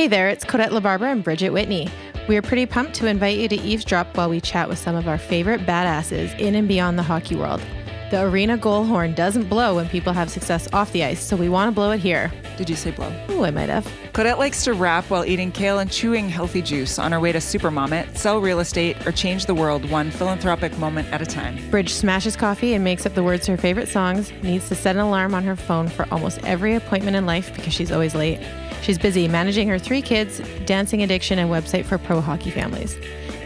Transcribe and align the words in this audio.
Hey 0.00 0.08
there, 0.08 0.30
it's 0.30 0.46
Kodette 0.46 0.70
LaBarbera 0.70 1.12
and 1.12 1.22
Bridget 1.22 1.50
Whitney. 1.50 1.86
We 2.26 2.34
are 2.38 2.40
pretty 2.40 2.64
pumped 2.64 2.94
to 2.94 3.06
invite 3.06 3.36
you 3.36 3.48
to 3.48 3.56
eavesdrop 3.56 4.16
while 4.16 4.30
we 4.30 4.40
chat 4.40 4.66
with 4.66 4.78
some 4.78 4.96
of 4.96 5.06
our 5.06 5.18
favorite 5.18 5.66
badasses 5.66 6.34
in 6.38 6.54
and 6.54 6.66
beyond 6.66 6.98
the 6.98 7.02
hockey 7.02 7.36
world. 7.36 7.60
The 8.10 8.22
arena 8.22 8.56
goal 8.56 8.84
horn 8.84 9.12
doesn't 9.12 9.50
blow 9.50 9.74
when 9.74 9.90
people 9.90 10.14
have 10.14 10.30
success 10.30 10.70
off 10.72 10.90
the 10.92 11.04
ice, 11.04 11.22
so 11.22 11.36
we 11.36 11.50
want 11.50 11.68
to 11.68 11.74
blow 11.74 11.90
it 11.90 12.00
here. 12.00 12.32
Did 12.56 12.70
you 12.70 12.76
say 12.76 12.92
blow? 12.92 13.12
Oh, 13.28 13.44
I 13.44 13.50
might 13.50 13.68
have. 13.68 13.86
Kodette 14.14 14.38
likes 14.38 14.64
to 14.64 14.72
rap 14.72 15.04
while 15.10 15.26
eating 15.26 15.52
kale 15.52 15.80
and 15.80 15.92
chewing 15.92 16.30
healthy 16.30 16.62
juice 16.62 16.98
on 16.98 17.12
her 17.12 17.20
way 17.20 17.32
to 17.32 17.38
Supermom 17.38 18.16
sell 18.16 18.40
real 18.40 18.60
estate, 18.60 19.06
or 19.06 19.12
change 19.12 19.44
the 19.44 19.54
world 19.54 19.90
one 19.90 20.10
philanthropic 20.10 20.78
moment 20.78 21.12
at 21.12 21.20
a 21.20 21.26
time. 21.26 21.58
Bridge 21.70 21.92
smashes 21.92 22.36
coffee 22.36 22.72
and 22.72 22.82
makes 22.82 23.04
up 23.04 23.12
the 23.12 23.22
words 23.22 23.44
to 23.44 23.50
her 23.50 23.58
favorite 23.58 23.88
songs, 23.88 24.32
needs 24.42 24.66
to 24.70 24.74
set 24.74 24.96
an 24.96 25.02
alarm 25.02 25.34
on 25.34 25.44
her 25.44 25.56
phone 25.56 25.88
for 25.88 26.06
almost 26.10 26.42
every 26.44 26.74
appointment 26.74 27.18
in 27.18 27.26
life 27.26 27.54
because 27.54 27.74
she's 27.74 27.92
always 27.92 28.14
late. 28.14 28.40
She's 28.82 28.98
busy 28.98 29.28
managing 29.28 29.68
her 29.68 29.78
three 29.78 30.02
kids, 30.02 30.40
dancing 30.64 31.02
addiction, 31.02 31.38
and 31.38 31.50
website 31.50 31.84
for 31.84 31.98
pro 31.98 32.20
hockey 32.20 32.50
families. 32.50 32.96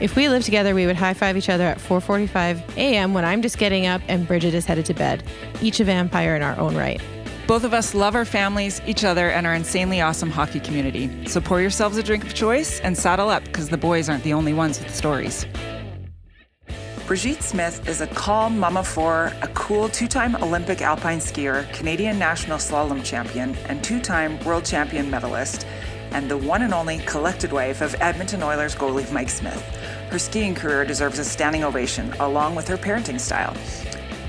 If 0.01 0.17
we 0.17 0.29
lived 0.29 0.45
together, 0.45 0.75
we 0.75 0.87
would 0.87 0.97
high 0.97 1.15
five 1.15 1.37
each 1.37 1.49
other 1.49 1.65
at 1.65 1.79
4:45 1.79 2.77
a.m. 2.77 3.15
when 3.15 3.25
I'm 3.25 3.43
just 3.43 3.59
getting 3.59 3.87
up 3.87 4.03
and 4.09 4.27
Bridget 4.27 4.55
is 4.55 4.67
headed 4.67 4.87
to 4.87 4.95
bed, 4.95 5.23
each 5.63 5.81
a 5.81 5.85
vampire 5.85 6.35
in 6.37 6.43
our 6.43 6.59
own 6.59 6.77
right. 6.77 7.01
Both 7.47 7.65
of 7.65 7.75
us 7.75 7.95
love 7.95 8.15
our 8.15 8.25
families, 8.25 8.81
each 8.87 9.05
other, 9.05 9.29
and 9.29 9.47
our 9.47 9.55
insanely 9.55 10.01
awesome 10.01 10.31
hockey 10.31 10.61
community. 10.61 11.11
So 11.27 11.41
pour 11.41 11.61
yourselves 11.61 11.99
a 11.99 12.03
drink 12.03 12.25
of 12.25 12.35
choice 12.35 12.81
and 12.81 12.97
saddle 12.97 13.29
up 13.29 13.45
because 13.45 13.69
the 13.69 13.77
boys 13.77 14.09
aren't 14.09 14.25
the 14.25 14.33
only 14.33 14.55
ones 14.55 14.79
with 14.81 14.95
stories. 14.95 15.47
Brigitte 17.07 17.43
Smith 17.43 17.87
is 17.87 18.01
a 18.01 18.07
calm 18.07 18.59
mama 18.59 18.83
four, 18.83 19.31
a 19.43 19.49
cool 19.49 19.91
two 19.91 20.09
time 20.09 20.35
Olympic 20.37 20.81
alpine 20.81 21.19
skier, 21.19 21.71
Canadian 21.75 22.19
national 22.19 22.57
slalom 22.57 23.05
champion, 23.05 23.55
and 23.67 23.85
two 23.85 24.01
time 24.01 24.43
world 24.43 24.65
champion 24.65 25.11
medalist, 25.11 25.67
and 26.13 26.31
the 26.31 26.39
one 26.39 26.63
and 26.63 26.73
only 26.73 27.01
collected 27.01 27.53
wife 27.53 27.83
of 27.83 27.95
Edmonton 28.01 28.43
Oilers 28.43 28.75
goalie 28.75 29.13
Mike 29.13 29.29
Smith. 29.29 29.63
Her 30.11 30.19
skiing 30.19 30.55
career 30.55 30.87
deserves 30.87 31.19
a 31.19 31.25
standing 31.27 31.63
ovation, 31.63 32.11
along 32.21 32.55
with 32.55 32.67
her 32.69 32.79
parenting 32.79 33.21
style. 33.21 33.55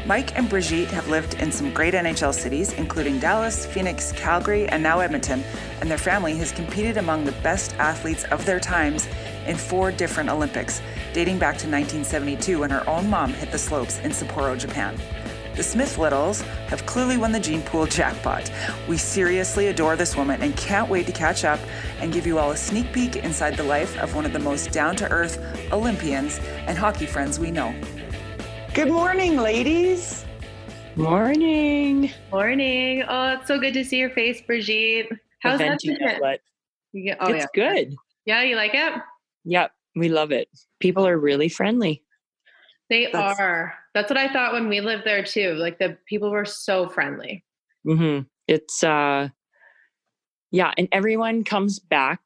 Mike 0.05 0.37
and 0.37 0.49
Brigitte 0.49 0.91
have 0.91 1.07
lived 1.07 1.35
in 1.35 1.53
some 1.53 1.73
great 1.73 1.93
NHL 1.93 2.33
cities, 2.33 2.73
including 2.73 3.19
Dallas, 3.19 3.65
Phoenix, 3.65 4.11
Calgary, 4.11 4.67
and 4.67 4.83
now 4.83 4.99
Edmonton, 4.99 5.45
and 5.79 5.89
their 5.89 5.97
family 5.97 6.35
has 6.35 6.51
competed 6.51 6.97
among 6.97 7.23
the 7.23 7.31
best 7.41 7.73
athletes 7.75 8.25
of 8.25 8.45
their 8.45 8.59
times 8.59 9.07
in 9.45 9.55
four 9.55 9.91
different 9.91 10.29
Olympics, 10.29 10.81
dating 11.13 11.37
back 11.37 11.57
to 11.57 11.67
1972 11.67 12.59
when 12.59 12.69
her 12.69 12.87
own 12.89 13.09
mom 13.09 13.33
hit 13.33 13.51
the 13.51 13.57
slopes 13.57 13.99
in 13.99 14.11
Sapporo, 14.11 14.57
Japan. 14.57 14.97
The 15.55 15.63
Smith 15.63 15.97
Littles 15.97 16.41
have 16.67 16.85
clearly 16.85 17.15
won 17.15 17.31
the 17.31 17.39
gene 17.39 17.61
pool 17.61 17.85
jackpot. 17.85 18.51
We 18.89 18.97
seriously 18.97 19.67
adore 19.67 19.95
this 19.95 20.15
woman 20.17 20.41
and 20.41 20.55
can't 20.57 20.89
wait 20.89 21.05
to 21.05 21.13
catch 21.13 21.45
up 21.45 21.59
and 21.99 22.11
give 22.11 22.27
you 22.27 22.37
all 22.37 22.51
a 22.51 22.57
sneak 22.57 22.91
peek 22.91 23.15
inside 23.15 23.55
the 23.55 23.63
life 23.63 23.97
of 23.99 24.13
one 24.15 24.25
of 24.25 24.33
the 24.33 24.39
most 24.39 24.71
down 24.71 24.97
to 24.97 25.09
earth 25.09 25.39
Olympians 25.71 26.39
and 26.67 26.77
hockey 26.77 27.05
friends 27.05 27.39
we 27.39 27.51
know. 27.51 27.73
Good 28.73 28.89
morning, 28.89 29.37
ladies. 29.37 30.25
Morning. 30.97 32.11
Morning. 32.31 33.03
Oh, 33.07 33.33
it's 33.33 33.47
so 33.47 33.57
good 33.57 33.73
to 33.75 33.85
see 33.85 33.97
your 33.97 34.09
face, 34.09 34.41
Brigitte. 34.41 35.09
How's 35.39 35.59
that 35.59 35.79
been? 35.81 35.97
Yeah, 36.91 37.15
oh, 37.19 37.31
it's 37.31 37.47
yeah. 37.55 37.73
good. 37.73 37.95
Yeah, 38.25 38.41
you 38.41 38.55
like 38.55 38.73
it? 38.73 38.93
Yep, 39.45 39.71
we 39.95 40.09
love 40.09 40.31
it. 40.31 40.49
People 40.79 41.07
are 41.07 41.17
really 41.17 41.49
friendly. 41.49 42.03
They 42.89 43.09
That's, 43.11 43.39
are. 43.39 43.73
That's 43.93 44.09
what 44.09 44.17
I 44.17 44.31
thought 44.31 44.53
when 44.53 44.67
we 44.67 44.81
lived 44.81 45.05
there 45.05 45.23
too. 45.23 45.53
Like 45.53 45.79
the 45.79 45.97
people 46.07 46.29
were 46.29 46.45
so 46.45 46.87
friendly. 46.87 47.43
Mm-hmm. 47.87 48.23
It's 48.47 48.83
uh 48.83 49.29
yeah, 50.51 50.73
and 50.77 50.87
everyone 50.91 51.43
comes 51.43 51.79
back 51.79 52.21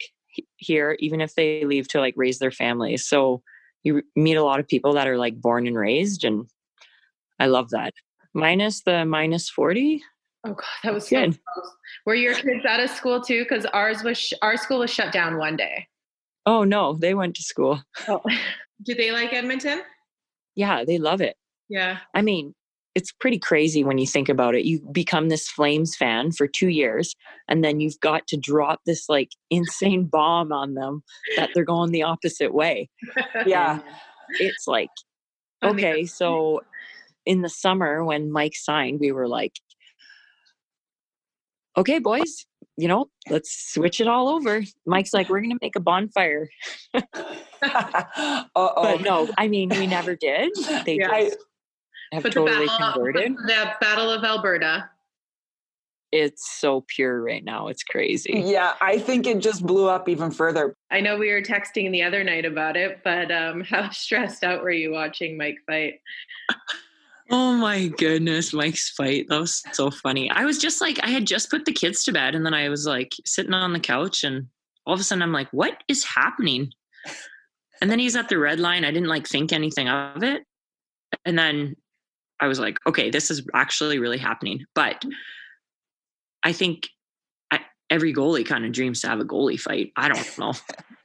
here 0.58 0.96
even 1.00 1.22
if 1.22 1.36
they 1.36 1.66
leave 1.66 1.88
to 1.90 2.00
like 2.00 2.14
raise 2.18 2.40
their 2.40 2.52
families. 2.52 3.08
So 3.08 3.42
you 3.84 4.04
meet 4.16 4.36
a 4.36 4.44
lot 4.44 4.60
of 4.60 4.68
people 4.68 4.94
that 4.94 5.08
are 5.08 5.18
like 5.18 5.40
born 5.40 5.68
and 5.68 5.78
raised 5.78 6.24
and 6.24 6.46
I 7.40 7.48
love 7.48 7.70
that. 7.70 7.94
Minus 8.34 8.84
the 8.84 9.06
minus 9.06 9.50
40. 9.50 10.04
Oh 10.46 10.54
god, 10.54 10.64
that 10.84 10.94
was 10.94 11.10
good. 11.10 11.38
close. 11.54 11.72
Were 12.06 12.16
your 12.16 12.34
kids 12.34 12.66
out 12.68 12.80
of 12.82 12.90
school 12.90 13.22
too 13.22 13.46
cuz 13.46 13.66
ours 13.68 14.04
was 14.04 14.18
sh- 14.18 14.34
our 14.42 14.58
school 14.58 14.80
was 14.80 14.92
shut 14.92 15.14
down 15.14 15.38
one 15.38 15.56
day. 15.56 15.88
Oh 16.50 16.64
no, 16.64 16.96
they 16.96 17.14
went 17.14 17.36
to 17.36 17.44
school. 17.44 17.80
Oh. 18.08 18.22
Do 18.86 18.96
they 18.96 19.12
like 19.12 19.34
Edmonton? 19.34 19.82
Yeah, 20.56 20.84
they 20.84 20.98
love 20.98 21.22
it. 21.22 21.36
Yeah. 21.68 21.98
I 22.16 22.22
mean, 22.22 22.56
it's 22.96 23.12
pretty 23.12 23.38
crazy 23.38 23.84
when 23.84 23.98
you 23.98 24.08
think 24.08 24.30
about 24.30 24.56
it. 24.56 24.64
You 24.64 24.80
become 24.92 25.28
this 25.28 25.48
Flames 25.50 25.96
fan 25.96 26.32
for 26.32 26.48
two 26.48 26.70
years, 26.70 27.14
and 27.50 27.64
then 27.64 27.82
you've 27.82 28.00
got 28.00 28.26
to 28.28 28.38
drop 28.38 28.80
this 28.86 29.10
like 29.10 29.30
insane 29.52 30.06
bomb 30.06 30.52
on 30.52 30.74
them 30.74 31.04
that 31.36 31.50
they're 31.54 31.66
going 31.66 31.92
the 31.92 32.04
opposite 32.04 32.54
way. 32.54 32.90
Yeah. 33.46 33.82
it's 34.40 34.66
like, 34.66 34.90
okay, 35.62 36.06
so 36.06 36.62
in 37.28 37.42
the 37.42 37.50
summer 37.50 38.04
when 38.04 38.32
Mike 38.32 38.56
signed, 38.56 39.02
we 39.02 39.12
were 39.12 39.28
like, 39.28 39.54
okay, 41.78 42.00
boys, 42.00 42.46
you 42.80 42.88
know, 42.88 43.10
let's 43.30 43.74
switch 43.74 44.00
it 44.00 44.08
all 44.08 44.30
over. 44.30 44.64
Mike's 44.86 45.14
like, 45.14 45.30
we're 45.30 45.42
going 45.42 45.52
to 45.52 45.60
make 45.62 45.76
a 45.76 45.82
bonfire. 45.82 46.48
but 46.94 49.02
no, 49.02 49.28
I 49.38 49.50
mean, 49.50 49.70
we 49.70 49.86
never 49.86 50.16
did. 50.16 50.52
They 50.86 50.96
yeah. 50.96 51.26
just 51.26 51.38
have 52.14 52.24
but 52.24 52.32
totally 52.32 52.68
battle, 52.68 52.94
converted. 52.94 53.36
The 53.36 53.72
Battle 53.82 54.10
of 54.10 54.24
Alberta. 54.24 54.90
It's 56.14 56.50
so 56.50 56.86
pure 56.88 57.22
right 57.22 57.44
now. 57.44 57.68
It's 57.68 57.84
crazy. 57.84 58.42
Yeah, 58.46 58.74
I 58.82 58.98
think 58.98 59.28
it 59.28 59.40
just 59.40 59.66
blew 59.66 59.90
up 59.90 60.08
even 60.08 60.32
further. 60.32 60.74
I 60.90 61.02
know 61.02 61.18
we 61.18 61.32
were 61.32 61.42
texting 61.42 61.92
the 61.92 62.02
other 62.02 62.24
night 62.24 62.46
about 62.46 62.78
it, 62.78 63.02
but 63.04 63.30
um, 63.30 63.62
how 63.62 63.90
stressed 63.90 64.44
out 64.44 64.64
were 64.64 64.72
you 64.72 64.92
watching 64.92 65.38
Mike 65.38 65.60
fight? 65.68 66.00
Oh 67.32 67.54
my 67.54 67.88
goodness, 67.88 68.54
Mike's 68.54 68.90
fight. 68.90 69.28
That 69.30 69.40
was 69.40 69.62
so 69.74 69.92
funny. 69.92 70.32
I 70.32 70.46
was 70.46 70.58
just 70.58 70.82
like, 70.82 71.00
I 71.04 71.10
had 71.10 71.28
just 71.28 71.52
put 71.52 71.66
the 71.66 71.72
kids 71.72 72.04
to 72.06 72.12
bed 72.12 72.34
and 72.34 72.46
then 72.46 72.56
I 72.56 72.70
was 72.70 72.88
like 72.88 73.12
sitting 73.26 73.54
on 73.54 73.74
the 73.74 73.80
couch 73.80 74.24
and 74.24 74.48
all 74.86 74.96
of 74.96 75.00
a 75.00 75.04
sudden 75.04 75.22
I'm 75.22 75.32
like, 75.32 75.50
what 75.52 75.84
is 75.88 76.04
happening? 76.04 76.72
And 77.82 77.92
then 77.92 78.00
he's 78.00 78.16
at 78.16 78.30
the 78.30 78.40
red 78.40 78.60
line. 78.60 78.84
I 78.84 78.92
didn't 78.92 79.10
like 79.10 79.28
think 79.28 79.54
anything 79.54 79.88
of 79.88 80.24
it. 80.24 80.44
And 81.24 81.38
then 81.38 81.76
I 82.40 82.48
was 82.48 82.60
like, 82.60 82.78
okay, 82.88 83.10
this 83.10 83.30
is 83.30 83.46
actually 83.54 84.00
really 84.00 84.18
happening. 84.18 84.66
But 84.74 85.04
I 86.44 86.52
think 86.52 86.90
every 87.90 88.14
goalie 88.14 88.46
kind 88.46 88.66
of 88.66 88.72
dreams 88.72 89.02
to 89.02 89.08
have 89.08 89.20
a 89.20 89.26
goalie 89.26 89.60
fight. 89.60 89.92
I 89.96 90.10
don't 90.10 90.38
know. 90.38 90.54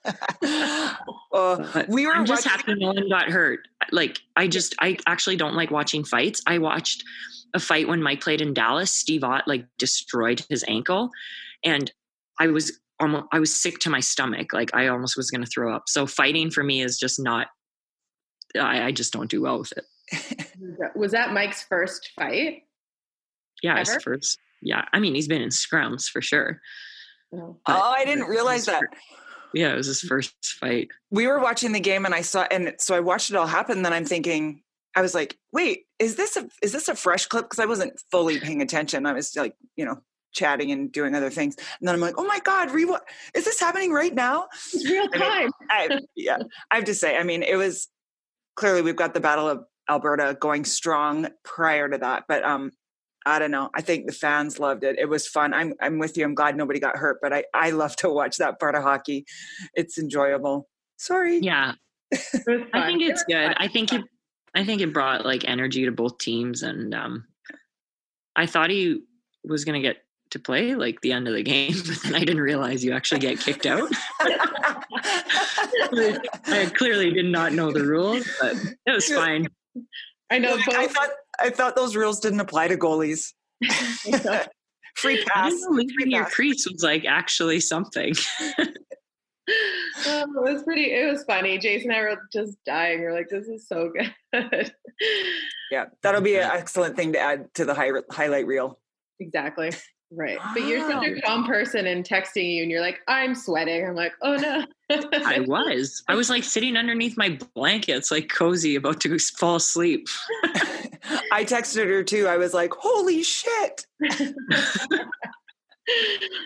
uh, 1.32 1.84
we 1.88 2.06
were 2.06 2.14
I'm 2.14 2.26
just 2.26 2.46
watching- 2.46 2.58
happy 2.58 2.74
no 2.80 2.88
one 2.88 3.08
got 3.08 3.30
hurt. 3.30 3.60
Like 3.90 4.18
I 4.36 4.48
just 4.48 4.74
I 4.80 4.98
actually 5.06 5.36
don't 5.36 5.54
like 5.54 5.70
watching 5.70 6.04
fights. 6.04 6.42
I 6.46 6.58
watched 6.58 7.04
a 7.54 7.60
fight 7.60 7.88
when 7.88 8.02
Mike 8.02 8.20
played 8.20 8.40
in 8.40 8.52
Dallas. 8.54 8.90
Steve 8.90 9.24
Ott 9.24 9.46
like 9.46 9.66
destroyed 9.78 10.44
his 10.48 10.64
ankle, 10.68 11.10
and 11.64 11.90
I 12.38 12.48
was 12.48 12.78
almost 13.00 13.26
I 13.32 13.38
was 13.38 13.54
sick 13.54 13.78
to 13.80 13.90
my 13.90 14.00
stomach. 14.00 14.52
Like 14.52 14.74
I 14.74 14.88
almost 14.88 15.16
was 15.16 15.30
going 15.30 15.42
to 15.44 15.50
throw 15.50 15.74
up. 15.74 15.84
So 15.88 16.06
fighting 16.06 16.50
for 16.50 16.62
me 16.62 16.82
is 16.82 16.98
just 16.98 17.20
not. 17.22 17.48
I, 18.58 18.84
I 18.84 18.92
just 18.92 19.12
don't 19.12 19.30
do 19.30 19.42
well 19.42 19.58
with 19.58 19.72
it. 19.72 20.46
was 20.94 21.12
that 21.12 21.32
Mike's 21.32 21.62
first 21.62 22.10
fight? 22.14 22.62
Yeah, 23.62 23.78
Ever? 23.78 23.94
his 23.94 24.02
first. 24.02 24.38
Yeah, 24.64 24.84
I 24.92 24.98
mean 24.98 25.14
he's 25.14 25.28
been 25.28 25.42
in 25.42 25.50
scrums 25.50 26.08
for 26.08 26.20
sure. 26.20 26.60
Oh, 27.32 27.56
oh 27.66 27.94
I 27.96 28.04
didn't 28.04 28.24
realize 28.24 28.66
that. 28.66 28.80
First 28.80 29.02
yeah, 29.54 29.72
it 29.72 29.76
was 29.76 29.86
his 29.86 30.00
first 30.00 30.34
fight. 30.60 30.88
We 31.10 31.26
were 31.26 31.38
watching 31.38 31.72
the 31.72 31.80
game 31.80 32.04
and 32.04 32.14
I 32.14 32.22
saw 32.22 32.46
and 32.50 32.74
so 32.78 32.94
I 32.94 33.00
watched 33.00 33.30
it 33.30 33.36
all 33.36 33.46
happen. 33.46 33.82
Then 33.82 33.92
I'm 33.92 34.04
thinking, 34.04 34.62
I 34.96 35.00
was 35.00 35.14
like, 35.14 35.38
wait, 35.52 35.84
is 35.98 36.16
this 36.16 36.36
a 36.36 36.48
is 36.60 36.72
this 36.72 36.88
a 36.88 36.96
fresh 36.96 37.26
clip? 37.26 37.44
Because 37.44 37.60
I 37.60 37.66
wasn't 37.66 37.98
fully 38.10 38.40
paying 38.40 38.60
attention. 38.60 39.06
I 39.06 39.12
was 39.12 39.34
like, 39.36 39.54
you 39.76 39.84
know, 39.84 40.00
chatting 40.32 40.72
and 40.72 40.90
doing 40.90 41.14
other 41.14 41.30
things. 41.30 41.54
And 41.56 41.86
then 41.86 41.94
I'm 41.94 42.00
like, 42.00 42.16
oh 42.18 42.26
my 42.26 42.40
God, 42.40 42.72
re- 42.72 42.98
is 43.34 43.44
this 43.44 43.60
happening 43.60 43.92
right 43.92 44.12
now? 44.12 44.48
It's 44.72 44.90
real 44.90 45.08
time. 45.08 45.50
I 45.70 45.88
mean, 45.88 45.98
I, 45.98 46.00
yeah. 46.16 46.38
I 46.70 46.76
have 46.76 46.84
to 46.84 46.94
say, 46.94 47.16
I 47.16 47.22
mean, 47.22 47.44
it 47.44 47.56
was 47.56 47.88
clearly 48.56 48.82
we've 48.82 48.96
got 48.96 49.14
the 49.14 49.20
Battle 49.20 49.48
of 49.48 49.64
Alberta 49.88 50.36
going 50.40 50.64
strong 50.64 51.28
prior 51.44 51.88
to 51.88 51.98
that. 51.98 52.24
But 52.26 52.44
um 52.44 52.72
I 53.26 53.38
don't 53.38 53.50
know. 53.50 53.70
I 53.74 53.80
think 53.80 54.06
the 54.06 54.12
fans 54.12 54.58
loved 54.58 54.84
it. 54.84 54.98
It 54.98 55.08
was 55.08 55.26
fun. 55.26 55.54
I'm 55.54 55.74
I'm 55.80 55.98
with 55.98 56.16
you. 56.16 56.24
I'm 56.24 56.34
glad 56.34 56.56
nobody 56.56 56.78
got 56.78 56.96
hurt, 56.96 57.18
but 57.22 57.32
I 57.32 57.44
I 57.54 57.70
love 57.70 57.96
to 57.96 58.10
watch 58.10 58.36
that 58.38 58.60
part 58.60 58.74
of 58.74 58.82
hockey. 58.82 59.24
It's 59.74 59.98
enjoyable. 59.98 60.68
Sorry. 60.96 61.38
Yeah. 61.38 61.72
I 62.14 62.86
think 62.86 63.02
it's 63.02 63.24
good. 63.24 63.54
I 63.56 63.68
think 63.68 63.92
it 63.92 64.02
I 64.54 64.64
think 64.64 64.82
it 64.82 64.92
brought 64.92 65.24
like 65.24 65.48
energy 65.48 65.84
to 65.86 65.90
both 65.90 66.18
teams 66.18 66.62
and 66.62 66.94
um 66.94 67.24
I 68.36 68.46
thought 68.46 68.70
he 68.70 69.00
was 69.44 69.64
going 69.64 69.80
to 69.80 69.86
get 69.86 69.98
to 70.30 70.38
play 70.38 70.74
like 70.74 71.00
the 71.00 71.12
end 71.12 71.28
of 71.28 71.34
the 71.34 71.42
game, 71.42 71.72
but 71.86 72.02
then 72.02 72.14
I 72.14 72.20
didn't 72.20 72.40
realize 72.40 72.84
you 72.84 72.92
actually 72.92 73.20
get 73.20 73.38
kicked 73.40 73.66
out. 73.66 73.88
I 76.46 76.70
clearly 76.74 77.12
did 77.12 77.26
not 77.26 77.52
know 77.52 77.72
the 77.72 77.84
rules, 77.84 78.28
but 78.40 78.56
it 78.86 78.92
was 78.92 79.06
fine. 79.08 79.48
I 80.30 80.38
know. 80.38 80.56
I 80.56 80.88
thought 80.88 81.10
I 81.40 81.50
thought 81.50 81.76
those 81.76 81.96
rules 81.96 82.20
didn't 82.20 82.40
apply 82.40 82.68
to 82.68 82.76
goalies. 82.76 83.32
Free 84.96 85.24
pass. 85.24 85.52
leaving 85.68 86.10
your 86.10 86.24
crease 86.26 86.66
was 86.70 86.82
like 86.82 87.04
actually 87.04 87.60
something. 87.60 88.14
oh, 88.58 88.66
it 89.48 90.52
was 90.52 90.62
pretty. 90.62 90.92
It 90.92 91.10
was 91.10 91.24
funny. 91.24 91.58
Jason 91.58 91.90
and 91.90 91.98
I 91.98 92.02
were 92.02 92.20
just 92.32 92.56
dying. 92.64 93.00
We're 93.00 93.12
like, 93.12 93.28
"This 93.28 93.48
is 93.48 93.66
so 93.66 93.90
good." 93.90 94.72
yeah, 95.70 95.86
that'll 96.02 96.20
be 96.20 96.36
an 96.36 96.48
excellent 96.52 96.96
thing 96.96 97.12
to 97.14 97.18
add 97.18 97.52
to 97.54 97.64
the 97.64 97.74
high, 97.74 97.90
highlight 98.10 98.46
reel. 98.46 98.78
Exactly. 99.18 99.72
Right. 100.16 100.38
But 100.52 100.64
you're 100.66 100.88
such 100.88 101.04
a 101.04 101.20
calm 101.22 101.44
person 101.44 101.86
and 101.86 102.04
texting 102.04 102.54
you 102.54 102.62
and 102.62 102.70
you're 102.70 102.80
like, 102.80 103.00
I'm 103.08 103.34
sweating. 103.34 103.86
I'm 103.86 103.94
like, 103.94 104.12
oh 104.22 104.36
no. 104.36 104.64
I 104.90 105.40
was. 105.40 106.02
I 106.08 106.14
was 106.14 106.30
like 106.30 106.44
sitting 106.44 106.76
underneath 106.76 107.16
my 107.16 107.38
blankets, 107.54 108.10
like 108.10 108.28
cozy, 108.28 108.76
about 108.76 109.00
to 109.00 109.18
fall 109.18 109.56
asleep. 109.56 110.06
I 111.32 111.44
texted 111.44 111.86
her 111.86 112.04
too. 112.04 112.28
I 112.28 112.36
was 112.36 112.54
like, 112.54 112.72
holy 112.72 113.22
shit. 113.22 113.86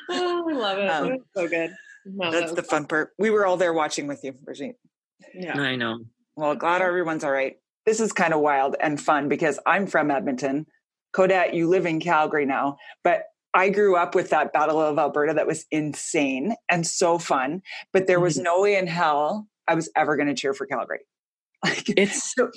oh, 0.08 0.48
I 0.48 0.52
love 0.52 0.78
it. 0.78 0.88
Um, 0.88 1.18
so 1.36 1.48
good. 1.48 1.70
No, 2.06 2.30
that's 2.30 2.52
that 2.52 2.56
the 2.56 2.62
fun 2.62 2.86
part. 2.86 3.12
We 3.18 3.30
were 3.30 3.44
all 3.46 3.56
there 3.56 3.72
watching 3.74 4.06
with 4.06 4.24
you, 4.24 4.32
Brigitte. 4.32 4.76
Yeah. 5.34 5.60
I 5.60 5.76
know. 5.76 5.98
Well, 6.36 6.54
glad 6.54 6.80
everyone's 6.80 7.24
all 7.24 7.32
right. 7.32 7.56
This 7.84 8.00
is 8.00 8.12
kind 8.12 8.32
of 8.32 8.40
wild 8.40 8.76
and 8.80 9.00
fun 9.00 9.28
because 9.28 9.58
I'm 9.66 9.86
from 9.86 10.10
Edmonton. 10.10 10.66
Kodette, 11.14 11.54
you 11.54 11.68
live 11.68 11.86
in 11.86 12.00
Calgary 12.00 12.46
now, 12.46 12.76
but 13.02 13.24
I 13.54 13.70
grew 13.70 13.96
up 13.96 14.14
with 14.14 14.30
that 14.30 14.52
Battle 14.52 14.80
of 14.80 14.98
Alberta 14.98 15.34
that 15.34 15.46
was 15.46 15.64
insane 15.70 16.54
and 16.68 16.86
so 16.86 17.18
fun, 17.18 17.62
but 17.92 18.06
there 18.06 18.20
was 18.20 18.34
mm-hmm. 18.34 18.44
no 18.44 18.60
way 18.60 18.76
in 18.76 18.86
hell 18.86 19.48
I 19.66 19.74
was 19.74 19.90
ever 19.96 20.16
going 20.16 20.28
to 20.28 20.34
cheer 20.34 20.54
for 20.54 20.66
Calgary. 20.66 21.00
Like 21.64 21.88
it's 21.98 22.34
so, 22.34 22.52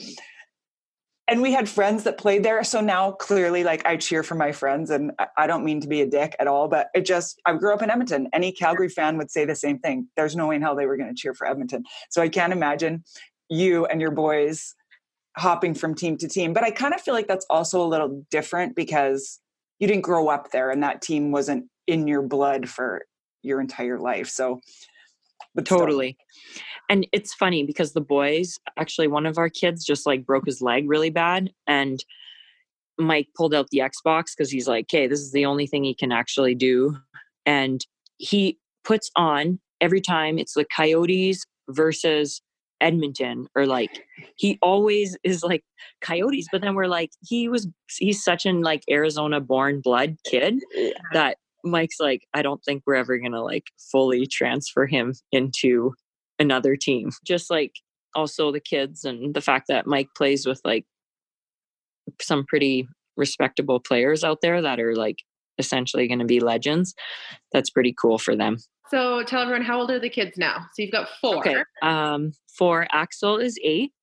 and 1.27 1.41
we 1.41 1.53
had 1.53 1.67
friends 1.67 2.03
that 2.03 2.19
played 2.19 2.43
there. 2.43 2.63
So 2.63 2.81
now 2.81 3.13
clearly, 3.13 3.63
like 3.63 3.83
I 3.83 3.97
cheer 3.97 4.21
for 4.21 4.35
my 4.35 4.51
friends, 4.51 4.91
and 4.91 5.11
I 5.35 5.47
don't 5.47 5.65
mean 5.65 5.81
to 5.81 5.87
be 5.87 6.01
a 6.01 6.05
dick 6.05 6.35
at 6.39 6.45
all, 6.45 6.67
but 6.67 6.89
it 6.93 7.03
just 7.03 7.41
I 7.47 7.53
grew 7.55 7.73
up 7.73 7.81
in 7.81 7.89
Edmonton. 7.89 8.27
Any 8.31 8.51
Calgary 8.51 8.89
fan 8.89 9.17
would 9.17 9.31
say 9.31 9.43
the 9.43 9.55
same 9.55 9.79
thing. 9.79 10.07
There's 10.15 10.35
no 10.35 10.45
way 10.45 10.57
in 10.57 10.61
hell 10.61 10.75
they 10.75 10.85
were 10.85 10.97
going 10.97 11.09
to 11.09 11.19
cheer 11.19 11.33
for 11.33 11.47
Edmonton. 11.47 11.83
So 12.11 12.21
I 12.21 12.29
can't 12.29 12.53
imagine 12.53 13.03
you 13.49 13.87
and 13.87 13.99
your 13.99 14.11
boys 14.11 14.75
hopping 15.35 15.73
from 15.73 15.95
team 15.95 16.17
to 16.17 16.27
team. 16.27 16.53
But 16.53 16.63
I 16.63 16.69
kind 16.69 16.93
of 16.93 17.01
feel 17.01 17.15
like 17.15 17.27
that's 17.27 17.45
also 17.49 17.81
a 17.81 17.87
little 17.87 18.23
different 18.29 18.75
because 18.75 19.39
you 19.81 19.87
didn't 19.87 20.03
grow 20.03 20.29
up 20.29 20.51
there 20.51 20.69
and 20.69 20.81
that 20.83 21.01
team 21.01 21.31
wasn't 21.31 21.65
in 21.87 22.07
your 22.07 22.21
blood 22.21 22.69
for 22.69 23.03
your 23.41 23.59
entire 23.59 23.99
life. 23.99 24.29
So, 24.29 24.61
but 25.55 25.65
totally. 25.65 26.17
Still. 26.51 26.63
And 26.89 27.07
it's 27.11 27.33
funny 27.33 27.63
because 27.63 27.93
the 27.93 28.01
boys, 28.01 28.59
actually, 28.77 29.07
one 29.07 29.25
of 29.25 29.39
our 29.39 29.49
kids 29.49 29.83
just 29.83 30.05
like 30.05 30.25
broke 30.25 30.45
his 30.45 30.61
leg 30.61 30.87
really 30.87 31.09
bad. 31.09 31.51
And 31.65 32.03
Mike 32.99 33.29
pulled 33.35 33.55
out 33.55 33.69
the 33.71 33.79
Xbox 33.79 34.35
because 34.37 34.51
he's 34.51 34.67
like, 34.67 34.85
okay, 34.85 35.07
this 35.07 35.19
is 35.19 35.31
the 35.31 35.45
only 35.45 35.65
thing 35.65 35.83
he 35.83 35.95
can 35.95 36.11
actually 36.11 36.53
do. 36.53 36.95
And 37.47 37.83
he 38.17 38.59
puts 38.83 39.09
on 39.15 39.59
every 39.81 40.01
time 40.01 40.37
it's 40.37 40.53
the 40.53 40.65
Coyotes 40.75 41.43
versus 41.69 42.39
Edmonton 42.81 43.47
or 43.55 43.65
like 43.65 44.03
he 44.35 44.57
always 44.61 45.17
is 45.23 45.43
like 45.43 45.63
coyotes 46.01 46.47
but 46.51 46.61
then 46.61 46.75
we're 46.75 46.87
like 46.87 47.11
he 47.21 47.47
was 47.47 47.67
he's 47.97 48.23
such 48.23 48.45
an 48.45 48.61
like 48.61 48.83
Arizona 48.89 49.39
born 49.39 49.81
blood 49.81 50.17
kid 50.25 50.59
that 51.13 51.37
Mike's 51.63 51.99
like 51.99 52.23
I 52.33 52.41
don't 52.41 52.63
think 52.63 52.83
we're 52.85 52.95
ever 52.95 53.17
going 53.17 53.31
to 53.33 53.41
like 53.41 53.65
fully 53.91 54.25
transfer 54.25 54.85
him 54.85 55.13
into 55.31 55.93
another 56.39 56.75
team. 56.75 57.11
Just 57.25 57.49
like 57.49 57.73
also 58.15 58.51
the 58.51 58.59
kids 58.59 59.05
and 59.05 59.33
the 59.33 59.41
fact 59.41 59.67
that 59.69 59.87
Mike 59.87 60.09
plays 60.15 60.45
with 60.45 60.59
like 60.65 60.85
some 62.19 62.45
pretty 62.45 62.87
respectable 63.15 63.79
players 63.79 64.23
out 64.23 64.39
there 64.41 64.61
that 64.61 64.79
are 64.79 64.95
like 64.95 65.17
essentially 65.57 66.07
going 66.07 66.19
to 66.19 66.25
be 66.25 66.39
legends 66.39 66.95
that's 67.51 67.69
pretty 67.69 67.93
cool 67.99 68.17
for 68.17 68.35
them 68.35 68.57
so 68.91 69.23
tell 69.23 69.41
everyone 69.41 69.63
how 69.63 69.79
old 69.79 69.89
are 69.89 69.99
the 69.99 70.09
kids 70.09 70.37
now? 70.37 70.65
So 70.73 70.81
you've 70.81 70.91
got 70.91 71.07
four. 71.21 71.37
Okay. 71.37 71.63
Um, 71.81 72.33
four. 72.57 72.87
Axel 72.91 73.37
is 73.37 73.57
eight. 73.63 73.93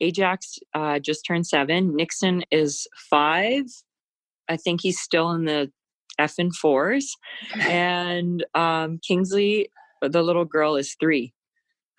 Ajax 0.00 0.58
uh, 0.74 0.98
just 0.98 1.24
turned 1.26 1.46
seven. 1.46 1.94
Nixon 1.94 2.42
is 2.50 2.88
five. 3.10 3.66
I 4.48 4.56
think 4.56 4.80
he's 4.80 4.98
still 4.98 5.30
in 5.32 5.44
the 5.44 5.70
F 6.18 6.34
and 6.38 6.54
fours. 6.54 7.14
And 7.60 8.44
um, 8.54 9.00
Kingsley, 9.06 9.70
the 10.00 10.22
little 10.22 10.46
girl, 10.46 10.76
is 10.76 10.96
three, 10.98 11.34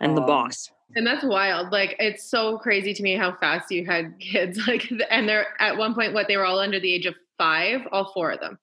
and 0.01 0.13
oh. 0.13 0.15
the 0.15 0.21
boss. 0.21 0.69
And 0.95 1.07
that's 1.07 1.23
wild. 1.23 1.71
Like 1.71 1.95
it's 1.99 2.29
so 2.29 2.57
crazy 2.57 2.93
to 2.93 3.03
me 3.03 3.15
how 3.15 3.35
fast 3.37 3.71
you 3.71 3.85
had 3.85 4.15
kids. 4.19 4.59
Like, 4.67 4.91
and 5.09 5.29
they're 5.29 5.47
at 5.59 5.77
one 5.77 5.93
point, 5.93 6.13
what 6.13 6.27
they 6.27 6.37
were 6.37 6.45
all 6.45 6.59
under 6.59 6.79
the 6.79 6.93
age 6.93 7.05
of 7.05 7.15
five, 7.37 7.81
all 7.91 8.11
four 8.11 8.31
of 8.31 8.39
them. 8.39 8.57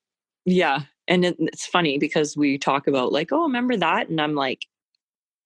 Yeah, 0.45 0.81
and 1.11 1.25
it's 1.25 1.67
funny 1.67 1.99
because 1.99 2.37
we 2.37 2.57
talk 2.57 2.87
about 2.87 3.13
like 3.13 3.29
oh 3.33 3.43
remember 3.43 3.77
that? 3.77 4.09
and 4.09 4.21
i'm 4.21 4.35
like 4.35 4.65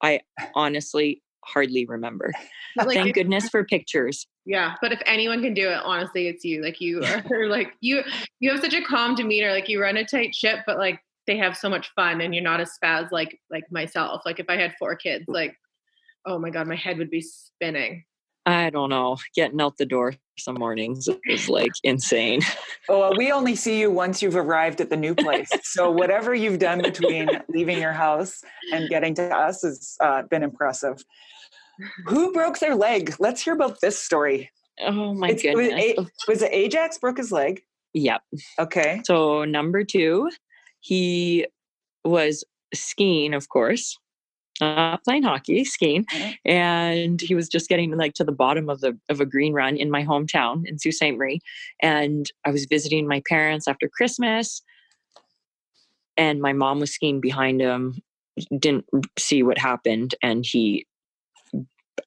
i 0.03 0.21
honestly 0.55 1.23
hardly 1.45 1.85
remember. 1.87 2.33
Like, 2.77 2.97
thank 2.97 3.15
goodness 3.15 3.49
for 3.49 3.63
pictures. 3.65 4.27
Yeah 4.45 4.75
but 4.83 4.91
if 4.91 5.01
anyone 5.07 5.41
can 5.43 5.55
do 5.55 5.69
it 5.69 5.79
honestly 5.85 6.27
it's 6.27 6.45
you 6.45 6.61
like 6.61 6.81
you 6.81 7.05
are 7.31 7.47
like 7.47 7.73
you 7.81 8.03
you 8.41 8.51
have 8.51 8.61
such 8.61 8.75
a 8.75 8.83
calm 8.83 9.15
demeanor 9.15 9.53
like 9.53 9.69
you 9.69 9.81
run 9.81 9.97
a 9.97 10.05
tight 10.05 10.35
ship 10.35 10.59
but 10.67 10.77
like 10.77 10.99
they 11.29 11.37
have 11.37 11.57
so 11.57 11.69
much 11.69 11.93
fun 11.95 12.21
and 12.21 12.35
you're 12.35 12.43
not 12.43 12.61
a 12.61 12.65
spaz 12.65 13.13
like 13.13 13.39
like 13.49 13.63
myself 13.71 14.23
like 14.27 14.41
if 14.41 14.47
i 14.49 14.57
had 14.57 14.75
four 14.77 14.97
kids 14.97 15.25
like 15.29 15.55
oh 16.27 16.37
my 16.37 16.51
god 16.51 16.67
my 16.67 16.75
head 16.75 16.99
would 16.99 17.11
be 17.11 17.21
spinning 17.21 18.03
I 18.47 18.71
don't 18.71 18.91
know, 18.91 19.17
getting 19.35 19.61
out 19.61 19.79
the 19.79 19.87
door 19.87 20.15
some 20.39 20.57
mornings 20.57 21.09
is 21.27 21.49
like 21.49 21.71
insane. 21.83 22.41
Oh, 22.89 23.01
well, 23.01 23.17
we 23.17 23.33
only 23.33 23.55
see 23.57 23.81
you 23.81 23.91
once 23.91 24.21
you've 24.21 24.37
arrived 24.37 24.81
at 24.81 24.91
the 24.91 24.97
new 24.97 25.15
place. 25.15 25.49
So 25.63 25.91
whatever 25.91 26.35
you've 26.35 26.59
done 26.59 26.83
between 26.83 27.29
leaving 27.49 27.79
your 27.79 27.93
house 27.93 28.43
and 28.73 28.89
getting 28.89 29.15
to 29.15 29.35
us 29.35 29.63
has 29.63 29.97
uh, 30.01 30.23
been 30.23 30.43
impressive. 30.43 31.03
Who 32.07 32.33
broke 32.33 32.59
their 32.59 32.75
leg? 32.75 33.15
Let's 33.19 33.43
hear 33.43 33.55
about 33.55 33.81
this 33.81 33.99
story. 33.99 34.51
Oh 34.81 35.15
my 35.15 35.31
it's, 35.31 35.43
goodness! 35.43 35.95
Was, 35.97 36.11
was 36.29 36.43
it 36.43 36.53
Ajax 36.53 36.99
broke 36.99 37.19
his 37.19 37.33
leg? 37.33 37.63
Yep. 37.95 38.23
Okay. 38.59 39.01
So 39.05 39.45
number 39.45 39.85
two, 39.85 40.31
he 40.81 41.47
was 42.05 42.45
skiing, 42.75 43.35
of 43.35 43.49
course, 43.49 43.97
uh, 44.61 44.97
playing 44.99 45.23
hockey, 45.23 45.65
skiing, 45.65 46.05
mm-hmm. 46.05 46.33
and 46.45 47.21
he 47.21 47.35
was 47.35 47.49
just 47.49 47.69
getting 47.69 47.97
like 47.97 48.15
to 48.15 48.25
the 48.25 48.33
bottom 48.33 48.69
of 48.69 48.81
the 48.81 48.99
of 49.09 49.21
a 49.21 49.27
green 49.27 49.53
run 49.53 49.77
in 49.77 49.91
my 49.91 50.05
hometown 50.05 50.63
in 50.67 50.79
Sault 50.79 50.95
Ste. 50.95 51.17
Marie. 51.17 51.41
And 51.83 52.31
I 52.47 52.51
was 52.51 52.67
visiting 52.67 53.09
my 53.09 53.23
parents 53.29 53.67
after 53.67 53.89
Christmas, 53.89 54.63
and 56.17 56.41
my 56.41 56.53
mom 56.53 56.81
was 56.81 56.95
skiing 56.95 57.21
behind 57.21 57.61
him. 57.61 58.01
Didn't 58.59 58.87
see 59.19 59.43
what 59.43 59.59
happened, 59.59 60.15
and 60.23 60.45
he 60.47 60.87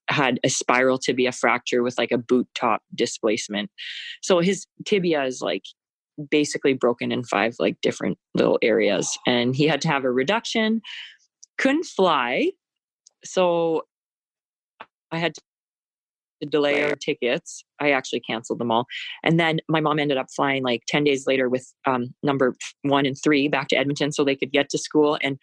had 0.10 0.40
a 0.44 0.50
spiral 0.50 0.98
tibia 0.98 1.32
fracture 1.32 1.84
with 1.84 1.98
like 1.98 2.12
a 2.12 2.18
boot 2.18 2.48
top 2.56 2.82
displacement. 2.96 3.70
So 4.22 4.40
his 4.40 4.66
tibia 4.86 5.24
is 5.26 5.42
like 5.42 5.64
basically 6.32 6.74
broken 6.74 7.12
in 7.12 7.24
five 7.24 7.56
like 7.60 7.80
different 7.82 8.18
little 8.34 8.58
areas, 8.62 9.18
and 9.28 9.56
he 9.56 9.68
had 9.68 9.82
to 9.82 9.90
have 9.90 10.06
a 10.06 10.12
reduction 10.12 10.82
couldn't 11.58 11.86
fly. 11.86 12.52
So 13.24 13.84
I 15.12 15.18
had 15.18 15.34
to 15.36 15.42
delay 16.50 16.84
our 16.84 16.96
tickets. 16.96 17.64
I 17.80 17.92
actually 17.92 18.20
canceled 18.20 18.60
them 18.60 18.72
all. 18.72 18.86
And 19.24 19.40
then 19.40 19.60
my 19.68 19.80
mom 19.80 20.00
ended 20.00 20.18
up 20.18 20.28
flying 20.36 20.64
like 20.64 20.84
10 20.88 21.04
days 21.04 21.26
later 21.26 21.50
with 21.50 21.74
um, 21.86 22.14
number 22.24 22.56
one 22.84 23.06
and 23.06 23.18
three 23.22 23.48
back 23.48 23.70
to 23.70 23.76
Edmonton 23.78 24.12
so 24.12 24.24
they 24.24 24.36
could 24.36 24.52
get 24.52 24.70
to 24.70 24.78
school. 24.78 25.18
And 25.22 25.40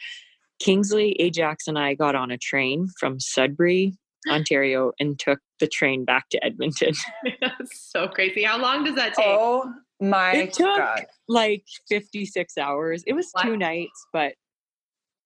Kingsley, 0.60 1.12
Ajax, 1.18 1.66
and 1.66 1.78
I 1.78 1.94
got 1.94 2.14
on 2.14 2.30
a 2.30 2.38
train 2.38 2.88
from 2.98 3.18
Sudbury, 3.18 3.96
Ontario, 4.30 4.92
and 5.00 5.18
took 5.18 5.40
the 5.58 5.66
train 5.66 6.04
back 6.04 6.28
to 6.30 6.44
Edmonton. 6.44 6.94
That's 7.40 7.90
so 7.90 8.06
crazy. 8.06 8.44
How 8.44 8.58
long 8.58 8.84
does 8.84 8.94
that 8.94 9.14
take? 9.14 9.26
Oh 9.26 9.72
my 10.00 10.32
it 10.32 10.52
took 10.52 10.76
God. 10.76 11.06
like 11.28 11.64
56 11.88 12.56
hours. 12.58 13.02
It 13.06 13.14
was 13.14 13.32
two 13.42 13.56
nights, 13.56 14.06
but 14.12 14.34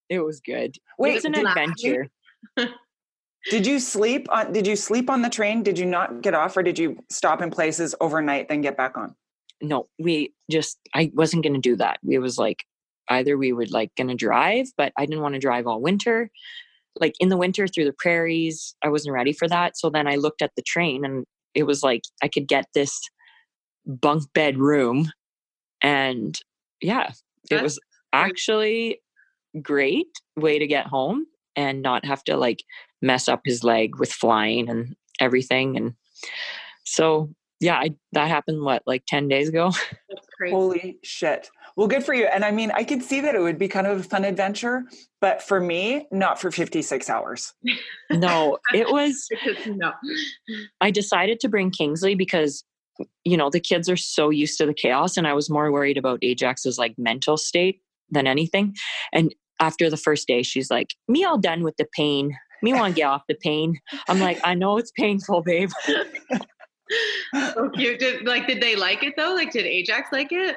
it 0.08 0.20
was 0.20 0.40
good. 0.40 0.76
Wait, 0.98 1.10
it 1.10 1.14
was 1.14 1.24
an 1.24 1.34
adventure. 1.34 2.08
did 3.50 3.66
you 3.66 3.78
sleep 3.78 4.26
on 4.30 4.52
did 4.52 4.66
you 4.66 4.76
sleep 4.76 5.10
on 5.10 5.22
the 5.22 5.30
train? 5.30 5.62
Did 5.62 5.78
you 5.78 5.86
not 5.86 6.22
get 6.22 6.34
off 6.34 6.56
or 6.56 6.62
did 6.62 6.78
you 6.78 6.98
stop 7.10 7.42
in 7.42 7.50
places 7.50 7.94
overnight 8.00 8.48
then 8.48 8.60
get 8.60 8.76
back 8.76 8.96
on? 8.96 9.14
No, 9.60 9.86
we 9.98 10.32
just 10.50 10.78
I 10.94 11.10
wasn't 11.14 11.42
going 11.42 11.54
to 11.54 11.60
do 11.60 11.76
that. 11.76 11.98
It 12.08 12.18
was 12.18 12.38
like 12.38 12.64
either 13.08 13.36
we 13.36 13.52
would 13.52 13.70
like 13.70 13.94
going 13.96 14.08
to 14.08 14.14
drive, 14.14 14.66
but 14.76 14.92
I 14.96 15.06
didn't 15.06 15.22
want 15.22 15.34
to 15.34 15.40
drive 15.40 15.66
all 15.66 15.80
winter. 15.80 16.30
Like 17.00 17.14
in 17.20 17.28
the 17.28 17.36
winter 17.36 17.66
through 17.66 17.84
the 17.84 17.94
prairies, 17.96 18.74
I 18.82 18.88
wasn't 18.88 19.14
ready 19.14 19.32
for 19.32 19.48
that. 19.48 19.78
So 19.78 19.90
then 19.90 20.06
I 20.06 20.16
looked 20.16 20.42
at 20.42 20.52
the 20.56 20.62
train 20.62 21.04
and 21.04 21.24
it 21.54 21.64
was 21.64 21.82
like 21.82 22.02
I 22.22 22.28
could 22.28 22.48
get 22.48 22.66
this 22.74 23.00
bunk 23.86 24.24
bed 24.34 24.58
room 24.58 25.10
and 25.80 26.38
yeah, 26.80 27.12
it 27.50 27.62
was 27.62 27.78
actually 28.12 29.00
great 29.58 30.08
way 30.36 30.58
to 30.58 30.66
get 30.66 30.86
home 30.86 31.26
and 31.56 31.82
not 31.82 32.04
have 32.04 32.22
to 32.24 32.36
like 32.36 32.62
mess 33.02 33.28
up 33.28 33.40
his 33.44 33.64
leg 33.64 33.98
with 33.98 34.12
flying 34.12 34.68
and 34.68 34.96
everything. 35.20 35.76
And 35.76 35.94
so, 36.84 37.30
yeah, 37.60 37.76
I, 37.76 37.90
that 38.12 38.28
happened 38.28 38.62
what, 38.62 38.82
like 38.86 39.02
10 39.06 39.28
days 39.28 39.48
ago? 39.48 39.72
Holy 40.50 40.98
shit. 41.02 41.50
Well, 41.76 41.88
good 41.88 42.04
for 42.04 42.14
you. 42.14 42.26
And 42.26 42.44
I 42.44 42.50
mean, 42.50 42.70
I 42.72 42.84
could 42.84 43.02
see 43.02 43.20
that 43.20 43.34
it 43.34 43.40
would 43.40 43.58
be 43.58 43.68
kind 43.68 43.86
of 43.86 44.00
a 44.00 44.02
fun 44.02 44.24
adventure, 44.24 44.84
but 45.20 45.42
for 45.42 45.60
me, 45.60 46.06
not 46.10 46.40
for 46.40 46.50
56 46.50 47.10
hours. 47.10 47.54
No, 48.10 48.58
it 48.74 48.90
was. 48.90 49.28
no. 49.66 49.92
I 50.80 50.90
decided 50.90 51.40
to 51.40 51.48
bring 51.48 51.70
Kingsley 51.70 52.14
because, 52.14 52.64
you 53.24 53.36
know, 53.36 53.50
the 53.50 53.60
kids 53.60 53.88
are 53.88 53.96
so 53.96 54.30
used 54.30 54.58
to 54.58 54.66
the 54.66 54.74
chaos, 54.74 55.16
and 55.16 55.26
I 55.26 55.34
was 55.34 55.48
more 55.48 55.70
worried 55.70 55.96
about 55.96 56.18
Ajax's 56.22 56.78
like 56.78 56.94
mental 56.98 57.36
state 57.36 57.80
than 58.10 58.26
anything. 58.26 58.74
And 59.12 59.34
after 59.60 59.90
the 59.90 59.96
first 59.96 60.26
day, 60.26 60.42
she's 60.42 60.70
like, 60.70 60.94
"Me 61.08 61.24
all 61.24 61.38
done 61.38 61.62
with 61.62 61.76
the 61.76 61.86
pain. 61.92 62.36
Me 62.62 62.72
want 62.72 62.94
to 62.94 63.00
get 63.00 63.06
off 63.06 63.22
the 63.28 63.34
pain." 63.34 63.78
I'm 64.08 64.20
like, 64.20 64.40
"I 64.44 64.54
know 64.54 64.78
it's 64.78 64.92
painful, 64.92 65.42
babe." 65.42 65.70
so 67.54 67.70
cute. 67.70 67.98
Did, 67.98 68.26
like, 68.26 68.46
did 68.46 68.60
they 68.60 68.76
like 68.76 69.02
it 69.02 69.14
though? 69.16 69.34
Like, 69.34 69.52
did 69.52 69.66
Ajax 69.66 70.10
like 70.12 70.32
it? 70.32 70.56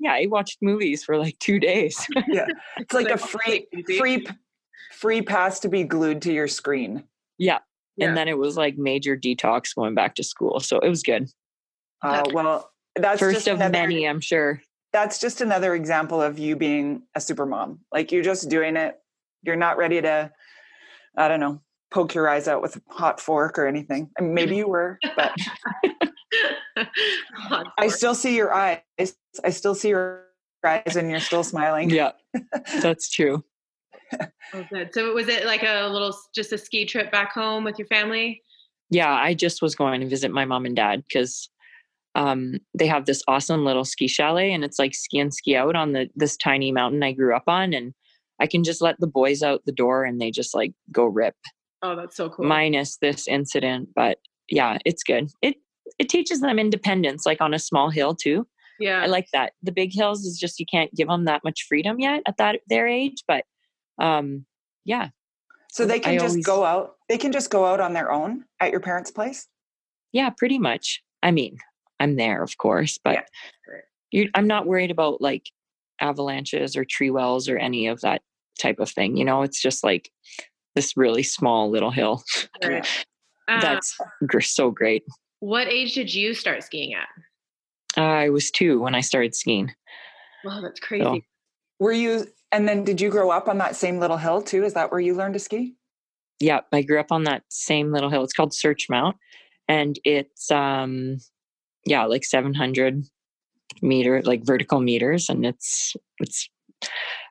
yeah, 0.00 0.18
he 0.18 0.26
watched 0.26 0.58
movies 0.62 1.04
for 1.04 1.16
like 1.18 1.38
two 1.38 1.60
days. 1.60 2.04
yeah, 2.28 2.46
it's 2.78 2.94
like 2.94 3.08
a 3.08 3.18
free 3.18 3.66
free 3.98 4.26
free 4.92 5.22
pass 5.22 5.60
to 5.60 5.68
be 5.68 5.84
glued 5.84 6.22
to 6.22 6.32
your 6.32 6.48
screen. 6.48 7.04
Yeah. 7.38 7.58
yeah. 7.96 8.08
And 8.08 8.16
then 8.16 8.26
it 8.26 8.36
was 8.36 8.56
like 8.56 8.76
major 8.76 9.16
detox 9.16 9.74
going 9.74 9.94
back 9.94 10.14
to 10.16 10.24
school. 10.24 10.60
So 10.60 10.78
it 10.78 10.88
was 10.88 11.02
good. 11.02 11.28
Uh, 12.02 12.24
well, 12.32 12.70
that's 12.96 13.20
first 13.20 13.46
of 13.46 13.56
another, 13.56 13.72
many, 13.72 14.08
I'm 14.08 14.20
sure. 14.20 14.60
That's 14.92 15.20
just 15.20 15.40
another 15.40 15.74
example 15.74 16.20
of 16.20 16.38
you 16.38 16.56
being 16.56 17.02
a 17.14 17.20
super 17.20 17.46
mom. 17.46 17.80
Like 17.92 18.12
you're 18.12 18.24
just 18.24 18.48
doing 18.48 18.76
it. 18.76 18.98
You're 19.42 19.56
not 19.56 19.76
ready 19.76 20.00
to, 20.00 20.32
I 21.16 21.28
don't 21.28 21.40
know, 21.40 21.62
poke 21.90 22.14
your 22.14 22.28
eyes 22.28 22.48
out 22.48 22.62
with 22.62 22.76
a 22.76 22.82
hot 22.88 23.20
fork 23.20 23.58
or 23.58 23.66
anything. 23.66 24.10
I 24.18 24.22
mean, 24.22 24.34
maybe 24.34 24.56
you 24.56 24.68
were, 24.68 24.98
but 25.16 25.32
I 27.78 27.88
still 27.88 28.14
see 28.14 28.36
your 28.36 28.52
eyes. 28.52 28.80
I 29.44 29.50
still 29.50 29.74
see 29.74 29.88
your 29.90 30.24
eyes 30.64 30.96
and 30.96 31.10
you're 31.10 31.20
still 31.20 31.44
smiling. 31.44 31.90
Yeah, 31.90 32.12
that's 32.82 33.10
true. 33.10 33.44
oh, 34.54 34.64
good. 34.72 34.92
So 34.92 35.12
was 35.14 35.28
it 35.28 35.46
like 35.46 35.62
a 35.62 35.88
little, 35.88 36.16
just 36.34 36.52
a 36.52 36.58
ski 36.58 36.84
trip 36.84 37.12
back 37.12 37.32
home 37.32 37.64
with 37.64 37.78
your 37.78 37.88
family? 37.88 38.42
Yeah, 38.90 39.12
I 39.12 39.34
just 39.34 39.62
was 39.62 39.74
going 39.74 40.00
to 40.00 40.08
visit 40.08 40.32
my 40.32 40.44
mom 40.44 40.66
and 40.66 40.74
dad 40.74 41.04
because 41.06 41.48
um, 42.14 42.54
they 42.76 42.86
have 42.86 43.06
this 43.06 43.22
awesome 43.28 43.64
little 43.64 43.84
ski 43.84 44.08
chalet 44.08 44.52
and 44.52 44.64
it's 44.64 44.78
like 44.78 44.94
ski 44.94 45.18
and 45.18 45.32
ski 45.32 45.56
out 45.56 45.76
on 45.76 45.92
the 45.92 46.08
this 46.16 46.36
tiny 46.36 46.72
mountain 46.72 47.02
I 47.02 47.12
grew 47.12 47.34
up 47.34 47.44
on 47.46 47.72
and 47.72 47.94
I 48.40 48.46
can 48.46 48.64
just 48.64 48.80
let 48.80 48.96
the 48.98 49.06
boys 49.06 49.42
out 49.42 49.62
the 49.64 49.72
door 49.72 50.04
and 50.04 50.20
they 50.20 50.30
just 50.30 50.54
like 50.54 50.72
go 50.90 51.04
rip. 51.04 51.34
Oh, 51.82 51.94
that's 51.94 52.16
so 52.16 52.28
cool. 52.28 52.46
Minus 52.46 52.96
this 52.98 53.28
incident, 53.28 53.90
but 53.94 54.18
yeah, 54.48 54.78
it's 54.84 55.02
good. 55.02 55.30
It 55.42 55.56
it 55.98 56.08
teaches 56.08 56.40
them 56.40 56.58
independence, 56.58 57.26
like 57.26 57.40
on 57.40 57.54
a 57.54 57.58
small 57.58 57.90
hill 57.90 58.14
too. 58.14 58.46
Yeah, 58.78 59.02
I 59.02 59.06
like 59.06 59.28
that. 59.32 59.52
The 59.62 59.72
big 59.72 59.92
hills 59.92 60.24
is 60.24 60.38
just 60.38 60.58
you 60.58 60.66
can't 60.70 60.92
give 60.94 61.08
them 61.08 61.26
that 61.26 61.44
much 61.44 61.66
freedom 61.68 62.00
yet 62.00 62.22
at 62.26 62.38
that 62.38 62.60
their 62.68 62.88
age, 62.88 63.22
but 63.28 63.44
um, 64.00 64.46
yeah. 64.84 65.08
So 65.70 65.86
they 65.86 66.00
can 66.00 66.14
I 66.14 66.18
just 66.18 66.32
always, 66.32 66.46
go 66.46 66.64
out. 66.64 66.96
They 67.08 67.18
can 67.18 67.30
just 67.30 67.50
go 67.50 67.66
out 67.66 67.80
on 67.80 67.92
their 67.92 68.10
own 68.10 68.44
at 68.58 68.72
your 68.72 68.80
parents' 68.80 69.10
place. 69.10 69.46
Yeah, 70.12 70.30
pretty 70.30 70.58
much. 70.58 71.02
I 71.22 71.30
mean, 71.30 71.58
I'm 72.00 72.16
there, 72.16 72.42
of 72.42 72.58
course, 72.58 72.98
but 73.02 73.24
yeah. 74.12 74.24
I'm 74.34 74.46
not 74.46 74.66
worried 74.66 74.90
about 74.90 75.20
like 75.20 75.50
avalanches 76.00 76.76
or 76.76 76.84
tree 76.84 77.10
wells 77.10 77.48
or 77.48 77.58
any 77.58 77.86
of 77.86 78.00
that 78.00 78.22
type 78.58 78.80
of 78.80 78.90
thing. 78.90 79.16
You 79.16 79.24
know, 79.24 79.42
it's 79.42 79.60
just 79.60 79.84
like 79.84 80.10
this 80.74 80.96
really 80.96 81.22
small 81.22 81.70
little 81.70 81.90
hill. 81.90 82.22
Right. 82.64 82.86
Uh, 83.48 83.60
That's 83.60 83.98
so 84.42 84.70
great. 84.70 85.02
What 85.40 85.66
age 85.66 85.94
did 85.94 86.14
you 86.14 86.34
start 86.34 86.62
skiing 86.62 86.94
at? 86.94 87.08
I 88.00 88.28
was 88.28 88.52
two 88.52 88.80
when 88.80 88.94
I 88.94 89.00
started 89.00 89.34
skiing. 89.34 89.72
Wow, 90.44 90.60
that's 90.60 90.78
crazy. 90.78 91.02
So, 91.02 91.20
were 91.80 91.90
you, 91.90 92.28
and 92.52 92.68
then 92.68 92.84
did 92.84 93.00
you 93.00 93.10
grow 93.10 93.30
up 93.30 93.48
on 93.48 93.58
that 93.58 93.74
same 93.74 93.98
little 93.98 94.18
hill 94.18 94.40
too? 94.40 94.62
Is 94.62 94.74
that 94.74 94.92
where 94.92 95.00
you 95.00 95.16
learned 95.16 95.34
to 95.34 95.40
ski? 95.40 95.74
Yeah, 96.38 96.60
I 96.72 96.82
grew 96.82 97.00
up 97.00 97.10
on 97.10 97.24
that 97.24 97.42
same 97.48 97.90
little 97.90 98.08
hill. 98.08 98.22
It's 98.22 98.32
called 98.32 98.52
Searchmont, 98.52 99.14
and 99.66 99.98
it's 100.04 100.48
um, 100.52 101.16
yeah, 101.84 102.04
like 102.04 102.24
seven 102.24 102.54
hundred 102.54 103.04
meter, 103.82 104.22
like 104.22 104.44
vertical 104.44 104.80
meters, 104.80 105.28
and 105.28 105.44
it's 105.46 105.94
it's 106.18 106.48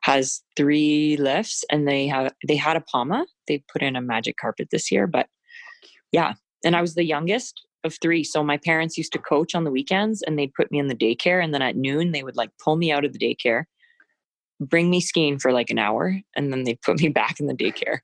has 0.02 0.42
three 0.56 1.16
lifts, 1.16 1.64
and 1.70 1.86
they 1.86 2.06
have 2.06 2.32
they 2.46 2.56
had 2.56 2.76
a 2.76 2.84
Poma. 2.92 3.26
They 3.48 3.62
put 3.72 3.82
in 3.82 3.96
a 3.96 4.00
magic 4.00 4.36
carpet 4.36 4.68
this 4.70 4.90
year, 4.90 5.06
but 5.06 5.26
yeah, 6.12 6.34
and 6.64 6.76
I 6.76 6.80
was 6.80 6.94
the 6.94 7.04
youngest 7.04 7.66
of 7.84 7.96
three. 8.00 8.24
So 8.24 8.42
my 8.42 8.56
parents 8.56 8.98
used 8.98 9.12
to 9.12 9.18
coach 9.18 9.54
on 9.54 9.64
the 9.64 9.70
weekends 9.70 10.22
and 10.22 10.38
they'd 10.38 10.54
put 10.54 10.70
me 10.70 10.78
in 10.78 10.88
the 10.88 10.94
daycare. 10.94 11.42
And 11.42 11.54
then 11.54 11.62
at 11.62 11.76
noon, 11.76 12.12
they 12.12 12.22
would 12.22 12.36
like 12.36 12.50
pull 12.62 12.76
me 12.76 12.92
out 12.92 13.04
of 13.04 13.12
the 13.12 13.18
daycare, 13.18 13.64
bring 14.60 14.90
me 14.90 15.00
skiing 15.00 15.38
for 15.38 15.52
like 15.52 15.70
an 15.70 15.78
hour, 15.78 16.20
and 16.36 16.52
then 16.52 16.64
they'd 16.64 16.82
put 16.82 17.00
me 17.00 17.08
back 17.08 17.40
in 17.40 17.46
the 17.46 17.54
daycare. 17.54 17.98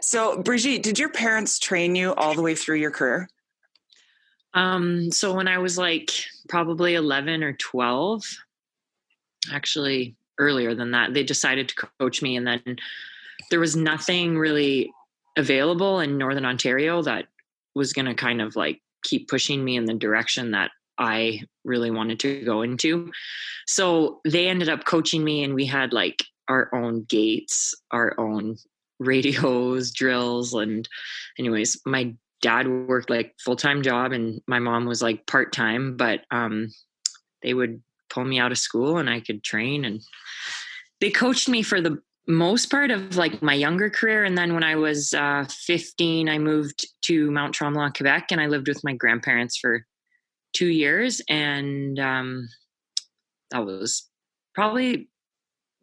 So, 0.00 0.40
Brigitte, 0.40 0.84
did 0.84 0.98
your 0.98 1.08
parents 1.08 1.58
train 1.58 1.96
you 1.96 2.14
all 2.14 2.34
the 2.34 2.42
way 2.42 2.54
through 2.54 2.76
your 2.76 2.92
career? 2.92 3.28
Um, 4.58 5.12
so 5.12 5.32
when 5.32 5.46
I 5.46 5.58
was 5.58 5.78
like 5.78 6.10
probably 6.48 6.94
11 6.94 7.44
or 7.44 7.52
12, 7.52 8.24
actually 9.52 10.16
earlier 10.38 10.74
than 10.74 10.90
that, 10.90 11.14
they 11.14 11.22
decided 11.22 11.68
to 11.68 11.88
coach 12.00 12.22
me. 12.22 12.36
And 12.36 12.44
then 12.44 12.76
there 13.50 13.60
was 13.60 13.76
nothing 13.76 14.36
really 14.36 14.90
available 15.36 16.00
in 16.00 16.18
Northern 16.18 16.44
Ontario 16.44 17.02
that 17.02 17.26
was 17.76 17.92
going 17.92 18.06
to 18.06 18.14
kind 18.14 18.42
of 18.42 18.56
like 18.56 18.82
keep 19.04 19.28
pushing 19.28 19.64
me 19.64 19.76
in 19.76 19.84
the 19.84 19.94
direction 19.94 20.50
that 20.50 20.72
I 20.98 21.42
really 21.64 21.92
wanted 21.92 22.18
to 22.20 22.44
go 22.44 22.62
into. 22.62 23.12
So 23.68 24.20
they 24.24 24.48
ended 24.48 24.68
up 24.68 24.84
coaching 24.84 25.22
me, 25.22 25.44
and 25.44 25.54
we 25.54 25.66
had 25.66 25.92
like 25.92 26.24
our 26.48 26.74
own 26.74 27.04
gates, 27.04 27.76
our 27.92 28.18
own 28.18 28.56
radios, 28.98 29.92
drills. 29.92 30.52
And, 30.52 30.88
anyways, 31.38 31.80
my 31.86 32.12
dad 32.42 32.68
worked 32.68 33.10
like 33.10 33.34
full 33.44 33.56
time 33.56 33.82
job, 33.82 34.12
and 34.12 34.40
my 34.46 34.58
mom 34.58 34.86
was 34.86 35.02
like 35.02 35.26
part 35.26 35.52
time, 35.52 35.96
but 35.96 36.20
um, 36.30 36.68
they 37.42 37.54
would 37.54 37.82
pull 38.10 38.24
me 38.24 38.38
out 38.38 38.52
of 38.52 38.58
school 38.58 38.98
and 38.98 39.08
I 39.08 39.20
could 39.20 39.42
train. 39.42 39.84
And 39.84 40.00
they 41.00 41.10
coached 41.10 41.48
me 41.48 41.62
for 41.62 41.80
the 41.80 41.98
most 42.28 42.70
part 42.70 42.90
of 42.90 43.16
like 43.16 43.42
my 43.42 43.54
younger 43.54 43.88
career 43.88 44.22
and 44.22 44.36
then 44.36 44.52
when 44.52 44.62
i 44.62 44.76
was 44.76 45.14
uh, 45.14 45.46
15 45.48 46.28
i 46.28 46.38
moved 46.38 46.86
to 47.00 47.30
mount 47.30 47.54
tremblant 47.54 47.96
quebec 47.96 48.26
and 48.30 48.38
i 48.38 48.46
lived 48.46 48.68
with 48.68 48.84
my 48.84 48.92
grandparents 48.92 49.56
for 49.56 49.86
two 50.52 50.66
years 50.66 51.22
and 51.28 51.98
um, 51.98 52.46
that 53.50 53.64
was 53.64 54.10
probably 54.54 55.08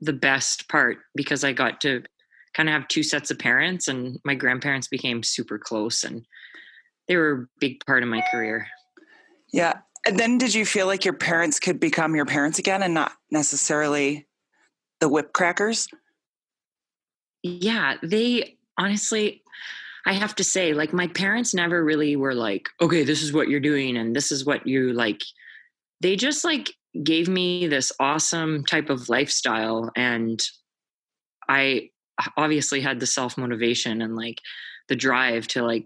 the 0.02 0.14
best 0.14 0.70
part 0.70 0.98
because 1.16 1.44
i 1.44 1.52
got 1.52 1.82
to 1.82 2.04
kind 2.56 2.70
of 2.70 2.74
have 2.74 2.88
two 2.88 3.04
sets 3.04 3.32
of 3.32 3.40
parents 3.40 3.88
and 3.88 4.20
my 4.24 4.36
grandparents 4.36 4.88
became 4.88 5.24
super 5.24 5.60
close 5.60 6.04
and 6.04 6.26
they 7.08 7.16
were 7.16 7.32
a 7.32 7.60
big 7.60 7.86
part 7.86 8.04
of 8.04 8.10
my 8.10 8.24
career 8.32 8.68
yeah 9.52 9.74
and 10.08 10.20
then 10.20 10.38
did 10.38 10.54
you 10.54 10.66
feel 10.66 10.86
like 10.86 11.04
your 11.04 11.14
parents 11.14 11.60
could 11.60 11.80
become 11.80 12.16
your 12.16 12.26
parents 12.26 12.60
again 12.60 12.84
and 12.84 12.94
not 12.94 13.12
necessarily 13.32 14.28
the 15.00 15.10
whip 15.10 15.34
crackers 15.34 15.88
yeah, 17.46 17.98
they 18.02 18.58
honestly, 18.76 19.44
I 20.08 20.14
have 20.14 20.34
to 20.36 20.44
say, 20.44 20.74
like, 20.74 20.94
my 20.94 21.08
parents 21.08 21.54
never 21.54 21.84
really 21.84 22.16
were 22.16 22.34
like, 22.34 22.70
okay, 22.82 23.04
this 23.04 23.22
is 23.22 23.34
what 23.34 23.50
you're 23.50 23.60
doing 23.60 23.98
and 23.98 24.16
this 24.16 24.32
is 24.32 24.46
what 24.46 24.66
you 24.66 24.94
like. 24.94 25.22
They 26.02 26.16
just 26.16 26.44
like 26.44 26.74
gave 27.04 27.28
me 27.28 27.68
this 27.68 27.92
awesome 28.00 28.66
type 28.66 28.90
of 28.90 29.10
lifestyle. 29.10 29.92
And 29.96 30.42
I 31.48 31.90
obviously 32.38 32.82
had 32.82 33.00
the 33.00 33.08
self 33.08 33.38
motivation 33.38 34.02
and 34.02 34.16
like 34.16 34.42
the 34.88 34.96
drive 34.96 35.48
to 35.50 35.64
like 35.64 35.86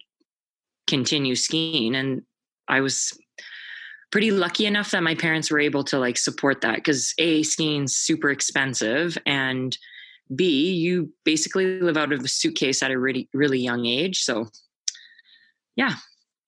continue 0.88 1.36
skiing. 1.36 1.96
And 1.96 2.24
I 2.68 2.82
was 2.82 3.18
pretty 4.12 4.32
lucky 4.32 4.66
enough 4.66 4.92
that 4.92 5.04
my 5.04 5.16
parents 5.16 5.52
were 5.52 5.60
able 5.60 5.84
to 5.86 6.00
like 6.00 6.18
support 6.18 6.62
that 6.62 6.76
because 6.76 7.14
A, 7.20 7.44
skiing's 7.44 7.96
super 7.96 8.30
expensive 8.30 9.18
and 9.26 9.78
B, 10.36 10.74
you 10.74 11.12
basically 11.26 11.80
live 11.80 11.98
out 11.98 12.12
of 12.12 12.24
a 12.24 12.28
suitcase 12.28 12.84
at 12.84 12.92
a 12.92 13.00
really, 13.00 13.30
really 13.34 13.60
young 13.60 13.86
age. 13.86 14.22
So, 14.22 14.48
yeah. 15.76 15.96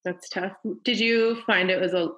That's 0.06 0.30
tough. 0.30 0.54
Did 0.84 1.00
you 1.00 1.42
find 1.46 1.70
it 1.70 1.80
was 1.80 1.94
a, 1.94 2.10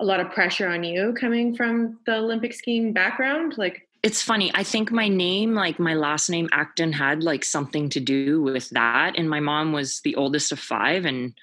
a 0.00 0.04
lot 0.04 0.20
of 0.20 0.30
pressure 0.30 0.68
on 0.68 0.84
you 0.84 1.14
coming 1.18 1.54
from 1.54 1.98
the 2.06 2.16
Olympic 2.16 2.52
skiing 2.52 2.92
background? 2.92 3.54
Like, 3.56 3.85
it's 4.06 4.22
funny. 4.22 4.52
I 4.54 4.62
think 4.62 4.92
my 4.92 5.08
name, 5.08 5.52
like 5.52 5.80
my 5.80 5.94
last 5.94 6.30
name, 6.30 6.48
Acton, 6.52 6.92
had 6.92 7.24
like 7.24 7.44
something 7.44 7.88
to 7.88 7.98
do 7.98 8.40
with 8.40 8.70
that. 8.70 9.14
And 9.18 9.28
my 9.28 9.40
mom 9.40 9.72
was 9.72 10.00
the 10.02 10.14
oldest 10.14 10.52
of 10.52 10.60
five, 10.60 11.04
and 11.04 11.34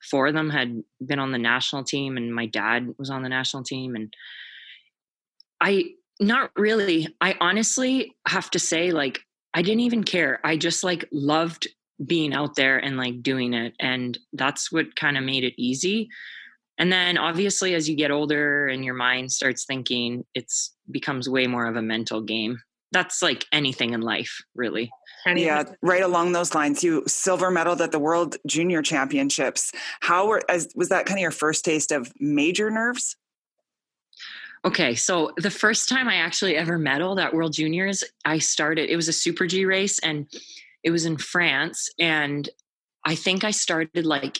four 0.00 0.28
of 0.28 0.32
them 0.32 0.48
had 0.48 0.82
been 1.04 1.18
on 1.18 1.30
the 1.30 1.38
national 1.38 1.84
team, 1.84 2.16
and 2.16 2.34
my 2.34 2.46
dad 2.46 2.94
was 2.96 3.10
on 3.10 3.22
the 3.22 3.28
national 3.28 3.64
team. 3.64 3.94
And 3.94 4.16
I 5.60 5.90
not 6.18 6.52
really. 6.56 7.14
I 7.20 7.36
honestly 7.38 8.14
have 8.26 8.50
to 8.52 8.58
say, 8.58 8.92
like, 8.92 9.20
I 9.52 9.60
didn't 9.60 9.80
even 9.80 10.02
care. 10.02 10.40
I 10.42 10.56
just 10.56 10.82
like 10.82 11.06
loved 11.12 11.68
being 12.06 12.32
out 12.32 12.54
there 12.56 12.78
and 12.78 12.96
like 12.96 13.22
doing 13.22 13.52
it. 13.52 13.74
And 13.78 14.18
that's 14.32 14.72
what 14.72 14.96
kind 14.96 15.18
of 15.18 15.24
made 15.24 15.44
it 15.44 15.52
easy. 15.58 16.08
And 16.78 16.92
then 16.92 17.18
obviously 17.18 17.74
as 17.74 17.88
you 17.88 17.96
get 17.96 18.10
older 18.10 18.66
and 18.66 18.84
your 18.84 18.94
mind 18.94 19.32
starts 19.32 19.64
thinking 19.64 20.24
it's 20.34 20.74
becomes 20.90 21.28
way 21.28 21.46
more 21.46 21.66
of 21.66 21.76
a 21.76 21.82
mental 21.82 22.20
game. 22.20 22.60
That's 22.92 23.22
like 23.22 23.44
anything 23.52 23.92
in 23.92 24.00
life 24.00 24.42
really. 24.54 24.90
Yeah 25.26 25.64
right 25.82 26.02
along 26.02 26.32
those 26.32 26.54
lines. 26.54 26.84
You 26.84 27.02
silver 27.06 27.50
medaled 27.50 27.80
at 27.80 27.92
the 27.92 27.98
world 27.98 28.36
junior 28.46 28.82
championships. 28.82 29.72
How 30.00 30.28
were 30.28 30.42
as 30.48 30.68
was 30.76 30.88
that 30.90 31.06
kind 31.06 31.18
of 31.18 31.22
your 31.22 31.30
first 31.30 31.64
taste 31.64 31.90
of 31.92 32.12
major 32.20 32.70
nerves? 32.70 33.16
Okay 34.64 34.94
so 34.94 35.32
the 35.36 35.50
first 35.50 35.88
time 35.88 36.08
i 36.08 36.16
actually 36.16 36.56
ever 36.56 36.78
medaled 36.78 37.22
at 37.22 37.32
world 37.32 37.52
juniors 37.52 38.02
i 38.24 38.38
started 38.38 38.90
it 38.90 38.96
was 38.96 39.06
a 39.06 39.12
super 39.12 39.46
g 39.46 39.64
race 39.64 40.00
and 40.00 40.26
it 40.82 40.90
was 40.90 41.04
in 41.04 41.16
france 41.16 41.88
and 42.00 42.48
i 43.04 43.14
think 43.14 43.44
i 43.44 43.52
started 43.52 44.04
like 44.04 44.38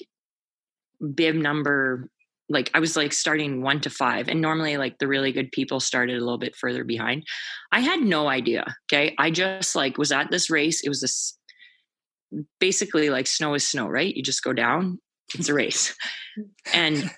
bib 1.15 1.37
number 1.37 2.09
like 2.49 2.71
I 2.75 2.81
was 2.81 2.97
like 2.97 3.13
starting 3.13 3.63
one 3.63 3.81
to 3.81 3.91
five, 3.91 4.29
and 4.29 4.41
normally 4.41 4.77
like 4.77 4.99
the 4.99 5.09
really 5.09 5.33
good 5.33 5.51
people 5.53 5.81
started 5.81 6.17
a 6.17 6.21
little 6.21 6.39
bit 6.39 6.57
further 6.57 6.85
behind. 6.85 7.25
I 7.73 7.81
had 7.81 8.01
no 8.01 8.29
idea. 8.29 8.65
Okay, 8.87 9.15
I 9.19 9.31
just 9.31 9.75
like 9.75 9.99
was 9.99 10.13
at 10.13 10.31
this 10.31 10.51
race. 10.51 10.83
It 10.83 10.89
was 10.89 11.01
this 11.01 11.39
basically 12.61 13.11
like 13.11 13.27
snow 13.27 13.55
is 13.55 13.67
snow, 13.67 13.89
right? 13.89 14.15
You 14.15 14.23
just 14.23 14.45
go 14.45 14.53
down. 14.53 15.01
It's 15.35 15.49
a 15.49 15.55
race, 15.55 15.95
and 16.73 17.11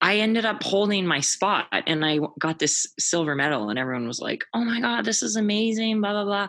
I 0.00 0.18
ended 0.18 0.46
up 0.46 0.62
holding 0.62 1.06
my 1.06 1.20
spot, 1.20 1.66
and 1.86 2.04
I 2.04 2.20
got 2.38 2.58
this 2.58 2.86
silver 2.98 3.34
medal, 3.34 3.68
and 3.68 3.78
everyone 3.78 4.06
was 4.06 4.20
like, 4.20 4.44
"Oh 4.54 4.64
my 4.64 4.80
god, 4.80 5.04
this 5.04 5.22
is 5.22 5.36
amazing!" 5.36 6.00
Blah 6.00 6.12
blah 6.12 6.24
blah. 6.24 6.48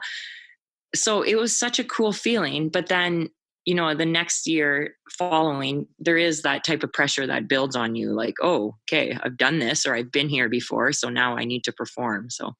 So 0.95 1.21
it 1.21 1.35
was 1.35 1.55
such 1.55 1.79
a 1.79 1.83
cool 1.83 2.13
feeling. 2.13 2.69
But 2.69 2.87
then 2.87 3.29
you 3.65 3.75
know 3.75 3.93
the 3.93 4.05
next 4.05 4.47
year 4.47 4.95
following 5.11 5.85
there 5.99 6.17
is 6.17 6.41
that 6.41 6.63
type 6.63 6.83
of 6.83 6.93
pressure 6.93 7.27
that 7.27 7.47
builds 7.47 7.75
on 7.75 7.95
you 7.95 8.11
like 8.11 8.35
oh 8.41 8.75
okay 8.83 9.17
i've 9.23 9.37
done 9.37 9.59
this 9.59 9.85
or 9.85 9.95
i've 9.95 10.11
been 10.11 10.29
here 10.29 10.49
before 10.49 10.91
so 10.91 11.09
now 11.09 11.37
i 11.37 11.45
need 11.45 11.63
to 11.63 11.73
perform. 11.73 12.29
So 12.29 12.53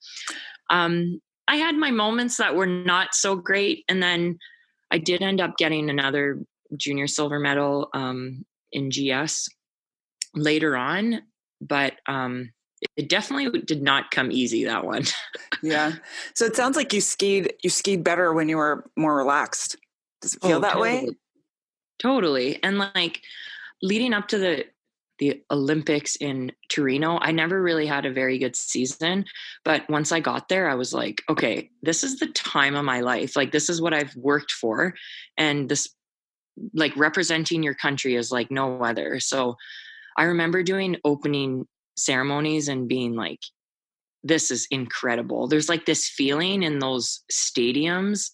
um 0.70 1.22
i 1.48 1.56
had 1.56 1.76
my 1.76 1.92
moments 1.92 2.38
that 2.38 2.56
were 2.56 2.68
not 2.68 3.14
so 3.14 3.36
great 3.36 3.84
and 3.88 4.04
then 4.04 4.38
i 4.92 4.98
did 4.98 5.22
end 5.22 5.42
up 5.42 5.58
getting 5.58 5.90
another 5.90 6.40
junior 6.78 7.08
silver 7.08 7.40
medal 7.40 7.90
um 7.94 8.46
in 8.72 8.90
gs 8.90 9.48
later 10.36 10.78
on 10.78 11.22
but 11.62 11.94
um 12.08 12.52
it 12.96 13.10
definitely 13.10 13.62
did 13.62 13.82
not 13.82 14.10
come 14.12 14.32
easy 14.32 14.64
that 14.64 14.86
one. 14.86 15.04
Yeah. 15.62 15.96
So 16.34 16.46
it 16.46 16.56
sounds 16.56 16.78
like 16.78 16.94
you 16.94 17.02
skied 17.02 17.54
you 17.62 17.70
skied 17.70 18.06
better 18.06 18.34
when 18.34 18.48
you 18.48 18.56
were 18.56 18.90
more 18.96 19.18
relaxed 19.18 19.76
does 20.22 20.36
it 20.36 20.42
feel 20.42 20.58
oh, 20.58 20.62
that 20.62 20.74
totally. 20.74 20.90
way? 20.90 21.10
Totally. 22.00 22.64
And 22.64 22.78
like 22.78 23.22
leading 23.82 24.14
up 24.14 24.28
to 24.30 24.38
the 24.38 24.66
the 25.20 25.44
Olympics 25.52 26.16
in 26.16 26.52
Torino, 26.70 27.20
I 27.22 27.32
never 27.32 27.62
really 27.62 27.86
had 27.86 28.06
a 28.06 28.12
very 28.12 28.38
good 28.40 28.56
season. 28.56 29.26
But 29.66 29.88
once 29.90 30.14
I 30.14 30.22
got 30.22 30.48
there, 30.48 30.70
I 30.70 30.76
was 30.76 30.94
like, 30.94 31.22
okay, 31.30 31.70
this 31.84 32.06
is 32.06 32.20
the 32.20 32.28
time 32.28 32.74
of 32.76 32.86
my 32.86 33.02
life. 33.02 33.36
Like, 33.36 33.52
this 33.52 33.70
is 33.70 33.82
what 33.82 33.94
I've 33.94 34.16
worked 34.16 34.54
for. 34.54 34.94
And 35.38 35.68
this, 35.68 35.90
like, 36.74 36.96
representing 36.96 37.64
your 37.64 37.74
country 37.74 38.16
is 38.16 38.32
like 38.32 38.50
no 38.50 38.82
other. 38.82 39.20
So 39.20 39.58
I 40.18 40.24
remember 40.24 40.64
doing 40.64 40.96
opening 41.04 41.68
ceremonies 41.98 42.70
and 42.70 42.88
being 42.88 43.16
like, 43.16 43.42
this 44.24 44.52
is 44.52 44.68
incredible. 44.72 45.48
There's 45.48 45.70
like 45.70 45.86
this 45.86 46.08
feeling 46.08 46.64
in 46.64 46.80
those 46.80 47.22
stadiums 47.32 48.32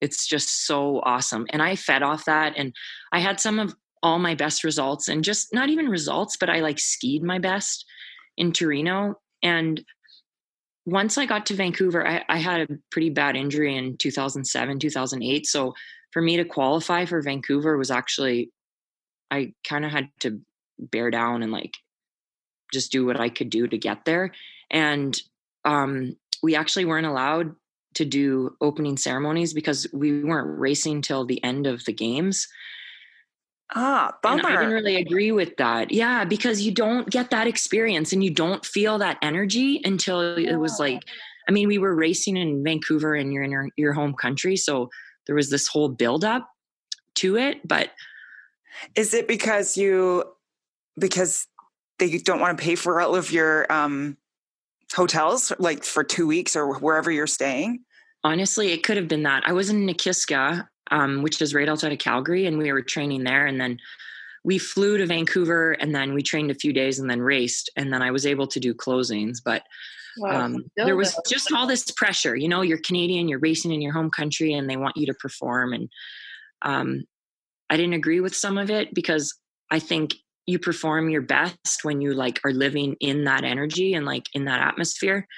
it's 0.00 0.26
just 0.26 0.66
so 0.66 1.00
awesome. 1.04 1.46
And 1.50 1.62
I 1.62 1.76
fed 1.76 2.02
off 2.02 2.24
that 2.26 2.54
and 2.56 2.74
I 3.12 3.18
had 3.18 3.40
some 3.40 3.58
of 3.58 3.74
all 4.02 4.18
my 4.18 4.34
best 4.34 4.62
results 4.62 5.08
and 5.08 5.24
just 5.24 5.52
not 5.52 5.68
even 5.68 5.88
results, 5.88 6.36
but 6.36 6.50
I 6.50 6.60
like 6.60 6.78
skied 6.78 7.22
my 7.22 7.38
best 7.38 7.86
in 8.36 8.52
Torino. 8.52 9.18
And 9.42 9.82
once 10.84 11.18
I 11.18 11.26
got 11.26 11.46
to 11.46 11.54
Vancouver, 11.54 12.06
I, 12.06 12.24
I 12.28 12.38
had 12.38 12.70
a 12.70 12.78
pretty 12.90 13.10
bad 13.10 13.36
injury 13.36 13.76
in 13.76 13.96
2007, 13.96 14.78
2008. 14.78 15.46
So 15.46 15.74
for 16.12 16.22
me 16.22 16.36
to 16.36 16.44
qualify 16.44 17.04
for 17.04 17.20
Vancouver 17.22 17.76
was 17.76 17.90
actually, 17.90 18.50
I 19.30 19.54
kind 19.68 19.84
of 19.84 19.90
had 19.90 20.08
to 20.20 20.40
bear 20.78 21.10
down 21.10 21.42
and 21.42 21.50
like 21.50 21.74
just 22.72 22.92
do 22.92 23.06
what 23.06 23.18
I 23.18 23.28
could 23.28 23.50
do 23.50 23.66
to 23.66 23.78
get 23.78 24.04
there. 24.04 24.32
And 24.70 25.20
um, 25.64 26.16
we 26.42 26.54
actually 26.54 26.84
weren't 26.84 27.06
allowed 27.06 27.54
to 27.96 28.04
do 28.04 28.54
opening 28.60 28.96
ceremonies 28.96 29.52
because 29.52 29.86
we 29.92 30.22
weren't 30.22 30.58
racing 30.58 31.02
till 31.02 31.24
the 31.24 31.42
end 31.42 31.66
of 31.66 31.84
the 31.84 31.92
games. 31.92 32.46
Ah, 33.74 34.16
bummer. 34.22 34.38
And 34.38 34.46
I 34.46 34.60
didn't 34.60 34.74
really 34.74 34.96
agree 34.96 35.32
with 35.32 35.56
that. 35.56 35.90
Yeah, 35.90 36.24
because 36.24 36.62
you 36.62 36.72
don't 36.72 37.10
get 37.10 37.30
that 37.30 37.46
experience 37.46 38.12
and 38.12 38.22
you 38.22 38.30
don't 38.30 38.64
feel 38.64 38.98
that 38.98 39.18
energy 39.22 39.80
until 39.84 40.20
it 40.36 40.56
was 40.56 40.78
like, 40.78 41.02
I 41.48 41.52
mean, 41.52 41.68
we 41.68 41.78
were 41.78 41.94
racing 41.94 42.36
in 42.36 42.62
Vancouver 42.62 43.14
and 43.14 43.32
you're 43.32 43.42
in 43.42 43.50
your, 43.50 43.68
your 43.76 43.92
home 43.92 44.14
country. 44.14 44.56
So 44.56 44.90
there 45.26 45.34
was 45.34 45.50
this 45.50 45.66
whole 45.66 45.88
buildup 45.88 46.48
to 47.16 47.36
it. 47.36 47.66
But 47.66 47.90
is 48.94 49.14
it 49.14 49.26
because 49.26 49.76
you, 49.76 50.24
because 50.98 51.46
they 51.98 52.18
don't 52.18 52.40
want 52.40 52.56
to 52.56 52.62
pay 52.62 52.74
for 52.74 53.00
all 53.00 53.16
of 53.16 53.32
your 53.32 53.70
um, 53.72 54.16
hotels, 54.94 55.52
like 55.58 55.82
for 55.82 56.04
two 56.04 56.26
weeks 56.26 56.54
or 56.54 56.78
wherever 56.78 57.10
you're 57.10 57.26
staying? 57.26 57.85
Honestly, 58.26 58.72
it 58.72 58.82
could 58.82 58.96
have 58.96 59.06
been 59.06 59.22
that. 59.22 59.44
I 59.46 59.52
was 59.52 59.70
in 59.70 59.86
Nakiska, 59.86 60.66
um, 60.90 61.22
which 61.22 61.40
is 61.40 61.54
right 61.54 61.68
outside 61.68 61.92
of 61.92 62.00
Calgary, 62.00 62.46
and 62.46 62.58
we 62.58 62.72
were 62.72 62.82
training 62.82 63.22
there. 63.22 63.46
And 63.46 63.60
then 63.60 63.78
we 64.42 64.58
flew 64.58 64.98
to 64.98 65.06
Vancouver, 65.06 65.72
and 65.72 65.94
then 65.94 66.12
we 66.12 66.24
trained 66.24 66.50
a 66.50 66.54
few 66.54 66.72
days, 66.72 66.98
and 66.98 67.08
then 67.08 67.20
raced. 67.22 67.70
And 67.76 67.92
then 67.92 68.02
I 68.02 68.10
was 68.10 68.26
able 68.26 68.48
to 68.48 68.58
do 68.58 68.74
closings, 68.74 69.36
but 69.44 69.62
um, 70.28 70.64
there 70.76 70.96
was 70.96 71.16
just 71.28 71.52
all 71.52 71.68
this 71.68 71.88
pressure. 71.92 72.34
You 72.34 72.48
know, 72.48 72.62
you're 72.62 72.80
Canadian, 72.84 73.28
you're 73.28 73.38
racing 73.38 73.70
in 73.70 73.80
your 73.80 73.92
home 73.92 74.10
country, 74.10 74.54
and 74.54 74.68
they 74.68 74.76
want 74.76 74.96
you 74.96 75.06
to 75.06 75.14
perform. 75.14 75.72
And 75.72 75.88
um, 76.62 77.04
I 77.70 77.76
didn't 77.76 77.94
agree 77.94 78.18
with 78.18 78.34
some 78.34 78.58
of 78.58 78.70
it 78.70 78.92
because 78.92 79.32
I 79.70 79.78
think 79.78 80.14
you 80.46 80.58
perform 80.58 81.10
your 81.10 81.22
best 81.22 81.84
when 81.84 82.00
you 82.00 82.12
like 82.12 82.40
are 82.44 82.52
living 82.52 82.96
in 82.98 83.22
that 83.24 83.44
energy 83.44 83.94
and 83.94 84.04
like 84.04 84.24
in 84.32 84.46
that 84.46 84.60
atmosphere. 84.60 85.28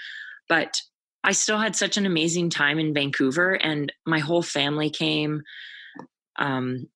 But 0.48 0.80
I 1.24 1.32
still 1.32 1.58
had 1.58 1.76
such 1.76 1.96
an 1.96 2.06
amazing 2.06 2.50
time 2.50 2.78
in 2.78 2.94
Vancouver, 2.94 3.54
and 3.54 3.92
my 4.06 4.18
whole 4.18 4.42
family 4.42 4.90
came. 4.90 5.42
Um, 6.38 6.86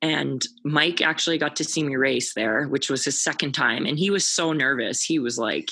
and 0.00 0.42
Mike 0.64 1.00
actually 1.00 1.38
got 1.38 1.56
to 1.56 1.64
see 1.64 1.82
me 1.82 1.96
race 1.96 2.34
there, 2.34 2.66
which 2.66 2.90
was 2.90 3.04
his 3.04 3.20
second 3.20 3.52
time, 3.52 3.86
and 3.86 3.98
he 3.98 4.10
was 4.10 4.28
so 4.28 4.52
nervous. 4.52 5.02
He 5.02 5.18
was 5.18 5.38
like 5.38 5.70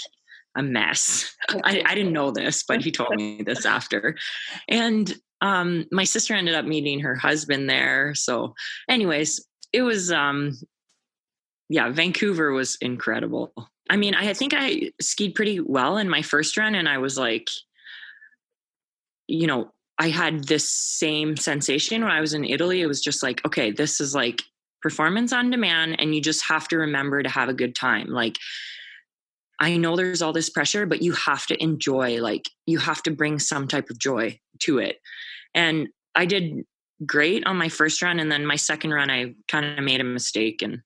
a 0.57 0.63
mess. 0.63 1.35
I, 1.65 1.83
I 1.85 1.95
didn't 1.95 2.13
know 2.13 2.31
this, 2.31 2.63
but 2.63 2.83
he 2.83 2.91
told 2.91 3.15
me 3.15 3.43
this 3.43 3.67
after. 3.67 4.17
And 4.69 5.15
um, 5.41 5.87
my 5.91 6.05
sister 6.05 6.35
ended 6.35 6.55
up 6.55 6.65
meeting 6.65 7.01
her 7.01 7.15
husband 7.15 7.69
there. 7.69 8.15
So, 8.15 8.55
anyways, 8.89 9.45
it 9.73 9.83
was 9.83 10.13
um, 10.13 10.57
yeah, 11.69 11.91
Vancouver 11.91 12.53
was 12.53 12.77
incredible. 12.81 13.53
I 13.89 13.97
mean, 13.97 14.15
I 14.15 14.35
think 14.35 14.53
I 14.55 14.93
skied 15.01 15.35
pretty 15.35 15.59
well 15.61 15.97
in 15.97 16.09
my 16.09 16.21
first 16.23 16.57
run, 16.57 16.75
and 16.75 16.89
I 16.89 16.99
was 16.99 17.19
like, 17.19 17.49
you 19.27 19.47
know, 19.47 19.73
I 19.99 20.09
had 20.09 20.45
this 20.45 20.69
same 20.69 21.37
sensation 21.37 22.03
when 22.03 22.11
I 22.11 22.21
was 22.21 22.35
in 22.35 22.45
Italy. 22.45 22.81
It 22.81 22.87
was 22.87 23.01
just 23.01 23.23
like, 23.23 23.45
okay, 23.47 23.71
this 23.71 24.01
is 24.01 24.15
like 24.15 24.43
performance 24.81 25.33
on 25.33 25.51
demand, 25.51 26.01
and 26.01 26.15
you 26.15 26.21
just 26.21 26.45
have 26.47 26.67
to 26.69 26.79
remember 26.79 27.23
to 27.23 27.29
have 27.29 27.49
a 27.49 27.55
good 27.55 27.75
time. 27.75 28.09
Like, 28.09 28.37
I 29.61 29.77
know 29.77 29.95
there's 29.95 30.23
all 30.23 30.33
this 30.33 30.51
pressure, 30.51 30.87
but 30.87 31.03
you 31.03 31.13
have 31.13 31.47
to 31.47 31.63
enjoy, 31.63 32.21
like, 32.21 32.49
you 32.67 32.79
have 32.79 33.01
to 33.05 33.13
bring 33.13 33.39
some 33.39 33.69
type 33.69 33.91
of 33.91 33.99
joy 33.99 34.41
to 34.61 34.79
it. 34.79 34.97
And 35.55 35.89
I 36.17 36.27
did 36.27 36.65
great 37.07 37.47
on 37.47 37.57
my 37.59 37.69
first 37.69 38.03
run. 38.03 38.19
And 38.19 38.33
then 38.33 38.45
my 38.45 38.57
second 38.57 38.93
run, 38.93 39.09
I 39.09 39.35
kind 39.47 39.79
of 39.79 39.85
made 39.85 40.01
a 40.01 40.05
mistake 40.05 40.63
and 40.63 40.81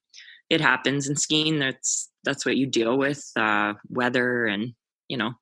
it 0.50 0.60
happens 0.60 1.08
in 1.08 1.16
skiing. 1.16 1.58
That's, 1.58 2.10
that's 2.24 2.44
what 2.44 2.56
you 2.56 2.66
deal 2.66 2.98
with, 2.98 3.24
uh, 3.34 3.74
weather 3.88 4.44
and, 4.44 4.74
you 5.08 5.16
know, 5.16 5.32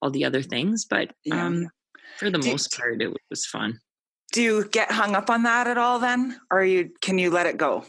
all 0.00 0.10
the 0.10 0.24
other 0.24 0.40
things. 0.40 0.86
But, 0.88 1.10
um, 1.32 1.68
for 2.18 2.30
the 2.30 2.38
do, 2.38 2.50
most 2.50 2.76
part, 2.76 3.00
it 3.02 3.12
was 3.30 3.46
fun. 3.46 3.80
Do 4.32 4.42
you 4.42 4.68
get 4.68 4.90
hung 4.90 5.14
up 5.14 5.30
on 5.30 5.42
that 5.42 5.66
at 5.66 5.78
all 5.78 5.98
then? 5.98 6.40
Or 6.50 6.62
you 6.62 6.90
can 7.00 7.18
you 7.18 7.30
let 7.30 7.46
it 7.46 7.56
go? 7.56 7.84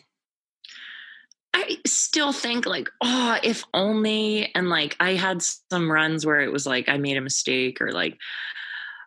I 1.53 1.77
still 1.85 2.31
think 2.31 2.65
like, 2.65 2.89
oh, 3.01 3.37
if 3.43 3.63
only 3.73 4.53
and 4.55 4.69
like 4.69 4.95
I 4.99 5.13
had 5.13 5.41
some 5.41 5.91
runs 5.91 6.25
where 6.25 6.39
it 6.39 6.51
was 6.51 6.65
like 6.65 6.89
I 6.89 6.97
made 6.97 7.17
a 7.17 7.21
mistake 7.21 7.81
or 7.81 7.91
like 7.91 8.17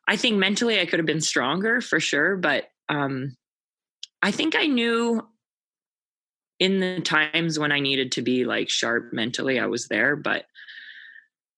I 0.06 0.16
think 0.16 0.36
mentally 0.36 0.80
I 0.80 0.86
could 0.86 0.98
have 0.98 1.06
been 1.06 1.20
stronger 1.20 1.80
for 1.80 1.98
sure, 2.00 2.36
but 2.36 2.68
um 2.88 3.36
I 4.22 4.30
think 4.30 4.54
I 4.56 4.66
knew 4.66 5.26
in 6.60 6.80
the 6.80 7.00
times 7.00 7.58
when 7.58 7.72
I 7.72 7.80
needed 7.80 8.12
to 8.12 8.22
be 8.22 8.44
like 8.44 8.68
sharp 8.68 9.12
mentally, 9.12 9.58
I 9.58 9.66
was 9.66 9.88
there, 9.88 10.14
but 10.16 10.44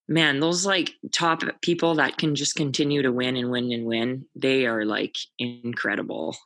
man, 0.08 0.40
those 0.40 0.64
like 0.64 0.92
top 1.12 1.42
people 1.62 1.94
that 1.96 2.18
can 2.18 2.34
just 2.34 2.54
continue 2.54 3.02
to 3.02 3.12
win 3.12 3.36
and 3.36 3.50
win 3.50 3.72
and 3.72 3.84
win, 3.84 4.26
they 4.34 4.66
are 4.66 4.84
like 4.84 5.16
incredible. 5.38 6.36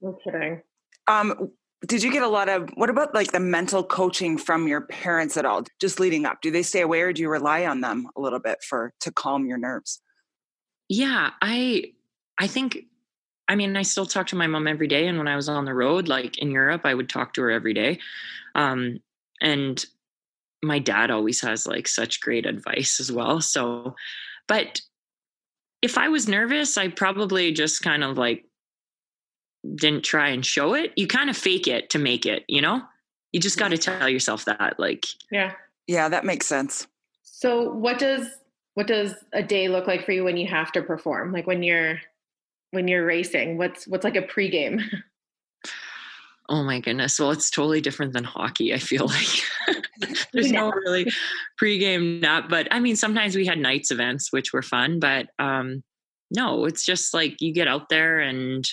No 0.00 0.18
kidding. 0.24 0.62
Um, 1.06 1.50
did 1.86 2.02
you 2.02 2.12
get 2.12 2.22
a 2.22 2.28
lot 2.28 2.48
of 2.48 2.68
what 2.74 2.90
about 2.90 3.14
like 3.14 3.32
the 3.32 3.40
mental 3.40 3.82
coaching 3.82 4.36
from 4.36 4.68
your 4.68 4.82
parents 4.82 5.36
at 5.36 5.46
all 5.46 5.62
just 5.80 5.98
leading 5.98 6.26
up 6.26 6.40
do 6.42 6.50
they 6.50 6.62
stay 6.62 6.82
away 6.82 7.00
or 7.00 7.12
do 7.12 7.22
you 7.22 7.28
rely 7.28 7.64
on 7.64 7.80
them 7.80 8.06
a 8.16 8.20
little 8.20 8.38
bit 8.38 8.58
for 8.62 8.92
to 9.00 9.10
calm 9.10 9.46
your 9.46 9.58
nerves 9.58 10.02
yeah 10.88 11.30
i 11.40 11.84
i 12.38 12.46
think 12.46 12.84
i 13.48 13.54
mean 13.54 13.76
i 13.76 13.82
still 13.82 14.06
talk 14.06 14.26
to 14.26 14.36
my 14.36 14.46
mom 14.46 14.66
every 14.66 14.88
day 14.88 15.06
and 15.06 15.16
when 15.16 15.28
i 15.28 15.36
was 15.36 15.48
on 15.48 15.64
the 15.64 15.74
road 15.74 16.06
like 16.06 16.38
in 16.38 16.50
europe 16.50 16.82
i 16.84 16.94
would 16.94 17.08
talk 17.08 17.32
to 17.32 17.40
her 17.40 17.50
every 17.50 17.72
day 17.72 17.98
um 18.54 18.98
and 19.40 19.86
my 20.62 20.78
dad 20.78 21.10
always 21.10 21.40
has 21.40 21.66
like 21.66 21.88
such 21.88 22.20
great 22.20 22.46
advice 22.46 23.00
as 23.00 23.10
well 23.10 23.40
so 23.40 23.94
but 24.46 24.80
if 25.82 25.96
i 25.96 26.08
was 26.08 26.28
nervous 26.28 26.76
i 26.76 26.88
probably 26.88 27.52
just 27.52 27.82
kind 27.82 28.04
of 28.04 28.18
like 28.18 28.44
didn't 29.74 30.04
try 30.04 30.28
and 30.28 30.44
show 30.44 30.74
it, 30.74 30.92
you 30.96 31.06
kind 31.06 31.30
of 31.30 31.36
fake 31.36 31.68
it 31.68 31.90
to 31.90 31.98
make 31.98 32.26
it, 32.26 32.44
you 32.48 32.60
know? 32.60 32.82
You 33.32 33.40
just 33.40 33.58
got 33.58 33.68
to 33.68 33.78
tell 33.78 34.08
yourself 34.08 34.44
that 34.46 34.78
like 34.78 35.06
Yeah. 35.30 35.52
Yeah, 35.86 36.08
that 36.08 36.24
makes 36.24 36.46
sense. 36.46 36.86
So 37.22 37.72
what 37.72 37.98
does 37.98 38.26
what 38.74 38.86
does 38.86 39.14
a 39.32 39.42
day 39.42 39.68
look 39.68 39.86
like 39.86 40.04
for 40.04 40.12
you 40.12 40.24
when 40.24 40.36
you 40.36 40.48
have 40.48 40.72
to 40.72 40.82
perform? 40.82 41.32
Like 41.32 41.46
when 41.46 41.62
you're 41.62 42.00
when 42.72 42.88
you're 42.88 43.04
racing, 43.04 43.56
what's 43.56 43.86
what's 43.86 44.04
like 44.04 44.16
a 44.16 44.22
pregame? 44.22 44.82
Oh 46.50 46.64
my 46.64 46.80
goodness. 46.80 47.18
Well, 47.20 47.30
it's 47.30 47.48
totally 47.48 47.80
different 47.80 48.12
than 48.12 48.24
hockey, 48.24 48.74
I 48.74 48.78
feel 48.78 49.06
like. 49.68 49.84
There's 50.32 50.50
no 50.50 50.70
really 50.70 51.06
pregame 51.60 52.20
nap, 52.20 52.48
but 52.48 52.66
I 52.70 52.80
mean 52.80 52.96
sometimes 52.96 53.36
we 53.36 53.46
had 53.46 53.58
nights 53.58 53.90
events 53.90 54.32
which 54.32 54.52
were 54.52 54.62
fun, 54.62 54.98
but 54.98 55.28
um 55.38 55.82
no, 56.32 56.64
it's 56.64 56.84
just 56.84 57.14
like 57.14 57.40
you 57.40 57.52
get 57.52 57.68
out 57.68 57.88
there 57.88 58.20
and 58.20 58.68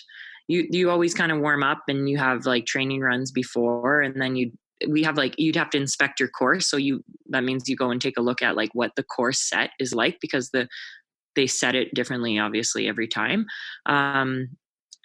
you 0.48 0.68
you 0.72 0.90
always 0.90 1.14
kind 1.14 1.32
of 1.32 1.40
warm 1.40 1.64
up 1.64 1.84
and 1.88 2.10
you 2.10 2.18
have 2.18 2.46
like 2.46 2.66
training 2.66 3.02
runs 3.02 3.32
before 3.32 4.02
and 4.02 4.20
then 4.20 4.36
you 4.36 4.52
we 4.88 5.04
have 5.04 5.18
like 5.18 5.36
you'd 5.38 5.56
have 5.56 5.70
to 5.72 5.78
inspect 5.78 6.20
your 6.20 6.30
course 6.30 6.70
so 6.70 6.78
you 6.78 7.04
that 7.30 7.44
means 7.44 7.68
you 7.68 7.76
go 7.76 7.90
and 7.90 8.02
take 8.02 8.18
a 8.18 8.22
look 8.22 8.42
at 8.42 8.56
like 8.56 8.70
what 8.74 8.92
the 8.96 9.04
course 9.04 9.40
set 9.40 9.72
is 9.80 9.94
like 9.94 10.20
because 10.22 10.52
the 10.52 10.68
they 11.36 11.48
set 11.48 11.74
it 11.74 11.94
differently 11.96 12.38
obviously 12.38 12.88
every 12.88 13.08
time 13.08 13.48
um 13.88 14.50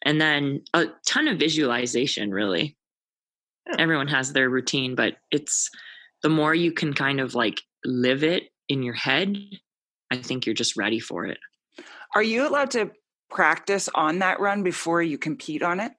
and 0.05 0.21
then 0.21 0.63
a 0.75 0.87
ton 1.07 1.29
of 1.29 1.39
visualization 1.39 2.31
really 2.31 2.77
Oh. 3.69 3.77
everyone 3.79 4.09
has 4.09 4.33
their 4.33 4.51
routine 4.51 4.97
but 4.97 5.19
it's 5.31 5.71
the 6.25 6.29
more 6.29 6.53
you 6.53 6.73
can 6.73 6.93
kind 6.95 7.21
of 7.21 7.35
like 7.37 7.61
live 7.85 8.25
it 8.25 8.51
in 8.69 8.83
your 8.83 8.95
head 8.95 9.37
i 10.11 10.17
think 10.17 10.47
you're 10.47 10.55
just 10.55 10.77
ready 10.77 10.99
for 10.99 11.27
it 11.27 11.39
Are 12.17 12.23
you 12.25 12.47
allowed 12.49 12.73
to 12.73 12.91
practice 13.31 13.89
on 13.95 14.19
that 14.19 14.41
run 14.41 14.63
before 14.65 15.01
you 15.03 15.17
compete 15.17 15.63
on 15.63 15.81
it? 15.81 15.93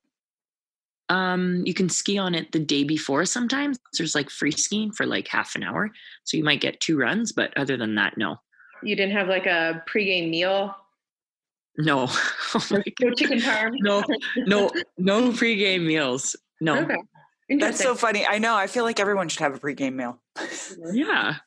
Um, 1.10 1.63
you 1.66 1.74
can 1.74 1.89
ski 1.89 2.18
on 2.20 2.36
it 2.36 2.52
the 2.52 2.60
day 2.60 2.84
before 2.84 3.26
sometimes. 3.26 3.80
There's 3.98 4.13
like 4.16 4.30
free 4.30 4.52
skiing 4.52 4.92
for 4.92 5.06
like 5.08 5.28
half 5.28 5.56
an 5.56 5.63
hour. 5.63 5.89
So 6.26 6.38
you 6.38 6.44
might 6.44 6.62
get 6.62 6.80
two 6.80 6.98
runs, 6.98 7.32
but 7.32 7.56
other 7.58 7.76
than 7.78 7.96
that, 7.96 8.18
no. 8.18 8.38
You 8.84 8.96
didn't 8.96 9.13
have 9.16 9.28
like 9.28 9.48
a 9.48 9.84
pregame 9.89 10.30
meal? 10.30 10.76
No. 11.77 12.09
Oh 12.55 12.63
my 12.69 12.83
No 13.01 13.09
chicken 13.15 13.39
parm? 13.39 13.73
No, 13.79 14.03
no, 14.45 14.69
no 14.99 15.31
pregame 15.31 15.88
meals. 15.88 16.36
No. 16.62 16.77
Okay. 16.83 16.97
That's 17.59 17.79
so 17.79 17.95
funny. 17.95 18.27
I 18.27 18.38
know. 18.38 18.55
I 18.55 18.67
feel 18.67 18.83
like 18.83 18.99
everyone 18.99 19.27
should 19.27 19.39
have 19.39 19.55
a 19.55 19.59
pregame 19.59 19.93
meal. 19.93 20.21
Yeah. 20.91 21.38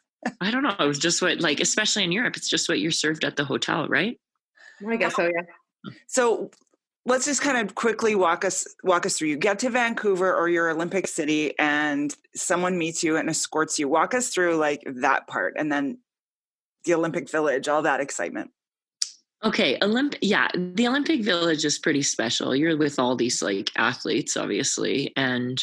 I 0.41 0.51
don't 0.51 0.65
know. 0.65 0.75
It 0.81 0.85
was 0.85 0.99
just 0.99 1.23
what 1.23 1.41
like 1.41 1.61
especially 1.61 2.03
in 2.03 2.11
Europe, 2.11 2.37
it's 2.37 2.49
just 2.49 2.69
what 2.69 2.81
you're 2.81 2.91
served 2.91 3.25
at 3.25 3.37
the 3.37 3.45
hotel, 3.45 3.87
right? 3.87 4.19
I 4.85 4.97
guess 4.97 5.15
so, 5.15 5.27
yeah. 5.27 5.93
So 6.09 6.51
let's 7.05 7.25
just 7.25 7.41
kind 7.41 7.57
of 7.57 7.75
quickly 7.75 8.15
walk 8.15 8.45
us 8.45 8.67
walk 8.83 9.07
us 9.07 9.17
through. 9.17 9.29
You 9.29 9.37
get 9.37 9.61
to 9.61 9.71
Vancouver 9.71 10.35
or 10.35 10.49
your 10.49 10.71
Olympic 10.71 11.07
City, 11.07 11.57
and 11.59 12.15
someone 12.35 12.77
meets 12.77 13.03
you 13.03 13.17
and 13.17 13.31
escorts 13.31 13.79
you. 13.79 13.89
Walk 13.89 14.15
us 14.15 14.29
through 14.29 14.57
like 14.57 14.83
that 14.87 15.27
part, 15.29 15.55
and 15.57 15.71
then 15.71 15.99
the 16.85 16.95
Olympic 16.95 17.31
Village, 17.31 17.69
all 17.69 17.83
that 17.83 18.01
excitement. 18.01 18.51
Okay, 19.45 19.79
Olymp 19.81 20.17
yeah, 20.23 20.49
the 20.55 20.89
Olympic 20.89 21.23
Village 21.23 21.65
is 21.65 21.79
pretty 21.79 22.03
special. 22.03 22.57
You're 22.57 22.77
with 22.77 22.99
all 22.99 23.15
these 23.17 23.43
like 23.43 23.71
athletes, 23.77 24.37
obviously, 24.37 25.13
and 25.17 25.63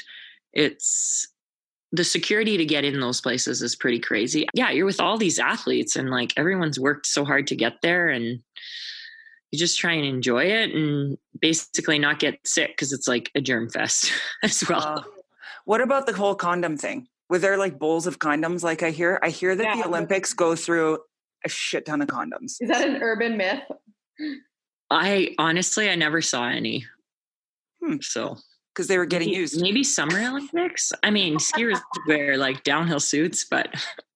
it's 0.53 1.27
the 1.91 2.03
security 2.03 2.57
to 2.57 2.65
get 2.65 2.83
in 2.85 2.99
those 2.99 3.21
places 3.21 3.61
is 3.61 3.75
pretty 3.75 3.99
crazy. 3.99 4.47
Yeah, 4.53 4.71
you're 4.71 4.85
with 4.85 5.01
all 5.01 5.17
these 5.17 5.37
athletes 5.39 5.95
and 5.95 6.09
like 6.09 6.33
everyone's 6.37 6.79
worked 6.79 7.05
so 7.07 7.23
hard 7.25 7.45
to 7.47 7.55
get 7.55 7.73
there 7.81 8.09
and 8.09 8.39
you 9.51 9.59
just 9.59 9.77
try 9.77 9.93
and 9.93 10.05
enjoy 10.05 10.45
it 10.45 10.73
and 10.73 11.17
basically 11.39 11.99
not 11.99 12.17
get 12.19 12.39
sick 12.45 12.71
because 12.71 12.91
it's 12.93 13.07
like 13.07 13.29
a 13.35 13.41
germ 13.41 13.69
fest 13.69 14.11
as 14.43 14.63
well. 14.67 14.81
Uh, 14.99 15.03
what 15.65 15.81
about 15.81 16.07
the 16.07 16.13
whole 16.13 16.33
condom 16.35 16.77
thing? 16.77 17.07
Were 17.29 17.37
there 17.39 17.57
like 17.57 17.77
bowls 17.77 18.07
of 18.07 18.17
condoms? 18.19 18.63
Like 18.63 18.81
I 18.81 18.89
hear, 18.89 19.19
I 19.21 19.29
hear 19.29 19.55
that 19.55 19.63
Yeah. 19.63 19.75
the 19.83 19.87
Olympics 19.87 20.33
go 20.33 20.55
through 20.55 20.97
a 21.45 21.49
shit 21.49 21.85
ton 21.85 22.01
of 22.01 22.07
condoms. 22.07 22.57
Is 22.59 22.69
that 22.69 22.87
an 22.87 23.01
urban 23.01 23.37
myth? 23.37 23.63
I 24.89 25.35
honestly 25.37 25.89
I 25.89 25.95
never 25.95 26.21
saw 26.21 26.47
any. 26.47 26.85
Hmm. 27.83 27.97
So 28.01 28.37
because 28.73 28.87
they 28.87 28.97
were 28.97 29.05
getting 29.05 29.29
maybe, 29.29 29.39
used. 29.39 29.61
Maybe 29.61 29.83
summer 29.83 30.19
Olympics. 30.19 30.91
I 31.03 31.11
mean, 31.11 31.37
skiers 31.37 31.81
wear 32.07 32.37
like 32.37 32.63
downhill 32.63 32.99
suits, 32.99 33.45
but 33.49 33.73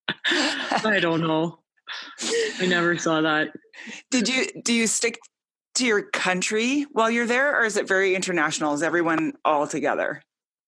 I 0.28 1.00
don't 1.02 1.22
know. 1.22 1.60
I 2.60 2.66
never 2.66 2.98
saw 2.98 3.22
that. 3.22 3.50
Did 4.12 4.28
you 4.28 4.46
do 4.64 4.74
you 4.74 4.88
stick 4.88 5.20
to 5.76 5.86
your 5.86 6.04
country 6.04 6.86
while 6.92 7.10
you're 7.10 7.28
there, 7.28 7.60
or 7.60 7.66
is 7.66 7.78
it 7.78 7.88
very 7.88 8.16
international? 8.16 8.74
Is 8.74 8.84
everyone 8.84 9.34
all 9.46 9.68
together? 9.68 10.22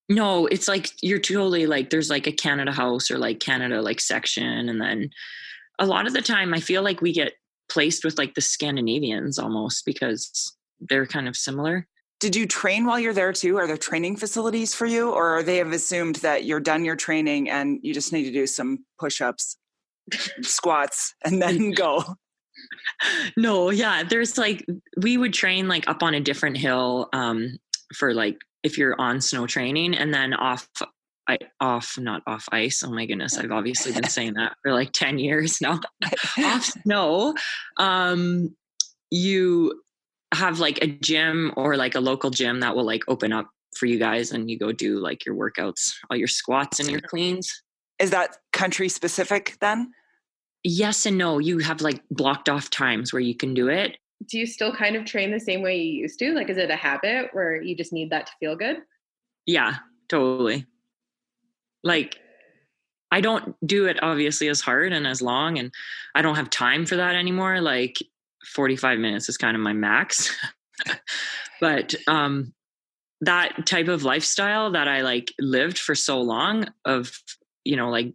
No, 0.08 0.46
it's 0.46 0.68
like 0.68 0.90
you're 1.02 1.20
totally 1.20 1.66
like 1.66 1.90
there's 1.90 2.10
like 2.10 2.26
a 2.26 2.32
Canada 2.32 2.72
House 2.72 3.10
or 3.10 3.18
like 3.18 3.40
Canada 3.40 3.82
like 3.82 4.00
section, 4.00 4.68
and 4.68 4.80
then 4.80 5.10
a 5.80 5.86
lot 5.86 6.06
of 6.06 6.12
the 6.12 6.22
time 6.22 6.54
I 6.54 6.60
feel 6.60 6.82
like 6.82 7.00
we 7.00 7.12
get 7.12 7.32
placed 7.68 8.04
with 8.04 8.18
like 8.18 8.34
the 8.34 8.40
Scandinavians 8.40 9.38
almost 9.38 9.84
because 9.84 10.54
they're 10.78 11.06
kind 11.06 11.26
of 11.26 11.36
similar. 11.36 11.86
Did 12.20 12.36
you 12.36 12.46
train 12.46 12.84
while 12.84 13.00
you're 13.00 13.14
there 13.14 13.32
too? 13.32 13.56
Are 13.56 13.66
there 13.66 13.78
training 13.78 14.16
facilities 14.16 14.74
for 14.74 14.84
you, 14.84 15.10
or 15.10 15.38
are 15.38 15.42
they 15.42 15.56
have 15.56 15.72
assumed 15.72 16.16
that 16.16 16.44
you're 16.44 16.60
done 16.60 16.84
your 16.84 16.96
training 16.96 17.48
and 17.48 17.80
you 17.82 17.94
just 17.94 18.12
need 18.12 18.24
to 18.24 18.32
do 18.32 18.46
some 18.46 18.84
push-ups, 18.98 19.56
squats, 20.42 21.14
and 21.24 21.40
then 21.40 21.70
go? 21.70 22.04
no, 23.38 23.70
yeah, 23.70 24.02
there's 24.02 24.36
like 24.36 24.66
we 24.98 25.16
would 25.16 25.32
train 25.32 25.66
like 25.66 25.88
up 25.88 26.02
on 26.02 26.12
a 26.12 26.20
different 26.20 26.58
hill 26.58 27.08
um 27.14 27.56
for 27.94 28.12
like 28.12 28.36
if 28.62 28.76
you're 28.76 29.00
on 29.00 29.22
snow 29.22 29.46
training 29.46 29.94
and 29.94 30.12
then 30.12 30.34
off 30.34 30.68
I 31.30 31.38
off 31.60 31.96
not 31.98 32.22
off 32.26 32.48
ice. 32.52 32.82
Oh 32.84 32.90
my 32.90 33.06
goodness, 33.06 33.38
I've 33.38 33.52
obviously 33.52 33.92
been 33.92 34.08
saying 34.08 34.34
that 34.34 34.56
for 34.62 34.72
like 34.72 34.92
10 34.92 35.18
years 35.18 35.60
now. 35.60 35.80
off 36.44 36.64
snow, 36.84 37.34
um 37.76 38.54
you 39.10 39.82
have 40.32 40.60
like 40.60 40.78
a 40.82 40.86
gym 40.86 41.52
or 41.56 41.76
like 41.76 41.94
a 41.94 42.00
local 42.00 42.30
gym 42.30 42.60
that 42.60 42.76
will 42.76 42.84
like 42.84 43.02
open 43.08 43.32
up 43.32 43.48
for 43.76 43.86
you 43.86 43.98
guys 43.98 44.32
and 44.32 44.50
you 44.50 44.58
go 44.58 44.72
do 44.72 44.98
like 44.98 45.24
your 45.24 45.34
workouts, 45.34 45.92
all 46.08 46.16
your 46.16 46.28
squats 46.28 46.80
and 46.80 46.88
your 46.88 47.00
cleans. 47.00 47.62
Is 47.98 48.10
that 48.10 48.36
country 48.52 48.88
specific 48.88 49.56
then? 49.60 49.92
Yes 50.62 51.06
and 51.06 51.18
no. 51.18 51.38
You 51.38 51.58
have 51.58 51.80
like 51.80 52.02
blocked 52.10 52.48
off 52.48 52.70
times 52.70 53.12
where 53.12 53.20
you 53.20 53.34
can 53.34 53.54
do 53.54 53.68
it. 53.68 53.96
Do 54.26 54.38
you 54.38 54.46
still 54.46 54.72
kind 54.72 54.96
of 54.96 55.04
train 55.04 55.30
the 55.30 55.40
same 55.40 55.62
way 55.62 55.78
you 55.78 56.02
used 56.02 56.18
to? 56.18 56.32
Like, 56.32 56.50
is 56.50 56.58
it 56.58 56.70
a 56.70 56.76
habit 56.76 57.30
where 57.32 57.60
you 57.60 57.74
just 57.74 57.92
need 57.92 58.10
that 58.10 58.26
to 58.26 58.32
feel 58.38 58.54
good? 58.54 58.78
Yeah, 59.46 59.76
totally. 60.08 60.66
Like, 61.82 62.16
I 63.10 63.20
don't 63.20 63.56
do 63.66 63.86
it 63.86 64.02
obviously 64.02 64.48
as 64.48 64.60
hard 64.60 64.92
and 64.92 65.06
as 65.06 65.20
long, 65.20 65.58
and 65.58 65.72
I 66.14 66.22
don't 66.22 66.36
have 66.36 66.50
time 66.50 66.86
for 66.86 66.96
that 66.96 67.14
anymore. 67.14 67.60
Like, 67.60 67.98
45 68.46 68.98
minutes 68.98 69.28
is 69.28 69.36
kind 69.36 69.56
of 69.56 69.62
my 69.62 69.72
max. 69.72 70.34
but 71.60 71.94
um, 72.06 72.52
that 73.20 73.66
type 73.66 73.88
of 73.88 74.04
lifestyle 74.04 74.72
that 74.72 74.88
I 74.88 75.02
like 75.02 75.32
lived 75.38 75.78
for 75.78 75.94
so 75.94 76.20
long, 76.20 76.68
of, 76.84 77.12
you 77.64 77.76
know, 77.76 77.90
like 77.90 78.14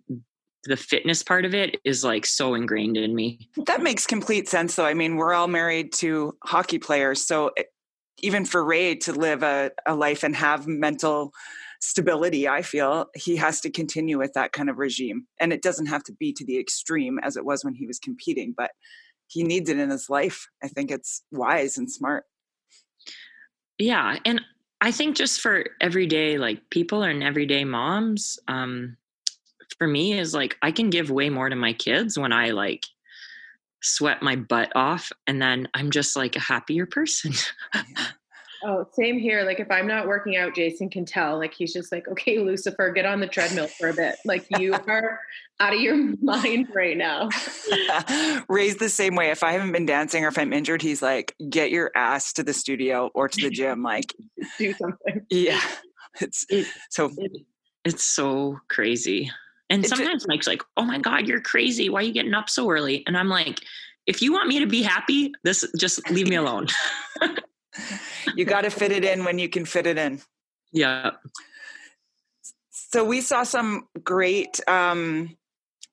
the 0.66 0.78
fitness 0.78 1.22
part 1.24 1.46
of 1.46 1.54
it 1.54 1.80
is 1.84 2.04
like 2.04 2.26
so 2.26 2.56
ingrained 2.56 2.98
in 2.98 3.14
me. 3.14 3.50
That 3.66 3.84
makes 3.84 4.08
complete 4.08 4.50
sense, 4.50 4.76
though. 4.76 4.86
I 4.86 4.94
mean, 4.94 5.16
we're 5.16 5.34
all 5.34 5.48
married 5.48 5.94
to 5.94 6.36
hockey 6.44 6.80
players, 6.80 7.22
so 7.22 7.52
even 8.20 8.46
for 8.46 8.64
Ray 8.64 8.96
to 8.96 9.14
live 9.14 9.44
a, 9.44 9.72
a 9.86 9.96
life 9.96 10.24
and 10.24 10.36
have 10.36 10.68
mental 10.68 11.34
stability, 11.86 12.48
I 12.48 12.62
feel 12.62 13.08
he 13.16 13.36
has 13.36 13.62
to 13.62 13.70
continue 13.70 14.18
with 14.18 14.34
that 14.34 14.52
kind 14.52 14.70
of 14.70 14.78
regime, 14.78 15.28
and 15.40 15.54
it 15.54 15.62
doesn't 15.62 15.88
have 15.88 16.04
to 16.04 16.14
be 16.14 16.34
to 16.34 16.46
the 16.46 16.60
extreme 16.60 17.20
as 17.24 17.38
it 17.38 17.46
was 17.46 17.64
when 17.64 17.76
he 17.76 17.88
was 17.88 18.00
competing, 18.00 18.54
but 18.56 18.72
he 19.28 19.44
needs 19.44 19.70
it 19.70 19.80
in 19.80 19.90
his 19.90 20.10
life. 20.10 20.48
I 20.64 20.68
think 20.68 20.92
it's 20.92 21.24
wise 21.32 21.78
and 21.78 21.92
smart. 21.92 22.26
Yeah. 23.78 24.18
And 24.26 24.42
I 24.82 24.92
think 24.92 25.16
just 25.16 25.42
for 25.42 25.66
everyday, 25.82 26.38
like 26.38 26.70
people 26.70 27.04
and 27.04 27.24
everyday 27.24 27.64
moms, 27.66 28.40
um, 28.48 28.98
for 29.78 29.88
me 29.88 30.18
is 30.18 30.34
like 30.34 30.58
I 30.62 30.72
can 30.72 30.90
give 30.90 31.10
way 31.10 31.30
more 31.30 31.50
to 31.50 31.56
my 31.56 31.74
kids 31.74 32.18
when 32.18 32.32
I 32.32 32.52
like 32.52 32.86
sweat 33.82 34.22
my 34.22 34.36
butt 34.36 34.72
off 34.76 35.12
and 35.28 35.42
then 35.42 35.68
I'm 35.74 35.92
just 35.92 36.16
like 36.16 36.36
a 36.36 36.42
happier 36.42 36.86
person. 36.86 37.34
Oh, 38.68 38.88
same 38.94 39.20
here. 39.20 39.44
Like 39.44 39.60
if 39.60 39.70
I'm 39.70 39.86
not 39.86 40.08
working 40.08 40.38
out, 40.38 40.56
Jason 40.56 40.90
can 40.90 41.06
tell. 41.06 41.38
Like 41.38 41.54
he's 41.54 41.72
just 41.72 41.92
like, 41.92 42.08
okay, 42.08 42.40
Lucifer, 42.40 42.90
get 42.92 43.06
on 43.06 43.20
the 43.20 43.28
treadmill 43.28 43.68
for 43.68 43.90
a 43.90 43.94
bit. 43.94 44.16
Like 44.26 44.48
you 44.58 44.74
are 44.88 45.20
out 45.60 45.74
of 45.76 45.80
your 45.80 45.96
mind 46.24 46.70
right 46.74 46.98
now. 46.98 47.30
Raised 48.50 48.80
the 48.80 48.90
same 48.90 49.16
way. 49.16 49.30
If 49.30 49.44
I 49.44 49.52
haven't 49.52 49.72
been 49.72 49.86
dancing 49.86 50.26
or 50.26 50.30
if 50.30 50.40
I'm 50.40 50.52
injured, 50.52 50.82
he's 50.82 51.04
like, 51.04 51.36
get 51.50 51.70
your 51.70 51.92
ass 51.96 52.34
to 52.34 52.44
the 52.44 52.54
studio 52.54 53.12
or 53.14 53.28
to 53.28 53.42
the 53.42 53.52
gym. 53.52 53.84
Like 53.84 54.14
do 54.58 54.74
something. 54.74 55.22
Yeah. 55.30 55.62
It's 56.20 56.46
It- 56.50 56.68
so 56.90 57.12
it- 57.18 57.46
it's 57.84 58.04
so 58.04 58.58
crazy. 58.68 59.30
And 59.70 59.86
It 59.86 59.90
sometimes 59.90 60.28
Mike's 60.28 60.48
like, 60.48 60.64
"Oh 60.76 60.84
my 60.84 60.98
god, 60.98 61.28
you're 61.28 61.40
crazy. 61.42 61.88
Why 61.90 62.00
are 62.00 62.04
you 62.04 62.14
getting 62.14 62.34
up 62.34 62.50
so 62.50 62.68
early?" 62.72 63.04
And 63.06 63.16
I'm 63.16 63.30
like, 63.30 63.60
"If 64.08 64.24
you 64.24 64.32
want 64.34 64.48
me 64.48 64.58
to 64.60 64.66
be 64.66 64.82
happy, 64.82 65.32
this 65.44 65.64
just 65.78 66.10
leave 66.10 66.28
me 66.28 66.36
alone." 66.36 66.66
You 68.36 68.46
got 68.46 68.62
to 68.62 68.70
fit 68.70 68.92
it 68.92 69.04
in 69.04 69.24
when 69.24 69.40
you 69.40 69.50
can 69.50 69.66
fit 69.66 69.88
it 69.88 69.98
in. 69.98 70.22
yeah. 70.72 71.12
So 72.70 73.04
we 73.04 73.22
saw 73.22 73.44
some 73.44 73.88
great 74.04 74.62
um, 74.70 75.36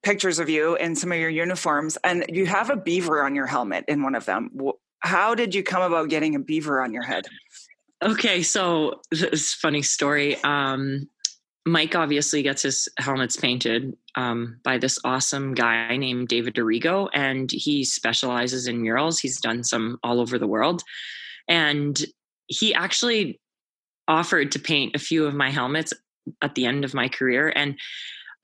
pictures 0.02 0.38
of 0.38 0.48
you 0.48 0.76
in 0.76 0.94
some 0.94 1.10
of 1.10 1.18
your 1.18 1.30
uniforms, 1.30 1.98
and 2.04 2.24
you 2.28 2.46
have 2.46 2.70
a 2.70 2.76
beaver 2.76 3.24
on 3.24 3.34
your 3.34 3.46
helmet 3.46 3.84
in 3.88 4.02
one 4.02 4.14
of 4.14 4.24
them. 4.24 4.50
How 5.00 5.34
did 5.34 5.54
you 5.54 5.62
come 5.62 5.82
about 5.82 6.10
getting 6.10 6.34
a 6.34 6.38
beaver 6.38 6.80
on 6.80 6.92
your 6.92 7.02
head? 7.02 7.24
Okay, 8.02 8.42
so 8.42 9.00
this 9.10 9.54
funny 9.54 9.82
story. 9.82 10.36
Um, 10.42 11.08
Mike 11.64 11.94
obviously 11.94 12.42
gets 12.42 12.62
his 12.62 12.88
helmets 12.98 13.36
painted 13.36 13.96
um, 14.16 14.58
by 14.64 14.78
this 14.78 14.98
awesome 15.04 15.54
guy 15.54 15.96
named 15.96 16.28
David 16.28 16.54
Dorigo, 16.54 17.08
and 17.14 17.50
he 17.50 17.84
specializes 17.84 18.66
in 18.66 18.82
murals. 18.82 19.20
He's 19.20 19.40
done 19.40 19.62
some 19.62 19.98
all 20.02 20.20
over 20.20 20.38
the 20.38 20.48
world, 20.48 20.82
and 21.48 21.98
he 22.46 22.74
actually 22.74 23.40
offered 24.08 24.52
to 24.52 24.58
paint 24.58 24.96
a 24.96 24.98
few 24.98 25.26
of 25.26 25.34
my 25.34 25.50
helmets 25.50 25.92
at 26.42 26.54
the 26.54 26.66
end 26.66 26.84
of 26.84 26.94
my 26.94 27.08
career, 27.08 27.52
and 27.54 27.78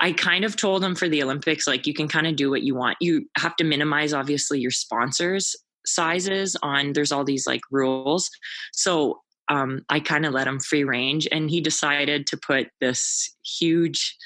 I 0.00 0.12
kind 0.12 0.44
of 0.44 0.56
told 0.56 0.84
him 0.84 0.94
for 0.94 1.08
the 1.08 1.22
Olympics, 1.22 1.66
like 1.66 1.86
you 1.86 1.94
can 1.94 2.06
kind 2.06 2.26
of 2.26 2.36
do 2.36 2.50
what 2.50 2.62
you 2.62 2.74
want. 2.74 2.98
You 3.00 3.28
have 3.36 3.56
to 3.56 3.64
minimize, 3.64 4.12
obviously, 4.12 4.60
your 4.60 4.70
sponsors 4.70 5.56
sizes 5.84 6.56
on. 6.62 6.92
There's 6.92 7.10
all 7.10 7.24
these 7.24 7.46
like 7.46 7.62
rules, 7.70 8.30
so 8.72 9.20
um, 9.48 9.84
I 9.88 10.00
kind 10.00 10.26
of 10.26 10.32
let 10.32 10.46
him 10.46 10.60
free 10.60 10.84
range, 10.84 11.26
and 11.32 11.50
he 11.50 11.60
decided 11.60 12.26
to 12.28 12.36
put 12.36 12.68
this 12.80 13.34
huge 13.58 14.16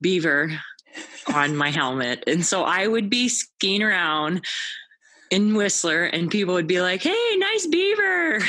beaver 0.00 0.50
on 1.34 1.56
my 1.56 1.70
helmet. 1.70 2.24
And 2.26 2.44
so 2.44 2.62
I 2.62 2.86
would 2.86 3.10
be 3.10 3.28
skiing 3.28 3.82
around 3.82 4.44
in 5.30 5.54
Whistler, 5.54 6.04
and 6.04 6.30
people 6.30 6.54
would 6.54 6.66
be 6.66 6.80
like, 6.80 7.02
"Hey, 7.02 7.36
nice 7.36 7.66
beaver!" 7.66 8.40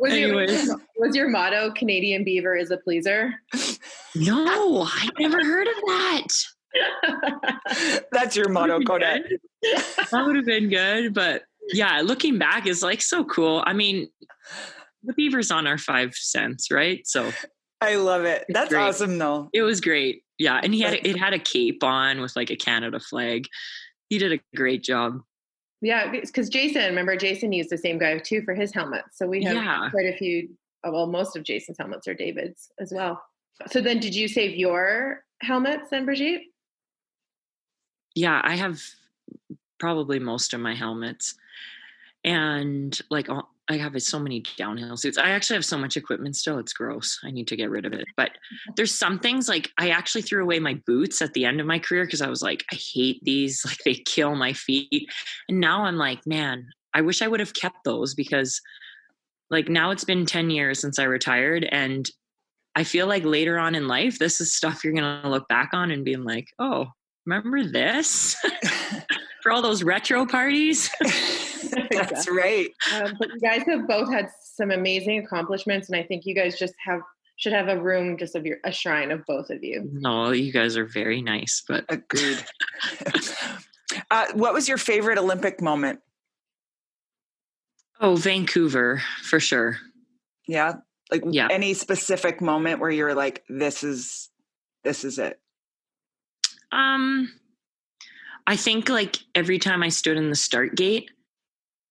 Was 0.00 0.14
your, 0.14 0.46
was 0.98 1.16
your 1.16 1.28
motto 1.30 1.72
Canadian 1.72 2.24
beaver 2.24 2.54
is 2.54 2.70
a 2.70 2.76
pleaser? 2.76 3.32
No, 4.14 4.82
I 4.86 5.08
never 5.18 5.42
heard 5.42 5.66
of 5.66 5.74
that. 5.86 6.28
That's 8.12 8.36
your 8.36 8.50
motto, 8.50 8.80
Kodak. 8.80 9.22
that 9.62 10.26
would 10.26 10.36
have 10.36 10.44
been 10.44 10.68
good, 10.68 11.14
but 11.14 11.44
yeah, 11.72 12.02
looking 12.04 12.36
back 12.38 12.66
is 12.66 12.82
like 12.82 13.00
so 13.00 13.24
cool. 13.24 13.62
I 13.66 13.72
mean, 13.72 14.08
the 15.04 15.14
beaver's 15.14 15.50
on 15.50 15.66
our 15.66 15.78
five 15.78 16.14
cents, 16.14 16.70
right? 16.70 17.06
So 17.06 17.32
I 17.80 17.96
love 17.96 18.24
it. 18.24 18.44
That's 18.50 18.68
Great. 18.68 18.80
awesome, 18.82 19.16
though. 19.16 19.48
it 19.54 19.62
was 19.62 19.80
great. 19.80 20.22
Yeah, 20.38 20.60
and 20.62 20.74
he 20.74 20.80
had 20.82 20.94
it 21.06 21.16
had 21.16 21.32
a 21.32 21.38
cape 21.38 21.82
on 21.82 22.20
with 22.20 22.36
like 22.36 22.50
a 22.50 22.56
Canada 22.56 23.00
flag. 23.00 23.46
He 24.08 24.18
did 24.18 24.32
a 24.32 24.40
great 24.56 24.82
job. 24.82 25.22
yeah, 25.80 26.10
because 26.10 26.48
Jason, 26.48 26.84
remember 26.84 27.16
Jason 27.16 27.52
used 27.52 27.70
the 27.70 27.78
same 27.78 27.98
guy 27.98 28.18
too 28.18 28.42
for 28.42 28.54
his 28.54 28.72
helmets. 28.72 29.16
So 29.18 29.26
we 29.26 29.44
have 29.44 29.54
Yeah. 29.54 29.90
quite 29.90 30.06
a 30.06 30.16
few. 30.16 30.56
uh, 30.86 30.90
Well, 30.92 31.06
most 31.06 31.36
of 31.36 31.42
Jason's 31.44 31.78
helmets 31.78 32.06
are 32.08 32.14
David's 32.14 32.70
as 32.80 32.92
well. 32.92 33.22
So 33.70 33.80
then, 33.80 33.98
did 34.00 34.14
you 34.14 34.28
save 34.28 34.56
your 34.56 35.24
helmets 35.42 35.90
then, 35.90 36.04
Brigitte? 36.04 36.42
Yeah, 38.14 38.40
I 38.44 38.56
have 38.56 38.80
probably 39.78 40.18
most 40.18 40.54
of 40.54 40.60
my 40.60 40.74
helmets, 40.74 41.34
and 42.24 42.98
like 43.10 43.28
all, 43.28 43.52
I 43.70 43.76
have 43.76 43.94
uh, 43.94 43.98
so 43.98 44.18
many 44.18 44.42
downhill 44.56 44.96
suits. 44.96 45.18
I 45.18 45.30
actually 45.30 45.56
have 45.56 45.64
so 45.64 45.78
much 45.78 45.96
equipment 45.96 46.36
still; 46.36 46.58
it's 46.58 46.72
gross. 46.72 47.18
I 47.24 47.30
need 47.30 47.48
to 47.48 47.56
get 47.56 47.70
rid 47.70 47.84
of 47.84 47.92
it. 47.92 48.04
But 48.16 48.30
there's 48.76 48.94
some 48.94 49.18
things 49.18 49.48
like 49.48 49.70
I 49.78 49.90
actually 49.90 50.22
threw 50.22 50.42
away 50.42 50.58
my 50.58 50.80
boots 50.86 51.20
at 51.22 51.32
the 51.34 51.44
end 51.44 51.60
of 51.60 51.66
my 51.66 51.78
career 51.78 52.04
because 52.04 52.22
I 52.22 52.28
was 52.28 52.42
like, 52.42 52.64
I 52.72 52.76
hate 52.76 53.20
these. 53.22 53.64
Like 53.68 53.78
they 53.84 53.94
kill 53.94 54.34
my 54.34 54.54
feet. 54.54 55.10
And 55.46 55.60
now 55.60 55.84
I'm 55.84 55.96
like, 55.96 56.26
man, 56.26 56.66
I 56.94 57.02
wish 57.02 57.20
I 57.20 57.28
would 57.28 57.40
have 57.40 57.52
kept 57.52 57.84
those 57.84 58.14
because, 58.14 58.62
like, 59.50 59.68
now 59.68 59.90
it's 59.90 60.04
been 60.04 60.24
ten 60.24 60.48
years 60.48 60.80
since 60.80 60.98
I 60.98 61.04
retired, 61.04 61.68
and 61.70 62.08
I 62.74 62.84
feel 62.84 63.06
like 63.06 63.24
later 63.24 63.58
on 63.58 63.74
in 63.74 63.86
life, 63.86 64.18
this 64.18 64.40
is 64.40 64.54
stuff 64.54 64.84
you're 64.84 64.94
gonna 64.94 65.28
look 65.28 65.48
back 65.48 65.70
on 65.74 65.90
and 65.90 66.04
being 66.04 66.24
like, 66.24 66.46
oh, 66.58 66.86
remember 67.26 67.62
this 67.62 68.36
for 69.42 69.52
all 69.52 69.60
those 69.60 69.82
retro 69.82 70.24
parties? 70.24 70.90
That's 71.90 72.28
right. 72.28 72.68
Um, 72.94 73.16
but 73.18 73.28
you 73.30 73.40
guys 73.40 73.62
have 73.66 73.86
both 73.88 74.10
had 74.12 74.28
some 74.42 74.70
amazing 74.70 75.18
accomplishments, 75.24 75.88
and 75.88 75.96
I 75.96 76.02
think 76.02 76.24
you 76.26 76.34
guys 76.34 76.58
just 76.58 76.74
have 76.84 77.00
should 77.36 77.52
have 77.52 77.68
a 77.68 77.80
room 77.80 78.16
just 78.18 78.34
of 78.34 78.44
your 78.44 78.56
a 78.64 78.72
shrine 78.72 79.10
of 79.12 79.24
both 79.26 79.50
of 79.50 79.62
you. 79.62 79.88
no, 79.92 80.30
you 80.32 80.52
guys 80.52 80.76
are 80.76 80.86
very 80.86 81.22
nice, 81.22 81.62
but 81.66 81.84
Agreed. 81.88 82.44
uh, 84.10 84.26
what 84.34 84.52
was 84.52 84.68
your 84.68 84.78
favorite 84.78 85.18
Olympic 85.18 85.60
moment? 85.60 86.00
oh, 88.00 88.14
Vancouver 88.16 89.02
for 89.22 89.40
sure. 89.40 89.76
Yeah, 90.46 90.74
like 91.10 91.22
Yeah. 91.30 91.48
any 91.50 91.74
specific 91.74 92.40
moment 92.40 92.80
where 92.80 92.90
you're 92.90 93.14
like, 93.14 93.44
"This 93.48 93.82
is, 93.84 94.28
this 94.84 95.04
is 95.04 95.18
it." 95.18 95.40
Um, 96.72 97.32
I 98.46 98.56
think 98.56 98.88
like 98.88 99.16
every 99.34 99.58
time 99.58 99.82
I 99.82 99.88
stood 99.88 100.16
in 100.16 100.30
the 100.30 100.36
start 100.36 100.74
gate, 100.74 101.10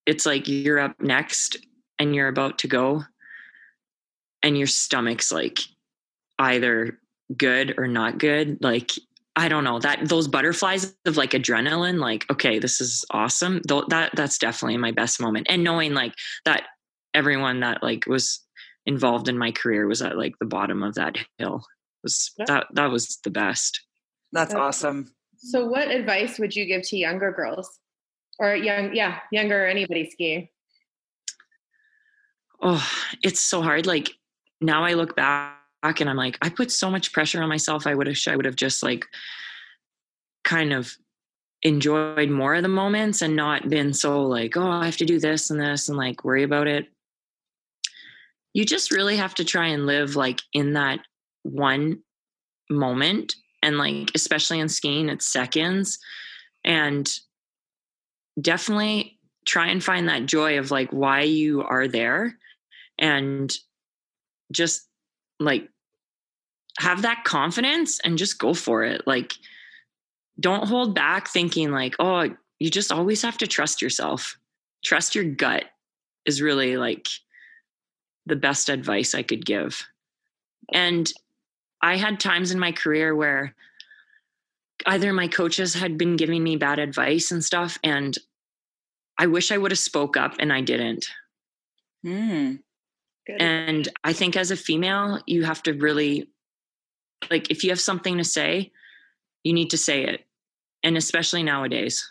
it's 0.08 0.26
like 0.26 0.48
you're 0.48 0.80
up 0.80 1.00
next 1.00 1.58
and 2.00 2.16
you're 2.16 2.28
about 2.30 2.58
to 2.60 2.68
go, 2.68 3.04
and 4.42 4.58
your 4.58 4.68
stomach's 4.68 5.32
like 5.32 5.60
either 6.40 7.00
good 7.38 7.76
or 7.78 7.88
not 7.88 8.18
good. 8.18 8.58
Like 8.64 8.92
I 9.36 9.50
don't 9.50 9.64
know 9.64 9.80
that 9.80 10.08
those 10.10 10.28
butterflies 10.28 10.96
of 11.06 11.18
like 11.18 11.32
adrenaline. 11.32 12.00
Like 12.00 12.26
okay, 12.32 12.58
this 12.58 12.82
is 12.82 13.06
awesome. 13.12 13.62
Though 13.68 13.84
that 13.90 14.12
that's 14.16 14.38
definitely 14.40 14.78
my 14.78 14.92
best 14.92 15.22
moment. 15.22 15.48
And 15.50 15.64
knowing 15.64 15.94
like 15.94 16.14
that 16.46 16.64
everyone 17.14 17.60
that 17.60 17.84
like 17.84 18.06
was 18.08 18.40
involved 18.86 19.28
in 19.28 19.38
my 19.38 19.52
career 19.52 19.88
was 19.88 20.02
at 20.02 20.18
like 20.18 20.34
the 20.40 20.46
bottom 20.46 20.82
of 20.82 20.96
that 20.96 21.18
hill 21.38 21.64
was 22.04 22.32
Yeah. 22.38 22.46
that 22.48 22.68
that 22.74 22.90
was 22.92 23.20
the 23.24 23.30
best. 23.32 23.82
That's 24.32 24.54
Okay. 24.54 24.62
awesome. 24.62 25.14
So, 25.40 25.66
what 25.68 25.90
advice 25.90 26.40
would 26.40 26.56
you 26.56 26.66
give 26.66 26.82
to 26.90 26.98
younger 26.98 27.32
girls, 27.32 27.80
or 28.40 28.56
young, 28.56 28.96
yeah, 28.96 29.20
younger 29.32 29.66
anybody 29.66 30.10
skiing? 30.10 30.50
oh 32.62 32.88
it's 33.24 33.40
so 33.40 33.62
hard 33.62 33.86
like 33.86 34.12
now 34.62 34.84
i 34.84 34.94
look 34.94 35.16
back 35.16 35.56
and 36.00 36.10
i'm 36.10 36.16
like 36.16 36.38
i 36.42 36.50
put 36.50 36.72
so 36.72 36.90
much 36.90 37.14
pressure 37.14 37.42
on 37.42 37.50
myself 37.50 37.86
i 37.86 37.94
would 37.94 38.08
have 38.08 38.18
i 38.28 38.36
would 38.36 38.46
have 38.46 38.56
just 38.56 38.82
like 38.82 39.06
kind 40.44 40.74
of 40.74 40.94
enjoyed 41.64 42.30
more 42.30 42.56
of 42.56 42.64
the 42.64 42.70
moments 42.70 43.22
and 43.22 43.36
not 43.36 43.70
been 43.70 43.94
so 43.94 44.24
like 44.24 44.56
oh 44.58 44.70
i 44.70 44.86
have 44.86 44.98
to 44.98 45.06
do 45.06 45.20
this 45.20 45.50
and 45.50 45.60
this 45.60 45.90
and 45.90 45.98
like 45.98 46.24
worry 46.24 46.44
about 46.44 46.68
it 46.68 46.88
you 48.54 48.66
just 48.66 48.92
really 48.92 49.18
have 49.18 49.36
to 49.36 49.44
try 49.44 49.68
and 49.68 49.86
live 49.86 50.16
like 50.16 50.42
in 50.54 50.74
that 50.74 51.00
one 51.44 52.00
moment 52.70 53.36
and 53.62 53.78
like 53.78 54.12
especially 54.16 54.60
in 54.60 54.70
skiing 54.70 55.10
it's 55.10 55.32
seconds 55.32 56.00
and 56.64 57.20
definitely 58.40 59.18
try 59.46 59.68
and 59.68 59.84
find 59.84 60.10
that 60.10 60.26
joy 60.26 60.60
of 60.60 60.72
like 60.72 60.92
why 60.92 61.22
you 61.22 61.64
are 61.64 61.88
there 61.88 62.38
and 63.00 63.56
just 64.52 64.88
like 65.40 65.70
have 66.80 67.02
that 67.02 67.24
confidence 67.24 68.00
and 68.02 68.18
just 68.18 68.40
go 68.40 68.54
for 68.54 68.84
it. 68.84 69.02
Like 69.08 69.34
don't 70.40 70.68
hold 70.68 70.94
back 70.94 71.28
thinking 71.28 71.72
like 71.72 71.96
oh 72.00 72.30
you 72.60 72.70
just 72.70 72.92
always 72.92 73.22
have 73.22 73.38
to 73.38 73.48
trust 73.48 73.82
yourself. 73.82 74.38
Trust 74.84 75.16
your 75.16 75.24
gut 75.24 75.66
is 76.26 76.42
really 76.42 76.78
like 76.78 77.08
the 78.26 78.36
best 78.36 78.70
advice 78.70 79.16
i 79.16 79.24
could 79.24 79.46
give. 79.46 79.86
And 80.74 81.12
i 81.82 81.96
had 81.96 82.20
times 82.20 82.52
in 82.52 82.60
my 82.60 82.72
career 82.72 83.16
where 83.16 83.56
either 84.88 85.14
my 85.14 85.28
coaches 85.28 85.74
had 85.74 85.98
been 85.98 86.16
giving 86.16 86.44
me 86.44 86.56
bad 86.56 86.80
advice 86.80 87.32
and 87.32 87.44
stuff 87.44 87.78
and 87.84 88.18
i 89.18 89.28
wish 89.28 89.52
i 89.52 89.58
would 89.58 89.72
have 89.72 89.80
spoke 89.80 90.18
up 90.18 90.36
and 90.40 90.52
i 90.52 90.62
didn't. 90.62 91.06
Hmm. 92.04 92.56
Good. 93.28 93.42
and 93.42 93.90
I 94.06 94.14
think 94.14 94.38
as 94.38 94.52
a 94.52 94.56
female, 94.56 95.22
you 95.28 95.44
have 95.44 95.62
to 95.64 95.74
really, 95.74 96.30
like, 97.30 97.52
if 97.52 97.62
you 97.62 97.72
have 97.72 97.80
something 97.80 98.18
to 98.18 98.24
say, 98.24 98.72
you 99.44 99.52
need 99.52 99.72
to 99.72 99.78
say 99.78 100.06
it. 100.06 100.26
And 100.84 100.96
especially 100.96 101.44
nowadays. 101.44 102.10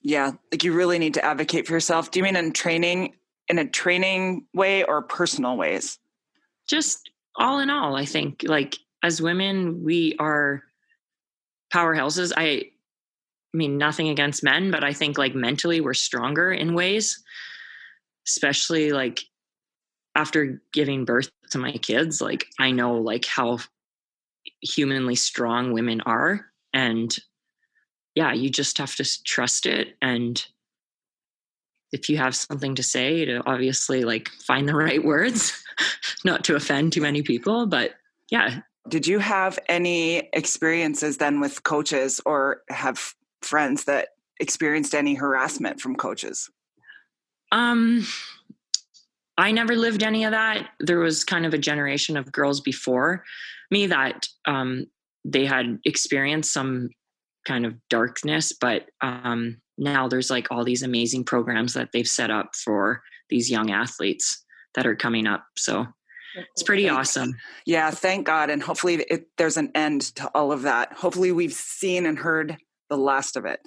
Yeah, 0.00 0.32
like 0.52 0.62
you 0.62 0.72
really 0.72 1.00
need 1.00 1.14
to 1.14 1.24
advocate 1.24 1.66
for 1.66 1.72
yourself. 1.72 2.12
Do 2.12 2.20
you 2.20 2.24
mean 2.24 2.36
in 2.36 2.52
training 2.52 3.14
in 3.48 3.58
a 3.58 3.68
training 3.68 4.46
way 4.54 4.84
or 4.84 5.02
personal 5.02 5.56
ways? 5.56 5.98
Just 6.68 7.10
all 7.34 7.58
in 7.58 7.68
all, 7.68 7.96
I 7.96 8.04
think 8.04 8.44
like 8.46 8.76
as 9.02 9.20
women, 9.20 9.82
we 9.82 10.14
are 10.20 10.62
powerhouses. 11.72 12.32
I 12.36 12.70
I 13.54 13.56
mean, 13.56 13.78
nothing 13.78 14.08
against 14.10 14.44
men, 14.44 14.70
but 14.70 14.84
I 14.84 14.92
think 14.92 15.16
like 15.16 15.34
mentally 15.34 15.80
we're 15.80 15.94
stronger 15.94 16.52
in 16.52 16.74
ways, 16.74 17.22
especially 18.26 18.90
like 18.90 19.24
after 20.14 20.60
giving 20.72 21.04
birth 21.04 21.30
to 21.50 21.58
my 21.58 21.72
kids. 21.72 22.20
Like, 22.20 22.46
I 22.58 22.72
know 22.72 22.94
like 22.94 23.24
how 23.24 23.58
humanly 24.60 25.14
strong 25.14 25.72
women 25.72 26.02
are. 26.02 26.46
And 26.74 27.16
yeah, 28.14 28.32
you 28.32 28.50
just 28.50 28.76
have 28.78 28.94
to 28.96 29.24
trust 29.24 29.64
it. 29.64 29.96
And 30.02 30.44
if 31.92 32.10
you 32.10 32.18
have 32.18 32.36
something 32.36 32.74
to 32.74 32.82
say, 32.82 33.24
to 33.24 33.42
obviously 33.46 34.04
like 34.04 34.28
find 34.28 34.68
the 34.68 34.74
right 34.76 35.02
words, 35.02 35.64
not 36.24 36.44
to 36.44 36.56
offend 36.56 36.92
too 36.92 37.00
many 37.00 37.22
people. 37.22 37.66
But 37.66 37.92
yeah. 38.30 38.60
Did 38.88 39.06
you 39.06 39.18
have 39.18 39.58
any 39.68 40.28
experiences 40.32 41.18
then 41.18 41.40
with 41.40 41.62
coaches 41.62 42.20
or 42.24 42.62
have 42.70 43.14
friends 43.42 43.84
that 43.84 44.08
experienced 44.40 44.94
any 44.94 45.14
harassment 45.14 45.80
from 45.80 45.96
coaches? 45.96 46.50
Um, 47.52 48.06
I 49.36 49.52
never 49.52 49.76
lived 49.76 50.02
any 50.02 50.24
of 50.24 50.32
that. 50.32 50.68
There 50.80 50.98
was 50.98 51.24
kind 51.24 51.46
of 51.46 51.54
a 51.54 51.58
generation 51.58 52.16
of 52.16 52.32
girls 52.32 52.60
before 52.60 53.24
me 53.70 53.86
that 53.86 54.26
um, 54.46 54.86
they 55.24 55.46
had 55.46 55.78
experienced 55.84 56.52
some 56.52 56.90
kind 57.46 57.64
of 57.64 57.74
darkness, 57.88 58.52
but 58.52 58.86
um, 59.00 59.60
now 59.78 60.08
there's 60.08 60.30
like 60.30 60.48
all 60.50 60.64
these 60.64 60.82
amazing 60.82 61.24
programs 61.24 61.74
that 61.74 61.90
they've 61.92 62.08
set 62.08 62.30
up 62.30 62.54
for 62.56 63.02
these 63.30 63.50
young 63.50 63.70
athletes 63.70 64.44
that 64.74 64.86
are 64.86 64.96
coming 64.96 65.26
up. 65.26 65.44
So 65.56 65.86
it's 66.34 66.62
pretty 66.62 66.88
awesome. 66.88 67.34
Yeah, 67.64 67.90
thank 67.90 68.26
God. 68.26 68.50
And 68.50 68.62
hopefully 68.62 68.96
it, 69.08 69.28
there's 69.36 69.56
an 69.56 69.70
end 69.74 70.02
to 70.16 70.28
all 70.34 70.52
of 70.52 70.62
that. 70.62 70.92
Hopefully 70.92 71.32
we've 71.32 71.52
seen 71.52 72.06
and 72.06 72.18
heard 72.18 72.56
the 72.88 72.96
last 72.96 73.36
of 73.36 73.44
it. 73.44 73.60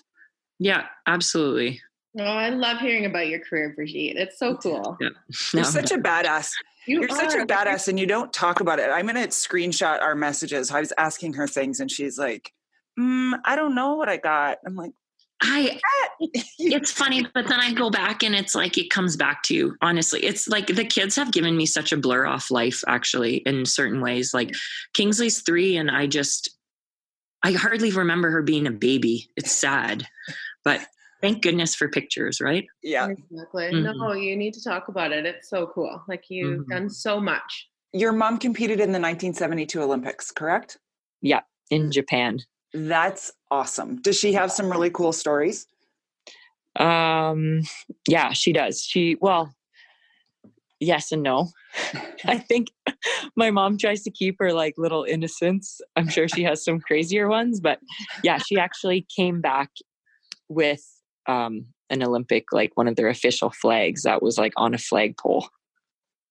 Yeah, 0.60 0.86
absolutely. 1.08 1.82
Oh, 2.20 2.24
I 2.24 2.50
love 2.50 2.80
hearing 2.80 3.06
about 3.06 3.28
your 3.28 3.40
career, 3.40 3.74
Brigitte. 3.76 4.18
It's 4.18 4.38
so 4.38 4.56
cool. 4.64 4.98
Yeah. 5.00 5.10
You're 5.54 5.64
such 5.64 5.92
a 5.92 5.98
badass. 5.98 6.52
You 6.88 7.04
are 7.04 7.10
such 7.10 7.36
a 7.36 7.46
badass 7.46 7.88
and 7.88 8.00
you 8.00 8.08
don't 8.08 8.34
talk 8.34 8.60
about 8.60 8.80
it. 8.80 8.90
I'm 8.90 9.06
going 9.06 9.16
to 9.16 9.28
screenshot 9.28 10.02
our 10.02 10.16
messages. 10.16 10.72
I 10.72 10.80
was 10.80 10.92
asking 10.98 11.34
her 11.34 11.48
things 11.48 11.80
and 11.80 11.92
she's 11.92 12.18
like, 12.18 12.52
mm, 13.00 13.40
I 13.46 13.56
don't 13.56 13.76
know 13.76 13.96
what 13.96 14.10
I 14.10 14.18
got. 14.18 14.58
I'm 14.66 14.76
like, 14.76 14.94
I 15.42 15.80
it's 16.60 16.92
funny, 16.92 17.26
but 17.34 17.48
then 17.48 17.60
I 17.60 17.74
go 17.74 17.90
back 17.90 18.24
and 18.24 18.36
it's 18.36 18.54
like 18.54 18.78
it 18.78 18.90
comes 18.90 19.18
back 19.18 19.44
to 19.44 19.56
you. 19.56 19.76
Honestly, 19.82 20.24
it's 20.24 20.48
like 20.48 20.68
the 20.68 20.86
kids 20.86 21.16
have 21.16 21.32
given 21.32 21.58
me 21.58 21.66
such 21.66 21.92
a 21.92 21.98
blur 21.98 22.26
off 22.26 22.52
life, 22.52 22.84
actually, 22.88 23.38
in 23.38 23.66
certain 23.66 24.02
ways. 24.02 24.34
Like 24.34 24.52
Kingsley's 24.94 25.42
three, 25.42 25.78
and 25.78 25.90
I 25.90 26.08
just 26.08 26.56
I 27.44 27.54
hardly 27.54 27.92
remember 27.92 28.30
her 28.30 28.44
being 28.44 28.68
a 28.68 28.72
baby. 28.72 29.30
It's 29.36 29.52
sad, 29.52 30.08
but 30.64 30.82
thank 31.22 31.42
goodness 31.42 31.74
for 31.74 31.90
pictures, 31.90 32.40
right? 32.40 32.66
Yeah, 32.84 33.10
exactly. 33.10 33.72
Mm-hmm. 33.72 33.98
No, 33.98 34.14
you 34.14 34.36
need 34.36 34.54
to 34.54 34.64
talk 34.64 34.90
about 34.90 35.12
it. 35.12 35.26
It's 35.26 35.50
so 35.50 35.72
cool. 35.74 36.04
Like 36.08 36.26
you've 36.30 36.62
mm-hmm. 36.62 36.72
done 36.72 36.90
so 36.90 37.20
much. 37.20 37.68
Your 37.94 38.14
mom 38.14 38.38
competed 38.38 38.80
in 38.80 38.92
the 38.92 39.00
1972 39.00 39.82
Olympics, 39.82 40.32
correct? 40.32 40.78
Yeah, 41.22 41.42
in 41.70 41.92
Japan. 41.92 42.40
That's 42.74 43.32
awesome. 43.52 44.02
Does 44.02 44.18
she 44.18 44.34
have 44.34 44.52
some 44.52 44.72
really 44.72 44.90
cool 44.90 45.12
stories? 45.12 45.68
Um, 46.80 47.62
yeah, 48.08 48.32
she 48.32 48.54
does. 48.54 48.82
She 48.82 49.18
well, 49.20 49.54
yes 50.80 51.12
and 51.12 51.22
no. 51.22 51.50
I 52.26 52.38
think 52.38 52.70
my 53.36 53.52
mom 53.52 53.78
tries 53.78 54.04
to 54.04 54.12
keep 54.12 54.38
her 54.40 54.54
like 54.54 54.76
little 54.78 55.04
innocence. 55.04 55.82
I'm 55.96 56.08
sure 56.08 56.28
she 56.28 56.44
has 56.44 56.64
some 56.64 56.80
crazier 56.80 57.28
ones, 57.28 57.60
but 57.60 57.80
yeah, 58.24 58.38
she 58.38 58.58
actually 58.58 59.06
came 59.16 59.42
back 59.42 59.70
with 60.50 60.84
um 61.28 61.66
an 61.90 62.02
Olympic 62.02 62.52
like 62.52 62.72
one 62.76 62.88
of 62.88 62.96
their 62.96 63.10
official 63.10 63.52
flags 63.52 64.04
that 64.04 64.24
was 64.24 64.38
like 64.38 64.54
on 64.58 64.74
a 64.74 64.78
flagpole. 64.78 65.50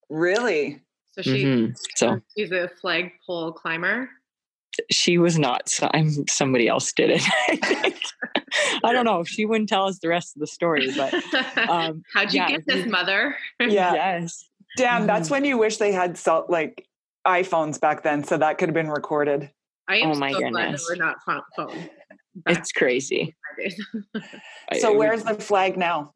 Really? 0.09 0.83
So 1.13 1.23
she 1.23 1.45
mm-hmm. 1.45 1.73
so 1.97 2.21
she's 2.37 2.51
a 2.51 2.71
flagpole 2.81 3.53
climber 3.53 4.09
she 4.91 5.19
was 5.19 5.39
not. 5.39 5.69
So 5.69 5.89
I'm 5.93 6.27
somebody 6.29 6.69
else 6.69 6.93
did 6.93 7.11
it. 7.11 7.23
I, 7.25 7.95
I 8.85 8.93
don't 8.93 9.05
know. 9.05 9.25
She 9.25 9.47
wouldn't 9.47 9.69
tell 9.69 9.87
us 9.87 9.99
the 9.99 10.09
rest 10.09 10.37
of 10.37 10.41
the 10.41 10.47
story, 10.47 10.91
but 10.97 11.15
um, 11.69 12.03
how'd 12.13 12.33
you 12.33 12.41
yeah, 12.41 12.49
get 12.49 12.67
this, 12.67 12.87
mother? 12.87 13.37
Yeah. 13.61 13.95
yes. 13.95 14.49
Damn, 14.77 15.07
that's 15.07 15.27
mm-hmm. 15.27 15.35
when 15.35 15.45
you 15.45 15.59
wish 15.59 15.79
they 15.79 15.93
had 15.93 16.17
so, 16.17 16.47
like 16.49 16.87
iPhones 17.27 17.81
back 17.81 18.03
then, 18.03 18.25
so 18.25 18.37
that 18.39 18.59
could 18.59 18.69
have 18.69 18.75
been 18.75 18.91
recorded. 18.91 19.51
I 19.89 19.97
am 19.97 20.13
oh 20.13 20.15
my 20.15 20.33
so 20.33 20.39
goodness. 20.39 20.87
we're 20.89 20.97
not 20.97 21.17
phone. 21.57 21.91
It's 22.47 22.71
crazy. 22.71 23.35
so 24.79 24.97
where's 24.97 25.25
the 25.25 25.35
flag 25.35 25.77
now? 25.77 26.13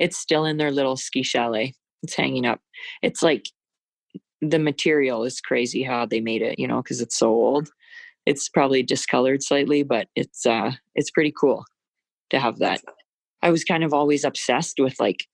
It's 0.00 0.16
still 0.16 0.44
in 0.44 0.56
their 0.56 0.72
little 0.72 0.96
ski 0.96 1.22
chalet. 1.22 1.74
It's 2.02 2.14
hanging 2.14 2.44
up. 2.44 2.60
It's 3.00 3.22
like 3.22 3.46
the 4.50 4.58
material 4.58 5.24
is 5.24 5.40
crazy 5.40 5.82
how 5.82 6.06
they 6.06 6.20
made 6.20 6.42
it, 6.42 6.58
you 6.58 6.66
know, 6.68 6.82
because 6.82 7.00
it's 7.00 7.16
so 7.16 7.28
old. 7.28 7.70
It's 8.26 8.48
probably 8.48 8.82
discolored 8.82 9.42
slightly, 9.42 9.82
but 9.82 10.08
it's 10.14 10.46
uh 10.46 10.72
it's 10.94 11.10
pretty 11.10 11.32
cool 11.38 11.64
to 12.30 12.40
have 12.40 12.58
that. 12.58 12.80
I 13.42 13.50
was 13.50 13.64
kind 13.64 13.84
of 13.84 13.92
always 13.92 14.24
obsessed 14.24 14.76
with 14.78 14.98
like 14.98 15.26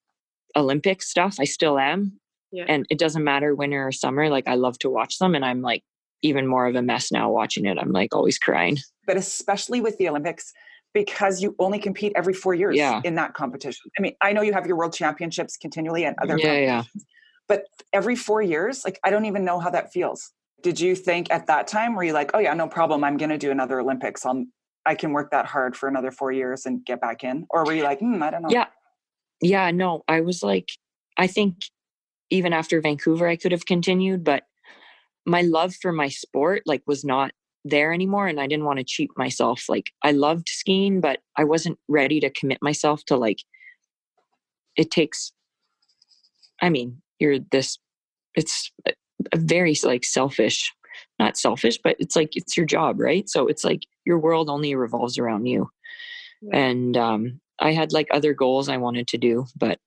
Olympic 0.56 1.02
stuff. 1.02 1.36
I 1.38 1.44
still 1.44 1.78
am. 1.78 2.18
Yeah. 2.52 2.64
And 2.68 2.84
it 2.90 2.98
doesn't 2.98 3.22
matter 3.22 3.54
winter 3.54 3.86
or 3.86 3.92
summer. 3.92 4.28
Like 4.28 4.48
I 4.48 4.56
love 4.56 4.78
to 4.80 4.90
watch 4.90 5.18
them 5.18 5.34
and 5.34 5.44
I'm 5.44 5.62
like 5.62 5.84
even 6.22 6.46
more 6.46 6.66
of 6.66 6.74
a 6.74 6.82
mess 6.82 7.12
now 7.12 7.30
watching 7.30 7.66
it. 7.66 7.78
I'm 7.78 7.92
like 7.92 8.14
always 8.14 8.38
crying. 8.38 8.78
But 9.06 9.16
especially 9.16 9.80
with 9.80 9.96
the 9.98 10.08
Olympics, 10.08 10.52
because 10.92 11.40
you 11.40 11.54
only 11.58 11.78
compete 11.78 12.12
every 12.16 12.34
four 12.34 12.54
years 12.54 12.76
yeah. 12.76 13.00
in 13.04 13.14
that 13.14 13.34
competition. 13.34 13.90
I 13.98 14.02
mean, 14.02 14.14
I 14.20 14.32
know 14.32 14.42
you 14.42 14.52
have 14.52 14.66
your 14.66 14.76
world 14.76 14.92
championships 14.92 15.56
continually 15.56 16.04
and 16.04 16.16
other 16.20 16.36
yeah, 16.38 16.58
yeah. 16.58 16.82
But 17.50 17.64
every 17.92 18.14
four 18.14 18.40
years, 18.40 18.84
like 18.84 19.00
I 19.02 19.10
don't 19.10 19.24
even 19.24 19.44
know 19.44 19.58
how 19.58 19.70
that 19.70 19.92
feels. 19.92 20.30
Did 20.62 20.78
you 20.78 20.94
think 20.94 21.32
at 21.32 21.48
that 21.48 21.66
time, 21.66 21.96
were 21.96 22.04
you 22.04 22.12
like, 22.12 22.30
oh 22.32 22.38
yeah, 22.38 22.54
no 22.54 22.68
problem, 22.68 23.02
I'm 23.02 23.16
gonna 23.16 23.36
do 23.36 23.50
another 23.50 23.80
Olympics. 23.80 24.24
I'll 24.24 24.44
I 24.86 24.94
can 24.94 25.12
work 25.12 25.32
that 25.32 25.46
hard 25.46 25.76
for 25.76 25.88
another 25.88 26.12
four 26.12 26.30
years 26.30 26.64
and 26.64 26.84
get 26.84 27.00
back 27.00 27.24
in? 27.24 27.46
Or 27.50 27.64
were 27.64 27.74
you 27.74 27.82
like, 27.82 27.98
hmm, 27.98 28.22
I 28.22 28.30
don't 28.30 28.42
know? 28.42 28.50
Yeah. 28.50 28.66
Yeah, 29.42 29.72
no, 29.72 30.04
I 30.06 30.20
was 30.20 30.44
like, 30.44 30.68
I 31.18 31.26
think 31.26 31.56
even 32.30 32.52
after 32.52 32.80
Vancouver 32.80 33.26
I 33.26 33.34
could 33.34 33.50
have 33.50 33.66
continued, 33.66 34.22
but 34.22 34.44
my 35.26 35.42
love 35.42 35.74
for 35.74 35.90
my 35.90 36.08
sport 36.08 36.62
like 36.66 36.82
was 36.86 37.04
not 37.04 37.32
there 37.64 37.92
anymore 37.92 38.28
and 38.28 38.40
I 38.40 38.46
didn't 38.46 38.64
want 38.64 38.78
to 38.78 38.84
cheat 38.84 39.10
myself. 39.16 39.64
Like 39.68 39.90
I 40.04 40.12
loved 40.12 40.48
skiing, 40.48 41.00
but 41.00 41.18
I 41.36 41.42
wasn't 41.42 41.80
ready 41.88 42.20
to 42.20 42.30
commit 42.30 42.58
myself 42.62 43.04
to 43.06 43.16
like 43.16 43.40
it 44.76 44.92
takes 44.92 45.32
I 46.62 46.68
mean, 46.68 47.00
you're 47.20 47.38
this 47.50 47.78
it's 48.34 48.72
a 48.86 49.36
very 49.36 49.74
like 49.84 50.04
selfish 50.04 50.72
not 51.18 51.36
selfish 51.36 51.78
but 51.82 51.96
it's 52.00 52.16
like 52.16 52.36
it's 52.36 52.56
your 52.56 52.66
job 52.66 52.98
right? 52.98 53.28
So 53.28 53.46
it's 53.46 53.64
like 53.64 53.82
your 54.04 54.18
world 54.18 54.48
only 54.48 54.74
revolves 54.74 55.18
around 55.18 55.46
you. 55.46 55.70
Yeah. 56.42 56.56
and 56.56 56.96
um 56.96 57.40
i 57.58 57.72
had 57.72 57.92
like 57.92 58.08
other 58.10 58.32
goals 58.32 58.70
i 58.70 58.78
wanted 58.78 59.06
to 59.08 59.18
do 59.18 59.44
but 59.56 59.78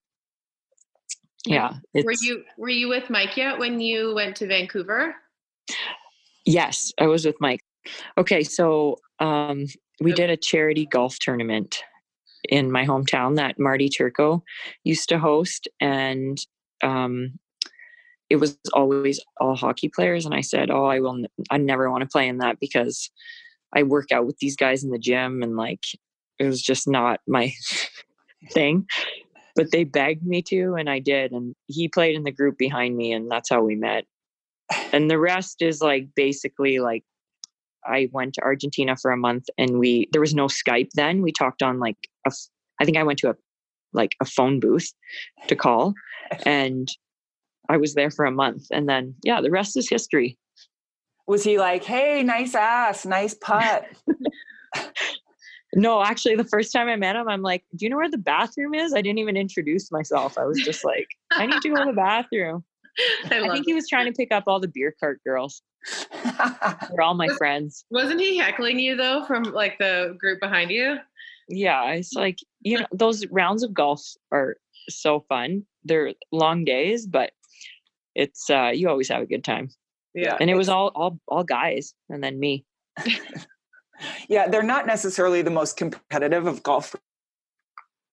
yeah 1.47 1.73
were 1.95 2.13
you 2.21 2.43
were 2.57 2.69
you 2.69 2.87
with 2.87 3.09
mike 3.09 3.35
yet 3.35 3.57
when 3.57 3.79
you 3.79 4.13
went 4.13 4.35
to 4.37 4.47
vancouver? 4.47 5.15
Yes 6.45 6.93
i 6.99 7.07
was 7.07 7.25
with 7.25 7.35
mike. 7.41 7.61
Okay 8.17 8.43
so 8.43 8.97
um 9.19 9.65
we 9.99 10.13
did 10.13 10.29
a 10.29 10.37
charity 10.37 10.85
golf 10.85 11.17
tournament 11.19 11.81
in 12.49 12.71
my 12.71 12.85
hometown 12.85 13.35
that 13.37 13.57
marty 13.57 13.89
turco 13.89 14.43
used 14.83 15.09
to 15.09 15.17
host 15.17 15.67
and 15.79 16.45
um, 16.83 17.39
it 18.29 18.37
was 18.37 18.57
always 18.73 19.19
all 19.39 19.55
hockey 19.55 19.89
players, 19.89 20.25
and 20.25 20.33
I 20.33 20.41
said, 20.41 20.69
"Oh, 20.69 20.85
I 20.85 20.99
will. 20.99 21.23
I 21.49 21.57
never 21.57 21.89
want 21.89 22.01
to 22.01 22.09
play 22.09 22.27
in 22.27 22.39
that 22.39 22.59
because 22.59 23.09
I 23.75 23.83
work 23.83 24.11
out 24.11 24.25
with 24.25 24.37
these 24.39 24.55
guys 24.55 24.83
in 24.83 24.91
the 24.91 24.99
gym, 24.99 25.43
and 25.43 25.55
like 25.55 25.83
it 26.39 26.45
was 26.45 26.61
just 26.61 26.87
not 26.87 27.19
my 27.27 27.53
thing." 28.51 28.85
But 29.55 29.71
they 29.71 29.83
begged 29.83 30.25
me 30.25 30.41
to, 30.43 30.73
and 30.75 30.89
I 30.89 30.97
did. 30.97 31.31
And 31.31 31.55
he 31.67 31.87
played 31.87 32.15
in 32.15 32.23
the 32.23 32.31
group 32.31 32.57
behind 32.57 32.97
me, 32.97 33.13
and 33.13 33.29
that's 33.29 33.49
how 33.49 33.61
we 33.61 33.75
met. 33.75 34.05
And 34.91 35.11
the 35.11 35.19
rest 35.19 35.61
is 35.61 35.81
like 35.81 36.07
basically 36.15 36.79
like 36.79 37.03
I 37.85 38.09
went 38.11 38.33
to 38.35 38.41
Argentina 38.41 38.95
for 38.95 39.11
a 39.11 39.17
month, 39.17 39.45
and 39.57 39.77
we 39.77 40.09
there 40.11 40.21
was 40.21 40.33
no 40.33 40.47
Skype 40.47 40.89
then. 40.95 41.21
We 41.21 41.31
talked 41.31 41.61
on 41.61 41.79
like 41.79 41.97
a, 42.25 42.31
I 42.79 42.85
think 42.85 42.97
I 42.97 43.03
went 43.03 43.19
to 43.19 43.29
a 43.29 43.35
like 43.93 44.15
a 44.21 44.25
phone 44.25 44.59
booth 44.59 44.91
to 45.47 45.55
call 45.55 45.93
and 46.45 46.87
I 47.69 47.77
was 47.77 47.93
there 47.93 48.11
for 48.11 48.25
a 48.25 48.31
month. 48.31 48.67
And 48.71 48.89
then, 48.89 49.15
yeah, 49.23 49.41
the 49.41 49.51
rest 49.51 49.77
is 49.77 49.89
history. 49.89 50.37
Was 51.27 51.43
he 51.43 51.57
like, 51.57 51.85
hey, 51.85 52.21
nice 52.21 52.53
ass, 52.55 53.05
nice 53.05 53.33
putt? 53.33 53.87
No, 55.75 56.03
actually, 56.03 56.35
the 56.35 56.43
first 56.43 56.71
time 56.71 56.87
I 56.87 56.95
met 56.95 57.15
him, 57.15 57.27
I'm 57.27 57.41
like, 57.41 57.63
"Do 57.75 57.85
you 57.85 57.89
know 57.89 57.97
where 57.97 58.09
the 58.09 58.17
bathroom 58.17 58.73
is?" 58.73 58.93
I 58.93 59.01
didn't 59.01 59.17
even 59.17 59.35
introduce 59.35 59.91
myself. 59.91 60.37
I 60.37 60.45
was 60.45 60.61
just 60.63 60.85
like, 60.85 61.07
"I 61.31 61.45
need 61.45 61.61
to 61.61 61.69
go 61.69 61.75
to 61.77 61.85
the 61.85 61.93
bathroom." 61.93 62.63
I, 63.31 63.37
I 63.37 63.39
love 63.39 63.53
think 63.53 63.65
he 63.65 63.73
was 63.73 63.89
trying 63.89 64.05
to 64.05 64.11
pick 64.11 64.31
up 64.31 64.43
all 64.45 64.59
the 64.59 64.67
beer 64.67 64.95
cart 64.99 65.19
girls. 65.25 65.63
They're 66.91 67.01
all 67.01 67.15
my 67.15 67.27
friends. 67.39 67.85
Wasn't 67.89 68.21
he 68.21 68.37
heckling 68.37 68.77
you 68.77 68.95
though 68.95 69.25
from 69.25 69.43
like 69.43 69.79
the 69.79 70.15
group 70.19 70.39
behind 70.39 70.69
you? 70.69 70.97
Yeah, 71.49 71.91
it's 71.91 72.13
like 72.13 72.37
you 72.63 72.79
know 72.79 72.87
those 72.91 73.25
rounds 73.27 73.63
of 73.63 73.73
golf 73.73 74.01
are 74.31 74.57
so 74.89 75.21
fun. 75.29 75.65
They're 75.83 76.13
long 76.31 76.65
days, 76.65 77.05
but 77.07 77.31
it's 78.15 78.49
uh 78.49 78.71
you 78.73 78.89
always 78.89 79.09
have 79.09 79.21
a 79.21 79.25
good 79.25 79.43
time. 79.43 79.69
yeah. 80.13 80.37
And 80.39 80.49
it 80.49 80.55
was 80.55 80.69
all 80.69 80.91
all 80.95 81.19
all 81.27 81.43
guys, 81.43 81.93
and 82.09 82.23
then 82.23 82.39
me. 82.39 82.65
Yeah, 84.27 84.47
they're 84.49 84.63
not 84.63 84.85
necessarily 84.85 85.41
the 85.43 85.51
most 85.51 85.77
competitive 85.77 86.45
of 86.45 86.61
golf 86.63 86.93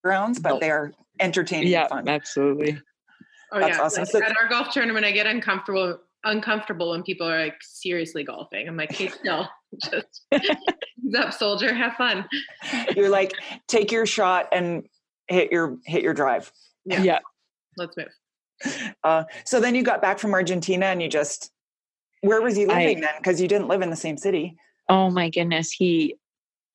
rounds, 0.05 0.39
but 0.39 0.51
No. 0.55 0.59
they 0.61 0.71
are 0.71 0.93
entertaining 1.19 1.69
Yeah, 1.69 1.89
fun. 1.89 2.09
absolutely. 2.09 2.79
Oh 3.53 3.59
That's 3.59 3.77
yeah. 3.79 3.83
awesome. 3.85 4.03
Like, 4.03 4.11
So- 4.13 4.23
at 4.23 4.37
our 4.37 4.49
golf 4.49 4.71
tournament, 4.71 5.05
I 5.05 5.11
get 5.11 5.27
uncomfortable 5.27 5.99
uncomfortable 6.23 6.91
when 6.91 7.03
people 7.03 7.27
are 7.29 7.43
like 7.43 7.57
seriously 7.63 8.23
golfing. 8.25 8.69
I'm 8.69 8.77
like, 8.77 8.93
hey, 8.93 9.09
still, 9.09 9.49
just 9.85 10.27
up, 11.17 11.33
soldier, 11.33 11.75
have 11.75 11.95
fun. 11.95 12.27
You're 12.97 13.09
like, 13.09 13.33
take 13.69 13.93
your 13.93 14.07
shot 14.07 14.49
and 14.53 14.85
hit 15.29 15.51
your 15.53 15.77
hit 15.87 16.03
your 16.03 16.15
drive. 16.15 16.53
Yeah. 16.85 17.03
yeah. 17.03 17.19
Let's 17.77 17.97
move. 17.97 18.09
Uh, 19.05 19.25
so 19.45 19.59
then 19.59 19.75
you 19.75 19.83
got 19.83 20.03
back 20.03 20.19
from 20.19 20.35
Argentina 20.35 20.87
and 20.87 21.01
you 21.01 21.09
just 21.09 21.51
where 22.23 22.43
was 22.43 22.57
he 22.57 22.67
I- 22.67 22.79
living 22.79 23.01
then? 23.01 23.15
Because 23.19 23.41
you 23.41 23.49
didn't 23.49 23.69
live 23.69 23.83
in 23.83 23.91
the 23.91 23.97
same 23.97 24.17
city. 24.17 24.57
Oh 24.89 25.11
my 25.11 25.31
goodness. 25.31 25.71
He, 25.71 26.17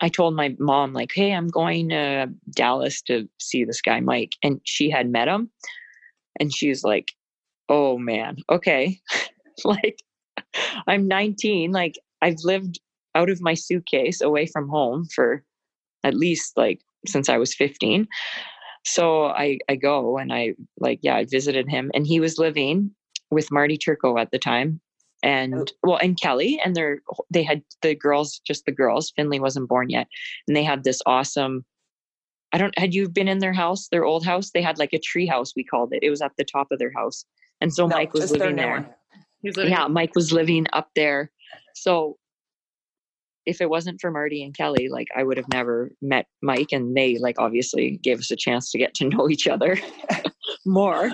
I 0.02 0.10
told 0.10 0.36
my 0.36 0.56
mom, 0.60 0.94
like, 0.94 1.12
hey, 1.14 1.34
I'm 1.34 1.48
going 1.48 1.90
to 1.90 2.28
Dallas 2.52 3.02
to 3.04 3.28
see 3.40 3.64
this 3.64 3.82
guy, 3.82 4.00
Mike. 4.00 4.34
And 4.44 4.60
she 4.64 4.90
had 4.90 5.10
met 5.10 5.28
him. 5.28 5.52
And 6.40 6.54
she 6.54 6.70
was 6.70 6.84
like, 6.84 7.12
oh 7.70 7.98
man, 7.98 8.38
okay. 8.50 9.00
like, 9.66 10.00
I'm 10.88 11.08
19. 11.08 11.72
Like, 11.72 11.96
I've 12.22 12.44
lived 12.44 12.80
out 13.16 13.30
of 13.30 13.42
my 13.42 13.54
suitcase 13.54 14.22
away 14.22 14.46
from 14.46 14.70
home 14.70 15.08
for 15.14 15.44
at 16.04 16.14
least 16.16 16.54
like 16.56 16.82
since 17.08 17.30
I 17.30 17.38
was 17.38 17.56
15. 17.56 18.08
So 18.84 19.26
I, 19.26 19.58
I 19.70 19.76
go 19.76 20.18
and 20.18 20.32
I 20.32 20.54
like, 20.80 21.00
yeah, 21.02 21.16
I 21.16 21.26
visited 21.26 21.68
him 21.70 21.90
and 21.94 22.06
he 22.06 22.20
was 22.20 22.38
living 22.38 22.92
with 23.32 23.52
Marty 23.52 23.78
Turco 23.78 24.18
at 24.18 24.32
the 24.32 24.40
time 24.40 24.80
and 25.24 25.72
well 25.82 25.98
and 26.02 26.20
kelly 26.20 26.60
and 26.64 26.76
they're 26.76 27.00
they 27.32 27.42
had 27.42 27.62
the 27.82 27.96
girls 27.96 28.40
just 28.46 28.66
the 28.66 28.72
girls 28.72 29.12
finley 29.16 29.40
wasn't 29.40 29.68
born 29.68 29.90
yet 29.90 30.08
and 30.48 30.56
they 30.56 30.64
had 30.64 30.84
this 30.84 31.02
awesome 31.06 31.66
i 32.54 32.58
don't 32.58 32.78
had 32.78 32.94
you 32.94 33.10
been 33.10 33.28
in 33.28 33.40
their 33.40 33.54
house 33.54 33.88
their 33.88 34.06
old 34.06 34.26
house? 34.26 34.52
They 34.52 34.62
had 34.62 34.78
like 34.78 34.94
a 34.94 35.00
tree 35.00 35.26
house 35.26 35.54
we 35.56 35.64
called 35.64 35.94
it. 35.94 36.04
It 36.04 36.10
was 36.10 36.22
at 36.22 36.34
the 36.38 36.44
top 36.44 36.68
of 36.72 36.80
their 36.80 36.92
house 36.96 37.26
and 37.62 37.74
so 37.74 37.88
No, 37.88 37.96
mike 37.96 38.14
was 38.14 38.32
living 38.32 38.56
there. 38.58 38.86
Living. 39.44 39.70
yeah 39.72 39.88
mike 39.88 40.16
was 40.16 40.32
living 40.32 40.68
up 40.74 40.90
there. 40.96 41.32
So 41.74 42.18
if 43.46 43.62
it 43.62 43.70
wasn't 43.70 44.00
for 44.02 44.12
marty 44.12 44.44
and 44.44 44.56
kelly 44.56 44.88
like 44.90 45.08
i 45.16 45.24
would 45.24 45.38
have 45.38 45.48
never 45.54 45.92
met 46.02 46.26
mike 46.42 46.70
and 46.72 46.96
they 46.96 47.18
like 47.18 47.36
obviously 47.40 47.98
gave 48.04 48.20
us 48.20 48.32
a 48.32 48.36
chance 48.36 48.72
to 48.72 48.78
get 48.78 48.94
to 48.94 49.08
know 49.10 49.30
each 49.30 49.48
other 49.48 49.78
more 50.66 51.10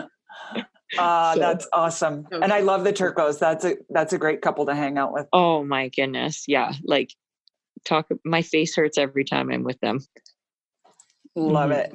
Uh, 0.99 1.33
So- 1.35 1.39
that's 1.39 1.67
awesome. 1.71 2.27
So 2.29 2.41
And 2.41 2.51
I 2.51 2.59
love 2.59 2.83
the 2.83 2.91
Turcos. 2.91 3.39
That's 3.39 3.63
a 3.63 3.77
that's 3.89 4.11
a 4.11 4.17
great 4.17 4.41
couple 4.41 4.65
to 4.65 4.75
hang 4.75 4.97
out 4.97 5.13
with. 5.13 5.25
oh 5.31 5.63
my 5.63 5.87
goodness 5.89 6.43
yeah 6.47 6.73
like 6.83 7.11
talk 7.85 8.07
my 8.25 8.41
face 8.41 8.75
hurts 8.75 8.97
every 8.97 9.23
time 9.23 9.49
i'm 9.51 9.63
with 9.63 9.79
them 9.79 9.99
Love 11.35 11.69
Mhm. 11.69 11.77
it. 11.85 11.93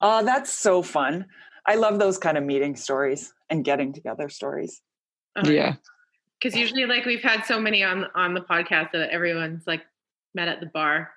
Uh, 0.00 0.22
that's 0.24 0.52
so 0.52 0.82
fun. 0.82 1.26
I 1.66 1.76
love 1.76 1.98
those 2.00 2.18
kind 2.18 2.36
of 2.36 2.42
meeting 2.44 2.74
stories 2.76 3.32
and 3.48 3.64
getting 3.64 3.92
together 3.92 4.28
stories. 4.28 4.82
Because 6.40 6.58
usually, 6.58 6.86
like 6.86 7.04
we've 7.04 7.22
had 7.22 7.44
so 7.44 7.58
many 7.60 7.82
on 7.82 8.06
on 8.14 8.34
the 8.34 8.42
podcast 8.42 8.92
that 8.92 9.10
everyone's 9.10 9.66
like 9.66 9.82
met 10.34 10.48
at 10.48 10.60
the 10.60 10.66
bar. 10.66 11.10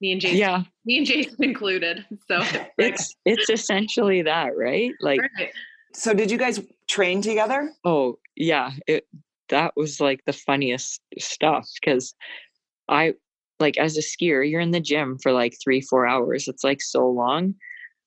Me 0.00 0.12
and 0.12 0.20
Jason. 0.20 0.38
yeah 0.38 0.62
Me 0.84 0.98
and 0.98 1.06
Jason 1.06 1.36
included. 1.44 2.04
So 2.28 2.40
it's 2.40 2.68
it's 2.78 3.16
it's 3.24 3.50
essentially 3.50 4.22
that 4.22 4.56
right 4.56 4.92
like 5.00 5.20
right. 5.38 5.52
So 5.94 6.12
did 6.12 6.30
you 6.30 6.38
guys 6.38 6.60
train 6.88 7.22
together? 7.22 7.72
oh 7.84 8.18
yeah 8.36 8.72
it 8.86 9.06
that 9.48 9.72
was 9.76 10.00
like 10.00 10.24
the 10.24 10.32
funniest 10.32 11.00
stuff 11.18 11.68
because 11.80 12.14
i 12.88 13.14
like 13.60 13.78
as 13.78 13.96
a 13.96 14.00
skier 14.00 14.48
you're 14.48 14.60
in 14.60 14.70
the 14.70 14.80
gym 14.80 15.18
for 15.18 15.32
like 15.32 15.54
three 15.62 15.80
four 15.80 16.06
hours 16.06 16.48
it's 16.48 16.64
like 16.64 16.80
so 16.80 17.08
long 17.08 17.54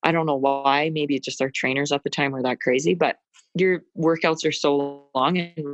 i 0.04 0.12
don't 0.12 0.26
know 0.26 0.36
why 0.36 0.90
maybe 0.94 1.20
just 1.20 1.42
our 1.42 1.50
trainers 1.50 1.92
at 1.92 2.04
the 2.04 2.10
time 2.10 2.32
were 2.32 2.44
that 2.44 2.60
crazy 2.60 2.94
but 2.94 3.18
your 3.56 3.84
workouts 3.98 4.46
are 4.46 4.52
so 4.52 5.08
long 5.16 5.38
and 5.38 5.66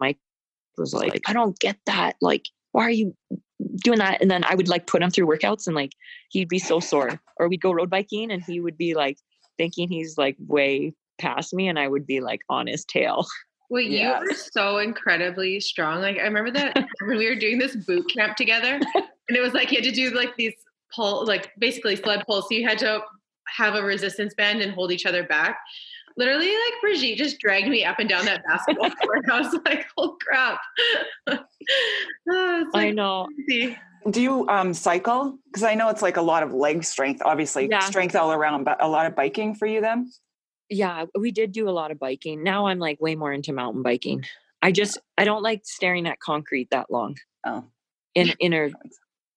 mike 0.00 0.18
was 0.76 0.94
like 0.94 1.20
i 1.26 1.32
don't 1.32 1.58
get 1.58 1.76
that 1.86 2.16
like 2.20 2.44
why 2.72 2.84
are 2.84 2.90
you 2.90 3.14
doing 3.82 3.98
that 3.98 4.20
and 4.20 4.30
then 4.30 4.44
i 4.44 4.54
would 4.54 4.68
like 4.68 4.86
put 4.86 5.02
him 5.02 5.10
through 5.10 5.26
workouts 5.26 5.66
and 5.66 5.74
like 5.74 5.92
he'd 6.30 6.48
be 6.48 6.58
so 6.58 6.78
sore 6.80 7.20
or 7.38 7.48
we'd 7.48 7.60
go 7.60 7.72
road 7.72 7.90
biking 7.90 8.30
and 8.30 8.42
he 8.44 8.60
would 8.60 8.76
be 8.78 8.94
like 8.94 9.18
thinking 9.56 9.88
he's 9.88 10.16
like 10.16 10.36
way 10.46 10.92
past 11.18 11.52
me 11.52 11.66
and 11.68 11.78
i 11.78 11.88
would 11.88 12.06
be 12.06 12.20
like 12.20 12.40
on 12.48 12.66
his 12.66 12.84
tail 12.84 13.26
Well, 13.70 13.82
you 13.82 13.98
Yes. 13.98 14.22
were 14.22 14.34
so 14.34 14.78
incredibly 14.78 15.60
strong. 15.60 16.00
Like 16.00 16.16
I 16.16 16.22
remember 16.22 16.50
that 16.52 16.74
when 17.06 17.18
we 17.18 17.28
were 17.28 17.34
doing 17.34 17.58
this 17.58 17.76
boot 17.76 18.10
camp 18.14 18.34
together, 18.36 18.80
and 18.94 19.36
it 19.36 19.40
was 19.40 19.52
like 19.52 19.70
you 19.70 19.76
had 19.76 19.84
to 19.84 19.90
do 19.92 20.08
like 20.10 20.34
these 20.36 20.54
pull, 20.94 21.26
like 21.26 21.50
basically 21.58 21.94
sled 21.96 22.24
pulls. 22.26 22.48
So 22.48 22.54
you 22.54 22.66
had 22.66 22.78
to 22.78 23.02
have 23.58 23.74
a 23.74 23.82
resistance 23.82 24.32
band 24.34 24.62
and 24.62 24.72
hold 24.72 24.90
each 24.90 25.04
other 25.04 25.22
back. 25.22 25.58
Literally, 26.18 26.48
like 26.48 26.74
Brigitte 26.82 27.16
just 27.16 27.38
dragged 27.38 27.68
me 27.68 27.84
up 27.84 27.98
and 28.00 28.08
down 28.08 28.24
that 28.26 28.42
basketball 28.44 28.90
court. 29.02 29.24
I 29.30 29.40
was 29.40 29.54
like, 29.64 29.86
"Oh 29.96 30.16
crap!" 30.20 30.58
Ah, 32.30 32.60
it's 32.60 32.70
i 32.74 32.90
know 32.90 33.26
crazy. 33.46 33.76
Do 34.10 34.20
you 34.22 34.48
um, 34.48 34.72
cycle? 34.74 35.38
Because 35.46 35.62
I 35.64 35.74
know 35.74 35.88
it's 35.90 36.02
like 36.02 36.16
a 36.16 36.22
lot 36.22 36.42
of 36.42 36.52
leg 36.54 36.82
strength, 36.84 37.20
obviously 37.24 37.68
Yeah. 37.68 37.80
strength 37.80 38.14
all 38.16 38.32
around, 38.32 38.64
but 38.64 38.82
a 38.82 38.88
lot 38.88 39.06
of 39.06 39.14
biking 39.14 39.54
for 39.54 39.66
you 39.66 39.80
then. 39.80 40.10
yeah 40.70 41.06
we 41.18 41.30
did 41.30 41.52
do 41.52 41.68
a 41.68 41.76
lot 41.80 41.90
of 41.90 41.98
biking 41.98 42.42
now 42.42 42.66
i'm 42.66 42.78
like 42.78 43.00
way 43.00 43.14
more 43.16 43.32
into 43.32 43.54
mountain 43.54 43.82
biking 43.82 44.22
i 44.60 44.70
just 44.70 44.98
i 45.16 45.24
don't 45.24 45.42
like 45.42 45.62
staring 45.64 46.06
at 46.06 46.20
concrete 46.20 46.68
that 46.70 46.90
long 46.90 47.16
Oh, 47.46 47.64
in 48.14 48.34
in 48.38 48.52
a 48.52 48.68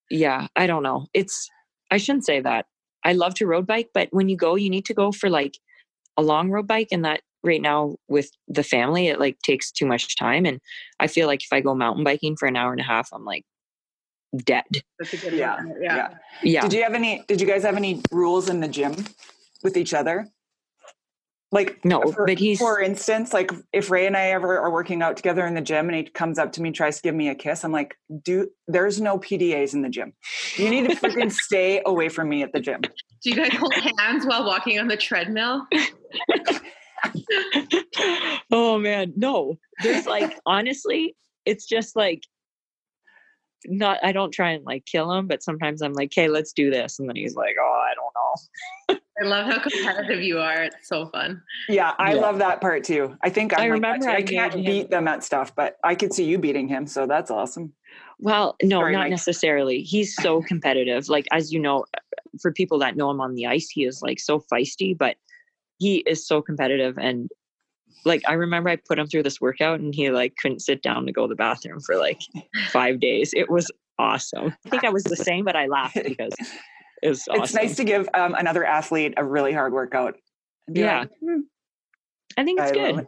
yeah 0.10 0.48
i 0.58 0.68
don't 0.68 0.84
know 0.84 1.06
it's 1.14 1.50
i 1.90 1.96
shouldn't 1.96 2.26
say 2.26 2.42
that 2.42 2.66
i 3.06 3.14
love 3.14 3.34
to 3.36 3.48
road 3.48 3.66
bike 3.66 3.90
but 3.94 4.10
when 4.12 4.28
you 4.28 4.36
go 4.36 4.56
you 4.56 4.70
need 4.70 4.84
to 4.88 4.94
go 4.94 5.14
for 5.14 5.30
like 5.30 5.56
a 6.18 6.22
long 6.22 6.50
road 6.50 6.68
bike 6.68 6.90
and 6.92 7.06
that 7.06 7.22
right 7.44 7.62
now 7.62 7.96
with 8.08 8.30
the 8.48 8.64
family 8.64 9.08
it 9.08 9.20
like 9.20 9.38
takes 9.44 9.72
too 9.72 9.86
much 9.86 10.16
time 10.16 10.46
and 10.46 10.60
i 11.00 11.08
feel 11.08 11.26
like 11.28 11.42
if 11.44 11.52
i 11.52 11.60
go 11.62 11.74
mountain 11.74 12.04
biking 12.04 12.36
for 12.36 12.48
an 12.48 12.56
hour 12.56 12.72
and 12.72 12.82
a 12.82 12.84
half 12.84 13.10
i'm 13.14 13.26
like 13.26 13.44
dead 14.46 14.64
mm, 14.74 14.82
That's 15.00 15.14
a 15.14 15.18
good 15.18 15.34
Yeah. 15.34 15.58
Yeah. 15.80 15.96
yeah. 15.96 16.10
yeah 16.44 16.62
Did 16.62 16.74
you 16.74 16.84
have 16.84 16.94
any? 16.94 17.24
Did 17.28 17.42
you 17.42 17.48
guys 17.48 17.64
have 17.64 17.76
any 17.76 18.02
rules 18.12 18.48
in 18.50 18.60
the 18.62 18.68
gym 18.68 18.96
with 19.64 19.76
each 19.76 19.94
other? 19.94 20.28
Like 21.52 21.84
No, 21.84 22.02
for, 22.14 22.26
but 22.26 22.40
he's- 22.40 22.60
for 22.60 22.80
instance, 22.80 23.34
like 23.34 23.52
if 23.74 23.92
Ray 23.92 24.08
and 24.08 24.16
I 24.16 24.28
ever 24.28 24.58
are 24.60 24.72
working 24.72 25.02
out 25.02 25.18
together 25.18 25.46
in 25.46 25.54
the 25.54 25.60
gym 25.62 25.90
and 25.90 25.98
he 25.98 26.04
comes 26.04 26.40
up 26.40 26.54
to 26.54 26.62
me 26.62 26.70
and 26.70 26.76
tries 26.76 26.96
to 26.96 27.02
give 27.02 27.14
me 27.14 27.28
a 27.28 27.36
kiss, 27.36 27.66
I'm 27.66 27.74
like, 27.74 27.98
"Do 28.24 28.48
there's 28.70 29.02
no 29.02 29.18
PDAs 29.20 29.74
in 29.74 29.82
the 29.82 29.90
gym. 29.90 30.14
You 30.56 30.70
need 30.70 30.90
to 30.90 30.96
freaking 31.02 31.30
stay 31.30 31.82
away 31.86 32.08
from 32.08 32.30
me 32.30 32.42
at 32.42 32.54
the 32.54 32.62
gym." 32.62 32.80
Do 32.80 33.30
you 33.30 33.36
guys 33.36 33.52
hold 33.54 33.74
hands 34.00 34.26
while 34.26 34.46
walking 34.46 34.80
on 34.80 34.88
the 34.88 34.96
treadmill? 34.98 35.68
oh 38.52 38.78
man, 38.80 39.14
no. 39.16 39.58
There's 39.84 40.06
like 40.06 40.38
honestly, 40.46 41.16
it's 41.46 41.66
just 41.66 41.96
like 41.96 42.24
not 43.66 44.00
I 44.04 44.12
don't 44.12 44.32
try 44.32 44.52
and 44.52 44.66
like 44.66 44.86
kill 44.86 45.12
him, 45.12 45.28
but 45.28 45.44
sometimes 45.44 45.82
I'm 45.82 45.94
like, 45.94 46.12
"Okay, 46.14 46.28
let's 46.28 46.54
do 46.54 46.72
this." 46.72 47.00
And 47.00 47.08
then 47.08 47.16
he's 47.16 47.36
like, 47.36 47.56
"Oh, 47.60 47.84
I 47.90 47.94
don't 47.96 48.14
know." 48.16 49.00
I 49.22 49.26
love 49.28 49.46
how 49.46 49.60
competitive 49.60 50.24
you 50.24 50.40
are. 50.40 50.64
It's 50.64 50.88
so 50.88 51.06
fun. 51.08 51.42
Yeah, 51.70 51.94
I 52.00 52.16
Yeah. 52.16 52.22
love 52.22 52.40
that 52.40 52.60
part 52.60 52.84
too. 52.84 53.16
I 53.24 53.30
think 53.30 53.54
I'm 53.54 53.60
I 53.62 53.66
remember 53.68 54.06
too. 54.06 54.12
I 54.12 54.16
I 54.16 54.22
can't 54.24 54.56
made 54.56 54.66
him- 54.66 54.72
beat 54.74 54.90
them 54.90 55.08
at 55.08 55.24
stuff, 55.24 55.54
but 55.56 55.78
I 55.84 55.94
could 55.96 56.14
see 56.14 56.24
you 56.24 56.38
beating 56.40 56.68
him, 56.68 56.88
so 56.88 57.06
that's 57.06 57.30
awesome. 57.30 57.74
Well, 58.20 58.56
no, 58.64 58.80
Sorry, 58.80 58.94
not 58.94 59.00
Mike. 59.02 59.10
necessarily. 59.12 59.82
He's 59.82 60.16
so 60.16 60.42
competitive. 60.42 61.08
Like 61.10 61.28
as 61.32 61.52
you 61.52 61.60
know, 61.60 61.86
for 62.42 62.52
people 62.52 62.80
that 62.80 62.96
know 62.96 63.12
him 63.12 63.22
on 63.22 63.36
the 63.36 63.46
ice, 63.48 63.70
he 63.70 63.86
is 63.86 64.02
like 64.02 64.20
so 64.20 64.40
feisty, 64.52 64.98
but 64.98 65.18
he 65.82 65.98
is 66.06 66.28
so 66.28 66.44
competitive 66.44 67.00
and 67.00 67.28
like 68.06 68.22
I 68.28 68.34
remember 68.34 68.70
I 68.70 68.76
put 68.76 69.00
him 69.00 69.08
through 69.08 69.24
this 69.24 69.42
workout 69.42 69.80
and 69.80 69.96
he 69.96 70.12
like 70.12 70.36
couldn't 70.38 70.60
sit 70.60 70.84
down 70.84 71.08
to 71.08 71.12
go 71.12 71.24
to 71.24 71.28
the 71.28 71.36
bathroom 71.36 71.80
for 71.80 71.98
like 71.98 72.22
5 72.70 73.00
days. 73.00 73.34
It 73.36 73.50
was 73.50 73.72
awesome. 73.98 74.56
I 74.66 74.70
think 74.70 74.84
I 74.84 74.90
was 74.90 75.04
the 75.04 75.16
same 75.16 75.44
but 75.44 75.56
I 75.56 75.66
laughed 75.66 75.96
because 76.04 76.34
it 77.02 77.10
was 77.10 77.28
awesome. 77.28 77.44
It's 77.44 77.54
nice 77.56 77.76
to 77.78 77.84
give 77.84 78.08
um, 78.14 78.36
another 78.36 78.64
athlete 78.64 79.16
a 79.18 79.26
really 79.26 79.54
hard 79.54 79.74
workout. 79.74 80.18
Yeah. 80.72 81.00
like, 81.00 81.10
"Hmm, 81.20 81.40
I 82.38 82.44
think 82.44 82.60
it's 82.60 82.72
I 82.72 82.74
good. 82.76 83.00
it. 83.00 83.08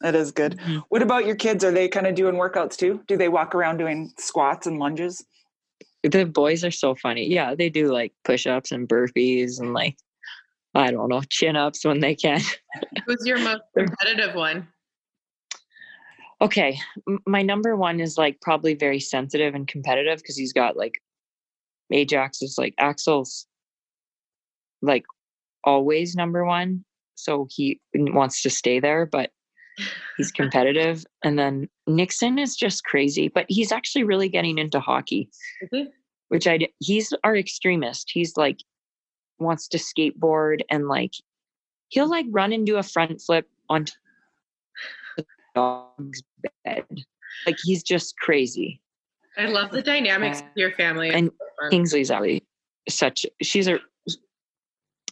That 0.00 0.14
is 0.14 0.30
good. 0.30 0.56
Mhm. 0.58 0.84
What 0.90 1.02
about 1.02 1.26
your 1.26 1.34
kids? 1.34 1.64
Are 1.64 1.72
they 1.72 1.88
kind 1.88 2.06
of 2.06 2.14
doing 2.14 2.36
workouts 2.36 2.76
too? 2.76 3.02
Do 3.08 3.16
they 3.16 3.28
walk 3.28 3.56
around 3.56 3.78
doing 3.78 4.12
squats 4.18 4.68
and 4.68 4.78
lunges? 4.78 5.24
The 6.04 6.26
boys 6.26 6.62
are 6.62 6.70
so 6.70 6.94
funny. 6.94 7.26
Yeah, 7.26 7.56
they 7.56 7.70
do 7.70 7.90
like 7.92 8.12
push 8.22 8.46
ups 8.46 8.70
and 8.70 8.88
burpees 8.88 9.58
and 9.58 9.72
like, 9.72 9.96
I 10.74 10.90
don't 10.90 11.08
know, 11.08 11.22
chin 11.28 11.56
ups 11.56 11.84
when 11.84 12.00
they 12.00 12.14
can. 12.14 12.40
Who's 13.06 13.24
your 13.24 13.38
most 13.38 13.62
competitive 13.78 14.34
one? 14.34 14.66
Okay. 16.40 16.78
My 17.26 17.42
number 17.42 17.76
one 17.76 18.00
is 18.00 18.18
like 18.18 18.40
probably 18.40 18.74
very 18.74 19.00
sensitive 19.00 19.54
and 19.54 19.68
competitive 19.68 20.18
because 20.18 20.36
he's 20.36 20.52
got 20.52 20.76
like 20.76 21.00
Ajax 21.92 22.42
is 22.42 22.56
like 22.58 22.74
Axel's 22.78 23.46
like 24.82 25.04
always 25.64 26.14
number 26.14 26.44
one. 26.44 26.84
So 27.14 27.46
he 27.50 27.80
wants 27.94 28.42
to 28.42 28.50
stay 28.50 28.80
there, 28.80 29.06
but 29.06 29.30
he's 30.16 30.32
competitive. 30.32 31.04
and 31.22 31.38
then 31.38 31.68
Nixon 31.86 32.38
is 32.38 32.56
just 32.56 32.84
crazy, 32.84 33.28
but 33.28 33.46
he's 33.48 33.72
actually 33.72 34.04
really 34.04 34.28
getting 34.28 34.58
into 34.58 34.80
hockey, 34.80 35.30
mm-hmm. 35.62 35.88
which 36.28 36.46
I, 36.46 36.58
he's 36.80 37.12
our 37.22 37.36
extremist. 37.36 38.10
He's 38.12 38.36
like, 38.36 38.58
wants 39.38 39.68
to 39.68 39.78
skateboard 39.78 40.60
and 40.70 40.88
like, 40.88 41.12
he'll 41.88 42.08
like 42.08 42.26
run 42.30 42.52
and 42.52 42.66
do 42.66 42.76
a 42.76 42.82
front 42.82 43.20
flip 43.20 43.48
onto 43.68 43.92
the 45.16 45.24
dog's 45.54 46.22
bed. 46.64 46.86
Like 47.46 47.56
he's 47.62 47.82
just 47.82 48.16
crazy. 48.18 48.80
I 49.36 49.46
love 49.46 49.70
the 49.70 49.82
dynamics 49.82 50.40
of 50.40 50.46
your 50.56 50.72
family. 50.72 51.10
And 51.10 51.30
Kingsley's 51.70 52.10
actually 52.10 52.44
such, 52.88 53.26
she's 53.42 53.68
a, 53.68 53.78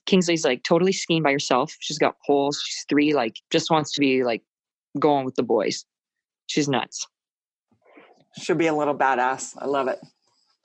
Kingsley's 0.07 0.45
like 0.45 0.63
totally 0.65 0.93
skiing 0.93 1.23
by 1.23 1.33
herself. 1.33 1.75
She's 1.81 1.99
got 1.99 2.17
poles. 2.27 2.63
She's 2.65 2.85
three, 2.89 3.15
like 3.15 3.37
just 3.51 3.71
wants 3.71 3.93
to 3.93 4.01
be 4.01 4.25
like 4.25 4.43
going 4.99 5.25
with 5.25 5.37
the 5.37 5.43
boys. 5.43 5.85
She's 6.47 6.69
nuts. 6.69 7.07
She'll 8.39 8.57
be 8.57 8.67
a 8.67 8.75
little 8.75 8.97
badass. 8.97 9.57
I 9.59 9.67
love 9.67 9.89
it. 9.89 10.01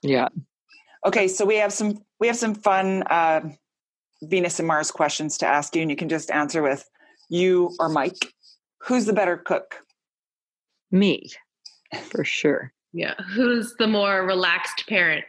Yeah. 0.02 0.28
Okay, 1.06 1.28
so 1.28 1.44
we 1.44 1.56
have 1.56 1.72
some 1.72 2.04
we 2.20 2.26
have 2.26 2.36
some 2.36 2.54
fun 2.54 3.02
uh, 3.04 3.40
Venus 4.22 4.58
and 4.58 4.66
Mars 4.66 4.90
questions 4.90 5.38
to 5.38 5.46
ask 5.46 5.74
you, 5.76 5.82
and 5.82 5.90
you 5.90 5.96
can 5.96 6.08
just 6.08 6.30
answer 6.30 6.62
with 6.62 6.88
you 7.28 7.74
or 7.78 7.88
Mike. 7.88 8.32
Who's 8.82 9.06
the 9.06 9.12
better 9.12 9.36
cook? 9.36 9.76
Me, 10.90 11.30
for 12.10 12.24
sure. 12.24 12.72
Yeah. 12.92 13.14
Who's 13.34 13.74
the 13.78 13.86
more 13.86 14.26
relaxed 14.26 14.84
parent? 14.88 15.24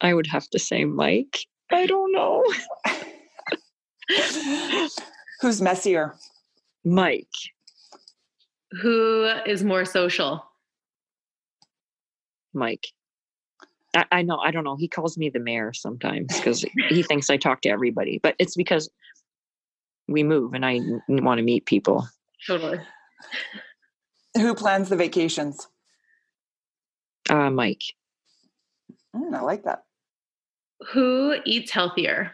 I 0.00 0.14
would 0.14 0.26
have 0.26 0.48
to 0.50 0.58
say 0.58 0.84
Mike. 0.84 1.38
I 1.70 1.86
don't 1.86 2.12
know. 2.12 2.44
Who's 5.40 5.62
messier? 5.62 6.14
Mike. 6.84 7.26
Who 8.82 9.24
is 9.46 9.64
more 9.64 9.84
social? 9.84 10.44
Mike. 12.52 12.88
I, 13.94 14.04
I 14.10 14.22
know. 14.22 14.38
I 14.38 14.50
don't 14.50 14.64
know. 14.64 14.76
He 14.76 14.88
calls 14.88 15.18
me 15.18 15.30
the 15.30 15.38
mayor 15.38 15.72
sometimes 15.72 16.36
because 16.36 16.64
he 16.88 17.02
thinks 17.02 17.30
I 17.30 17.36
talk 17.36 17.60
to 17.62 17.68
everybody, 17.68 18.18
but 18.22 18.34
it's 18.38 18.56
because 18.56 18.90
we 20.08 20.22
move 20.22 20.54
and 20.54 20.64
I 20.64 20.80
want 21.08 21.38
to 21.38 21.44
meet 21.44 21.66
people. 21.66 22.06
Totally. 22.46 22.80
Who 24.36 24.54
plans 24.54 24.88
the 24.88 24.96
vacations? 24.96 25.68
Uh, 27.28 27.50
Mike. 27.50 27.82
Mm, 29.14 29.34
I 29.34 29.40
like 29.42 29.64
that. 29.64 29.84
Who 30.92 31.36
eats 31.44 31.70
healthier? 31.70 32.32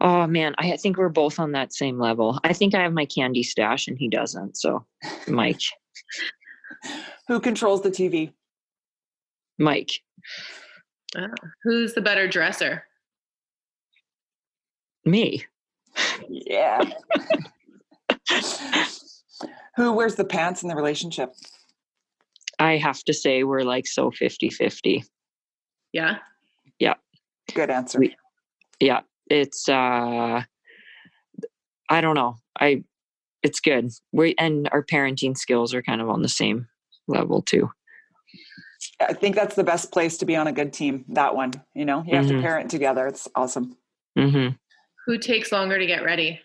Oh 0.00 0.26
man, 0.26 0.54
I 0.58 0.76
think 0.76 0.98
we're 0.98 1.08
both 1.08 1.38
on 1.38 1.52
that 1.52 1.72
same 1.72 1.98
level. 1.98 2.38
I 2.44 2.52
think 2.52 2.74
I 2.74 2.82
have 2.82 2.92
my 2.92 3.06
candy 3.06 3.42
stash 3.42 3.88
and 3.88 3.96
he 3.98 4.08
doesn't. 4.08 4.56
So, 4.56 4.84
Mike. 5.26 5.60
Who 7.28 7.40
controls 7.40 7.82
the 7.82 7.90
TV? 7.90 8.32
Mike. 9.58 9.90
Uh, 11.14 11.28
who's 11.62 11.94
the 11.94 12.00
better 12.00 12.28
dresser? 12.28 12.84
Me. 15.04 15.44
Yeah. 16.28 16.82
Who 19.76 19.92
wears 19.92 20.16
the 20.16 20.24
pants 20.24 20.62
in 20.62 20.68
the 20.68 20.74
relationship? 20.74 21.32
I 22.58 22.76
have 22.78 23.02
to 23.04 23.12
say 23.12 23.44
we're 23.44 23.62
like 23.62 23.86
so 23.86 24.10
50 24.10 24.50
50. 24.50 25.04
Yeah. 25.92 26.18
Yeah. 26.78 26.94
Good 27.54 27.70
answer. 27.70 28.00
We, 28.00 28.16
yeah 28.80 29.00
it's 29.28 29.68
uh 29.68 30.42
i 31.88 32.00
don't 32.00 32.14
know 32.14 32.36
i 32.60 32.82
it's 33.42 33.60
good 33.60 33.90
we 34.12 34.34
and 34.38 34.68
our 34.72 34.84
parenting 34.84 35.36
skills 35.36 35.74
are 35.74 35.82
kind 35.82 36.00
of 36.00 36.08
on 36.08 36.22
the 36.22 36.28
same 36.28 36.68
level 37.08 37.42
too 37.42 37.70
i 39.00 39.12
think 39.12 39.34
that's 39.34 39.56
the 39.56 39.64
best 39.64 39.92
place 39.92 40.16
to 40.18 40.26
be 40.26 40.36
on 40.36 40.46
a 40.46 40.52
good 40.52 40.72
team 40.72 41.04
that 41.08 41.34
one 41.34 41.52
you 41.74 41.84
know 41.84 42.02
you 42.06 42.16
have 42.16 42.26
mm-hmm. 42.26 42.36
to 42.36 42.42
parent 42.42 42.70
together 42.70 43.06
it's 43.06 43.28
awesome 43.34 43.76
mm-hmm. 44.18 44.54
who 45.06 45.18
takes 45.18 45.52
longer 45.52 45.78
to 45.78 45.86
get 45.86 46.04
ready 46.04 46.40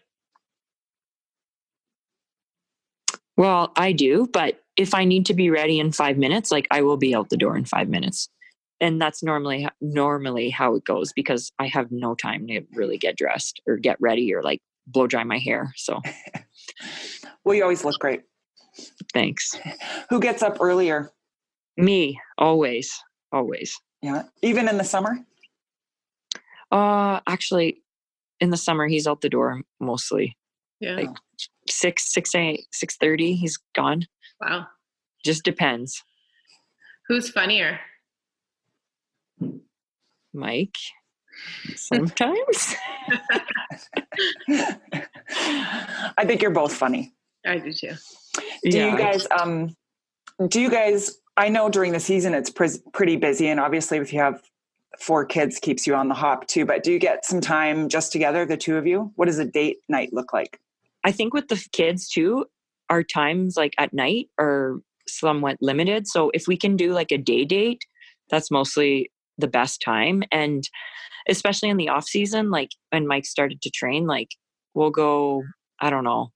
well 3.37 3.71
i 3.75 3.91
do 3.91 4.27
but 4.31 4.61
if 4.77 4.93
i 4.93 5.03
need 5.03 5.25
to 5.25 5.33
be 5.33 5.49
ready 5.49 5.79
in 5.79 5.91
five 5.91 6.17
minutes 6.17 6.51
like 6.51 6.67
i 6.71 6.81
will 6.81 6.97
be 6.97 7.15
out 7.15 7.29
the 7.29 7.37
door 7.37 7.57
in 7.57 7.65
five 7.65 7.89
minutes 7.89 8.29
and 8.81 8.99
that's 8.99 9.21
normally 9.21 9.67
normally 9.79 10.49
how 10.49 10.75
it 10.75 10.83
goes 10.83 11.13
because 11.13 11.53
I 11.59 11.67
have 11.67 11.91
no 11.91 12.15
time 12.15 12.47
to 12.47 12.61
really 12.73 12.97
get 12.97 13.15
dressed 13.15 13.61
or 13.67 13.77
get 13.77 14.01
ready 14.01 14.33
or 14.33 14.41
like 14.41 14.59
blow 14.87 15.07
dry 15.07 15.23
my 15.23 15.37
hair. 15.37 15.71
So, 15.77 16.01
well, 17.45 17.55
you 17.55 17.61
always 17.61 17.85
look 17.85 17.99
great. 17.99 18.23
Thanks. 19.13 19.55
Who 20.09 20.19
gets 20.19 20.41
up 20.41 20.57
earlier? 20.59 21.11
Me, 21.77 22.19
always, 22.37 23.01
always. 23.31 23.79
Yeah, 24.01 24.23
even 24.41 24.67
in 24.67 24.77
the 24.77 24.83
summer. 24.83 25.17
Uh, 26.71 27.19
actually, 27.27 27.81
in 28.39 28.49
the 28.49 28.57
summer 28.57 28.87
he's 28.87 29.07
out 29.07 29.21
the 29.21 29.29
door 29.29 29.61
mostly. 29.79 30.37
Yeah, 30.79 30.95
like 30.95 31.09
six, 31.69 32.11
six, 32.13 32.33
eight, 32.35 32.65
six 32.71 32.97
thirty. 32.97 33.33
He's 33.35 33.57
gone. 33.75 34.07
Wow. 34.41 34.67
Just 35.23 35.43
depends. 35.43 36.03
Who's 37.07 37.29
funnier? 37.29 37.79
Mike 40.33 40.77
sometimes. 41.75 42.75
I 46.17 46.25
think 46.25 46.41
you're 46.41 46.51
both 46.51 46.73
funny. 46.73 47.13
I 47.45 47.57
do 47.57 47.71
too. 47.71 47.93
Do 48.63 48.77
yeah. 48.77 48.91
you 48.91 48.97
guys 48.97 49.27
um 49.39 49.75
do 50.47 50.61
you 50.61 50.69
guys 50.69 51.17
I 51.37 51.49
know 51.49 51.69
during 51.69 51.93
the 51.93 51.99
season 51.99 52.33
it's 52.33 52.49
pre- 52.49 52.69
pretty 52.93 53.15
busy 53.15 53.47
and 53.47 53.59
obviously 53.59 53.97
if 53.97 54.13
you 54.13 54.19
have 54.19 54.41
four 54.99 55.25
kids 55.25 55.59
keeps 55.59 55.87
you 55.87 55.95
on 55.95 56.09
the 56.09 56.13
hop 56.13 56.47
too, 56.47 56.65
but 56.65 56.83
do 56.83 56.91
you 56.91 56.99
get 56.99 57.25
some 57.25 57.41
time 57.41 57.89
just 57.89 58.11
together 58.11 58.45
the 58.45 58.57
two 58.57 58.77
of 58.77 58.85
you? 58.85 59.11
What 59.15 59.25
does 59.25 59.39
a 59.39 59.45
date 59.45 59.77
night 59.87 60.09
look 60.11 60.33
like? 60.33 60.59
I 61.03 61.11
think 61.11 61.33
with 61.33 61.47
the 61.47 61.65
kids 61.71 62.09
too, 62.09 62.45
our 62.89 63.03
times 63.03 63.55
like 63.55 63.73
at 63.77 63.93
night 63.93 64.27
are 64.37 64.81
somewhat 65.07 65.57
limited. 65.61 66.07
So 66.07 66.29
if 66.33 66.47
we 66.47 66.57
can 66.57 66.75
do 66.75 66.93
like 66.93 67.11
a 67.11 67.17
day 67.17 67.45
date, 67.45 67.83
that's 68.29 68.51
mostly 68.51 69.09
the 69.37 69.47
best 69.47 69.81
time 69.83 70.23
and 70.31 70.69
especially 71.27 71.69
in 71.69 71.77
the 71.77 71.89
off 71.89 72.05
season 72.05 72.49
like 72.49 72.69
when 72.89 73.07
mike 73.07 73.25
started 73.25 73.61
to 73.61 73.69
train 73.69 74.05
like 74.07 74.29
we'll 74.73 74.91
go 74.91 75.43
i 75.79 75.89
don't 75.89 76.03
know 76.03 76.31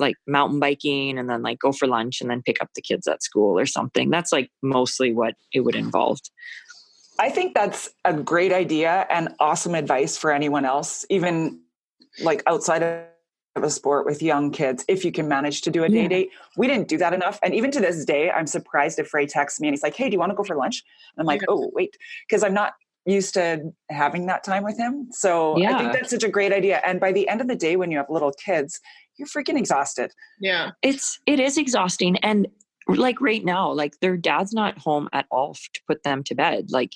like 0.00 0.16
mountain 0.26 0.58
biking 0.58 1.18
and 1.18 1.28
then 1.28 1.42
like 1.42 1.58
go 1.58 1.72
for 1.72 1.86
lunch 1.86 2.20
and 2.20 2.30
then 2.30 2.42
pick 2.42 2.60
up 2.60 2.68
the 2.74 2.82
kids 2.82 3.06
at 3.06 3.22
school 3.22 3.58
or 3.58 3.66
something 3.66 4.10
that's 4.10 4.32
like 4.32 4.50
mostly 4.62 5.12
what 5.12 5.34
it 5.52 5.60
would 5.60 5.74
involve 5.74 6.18
i 7.18 7.28
think 7.28 7.54
that's 7.54 7.90
a 8.04 8.12
great 8.12 8.52
idea 8.52 9.06
and 9.10 9.28
awesome 9.38 9.74
advice 9.74 10.16
for 10.16 10.32
anyone 10.32 10.64
else 10.64 11.04
even 11.10 11.60
like 12.22 12.42
outside 12.46 12.82
of 13.56 13.64
a 13.64 13.70
sport 13.70 14.06
with 14.06 14.22
young 14.22 14.50
kids 14.50 14.84
if 14.88 15.04
you 15.04 15.12
can 15.12 15.28
manage 15.28 15.62
to 15.62 15.70
do 15.70 15.82
a 15.82 15.88
day 15.88 16.02
yeah. 16.02 16.08
date. 16.08 16.30
We 16.56 16.66
didn't 16.66 16.88
do 16.88 16.96
that 16.98 17.12
enough. 17.12 17.38
And 17.42 17.54
even 17.54 17.70
to 17.72 17.80
this 17.80 18.04
day, 18.04 18.30
I'm 18.30 18.46
surprised 18.46 18.98
if 18.98 19.12
Ray 19.12 19.26
texts 19.26 19.60
me 19.60 19.68
and 19.68 19.74
he's 19.74 19.82
like, 19.82 19.96
Hey, 19.96 20.08
do 20.08 20.12
you 20.12 20.20
want 20.20 20.30
to 20.30 20.36
go 20.36 20.44
for 20.44 20.56
lunch? 20.56 20.84
And 21.16 21.22
I'm 21.22 21.26
like. 21.26 21.42
Oh, 21.48 21.70
wait, 21.74 21.96
because 22.28 22.44
I'm 22.44 22.54
not 22.54 22.74
used 23.06 23.34
to 23.34 23.72
having 23.90 24.26
that 24.26 24.44
time 24.44 24.62
with 24.62 24.76
him. 24.76 25.08
So 25.10 25.56
yeah. 25.56 25.74
I 25.74 25.78
think 25.78 25.92
that's 25.92 26.10
such 26.10 26.22
a 26.22 26.28
great 26.28 26.52
idea. 26.52 26.80
And 26.84 27.00
by 27.00 27.12
the 27.12 27.28
end 27.28 27.40
of 27.40 27.48
the 27.48 27.56
day, 27.56 27.76
when 27.76 27.90
you 27.90 27.96
have 27.96 28.10
little 28.10 28.32
kids, 28.32 28.80
you're 29.20 29.28
freaking 29.28 29.58
exhausted. 29.58 30.12
Yeah. 30.40 30.70
It's 30.82 31.20
it 31.26 31.38
is 31.38 31.58
exhausting. 31.58 32.16
And 32.18 32.48
like 32.88 33.20
right 33.20 33.44
now, 33.44 33.70
like 33.70 34.00
their 34.00 34.16
dad's 34.16 34.52
not 34.52 34.78
home 34.78 35.08
at 35.12 35.26
all 35.30 35.54
to 35.54 35.80
put 35.86 36.02
them 36.02 36.24
to 36.24 36.34
bed. 36.34 36.70
Like 36.70 36.92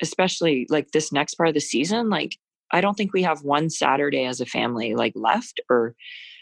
especially 0.00 0.66
like 0.68 0.90
this 0.92 1.10
next 1.10 1.34
part 1.34 1.48
of 1.48 1.54
the 1.54 1.60
season, 1.60 2.10
like 2.10 2.36
I 2.70 2.80
don't 2.80 2.94
think 2.94 3.12
we 3.12 3.22
have 3.22 3.42
one 3.42 3.70
Saturday 3.70 4.24
as 4.24 4.40
a 4.40 4.46
family 4.46 4.94
like 4.94 5.14
left 5.16 5.60
or 5.68 5.94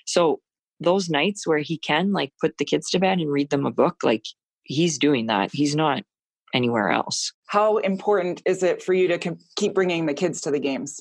so 0.07 0.41
those 0.81 1.09
nights 1.09 1.47
where 1.47 1.59
he 1.59 1.79
can 1.79 2.13
like 2.13 2.33
put 2.41 2.59
the 2.59 2.65
kids 2.65 2.91
to 2.91 2.99
bed 2.99 3.19
and 3.19 3.31
read 3.31 3.51
them 3.51 3.67
a 3.67 3.71
book 3.71 3.97
like 4.03 4.25
he's 4.65 4.99
doing 4.99 5.27
that. 5.27 5.51
He's 5.53 5.77
not 5.77 6.03
anywhere 6.55 6.91
else. 6.91 7.33
How 7.47 7.79
important 7.79 8.43
is 8.45 8.63
it 8.63 8.83
for 8.83 8.93
you 8.93 9.09
to 9.09 9.37
keep 9.57 9.75
bringing 9.75 10.07
the 10.07 10.15
kids 10.15 10.41
to 10.43 10.51
the 10.51 10.61
games? 10.61 11.01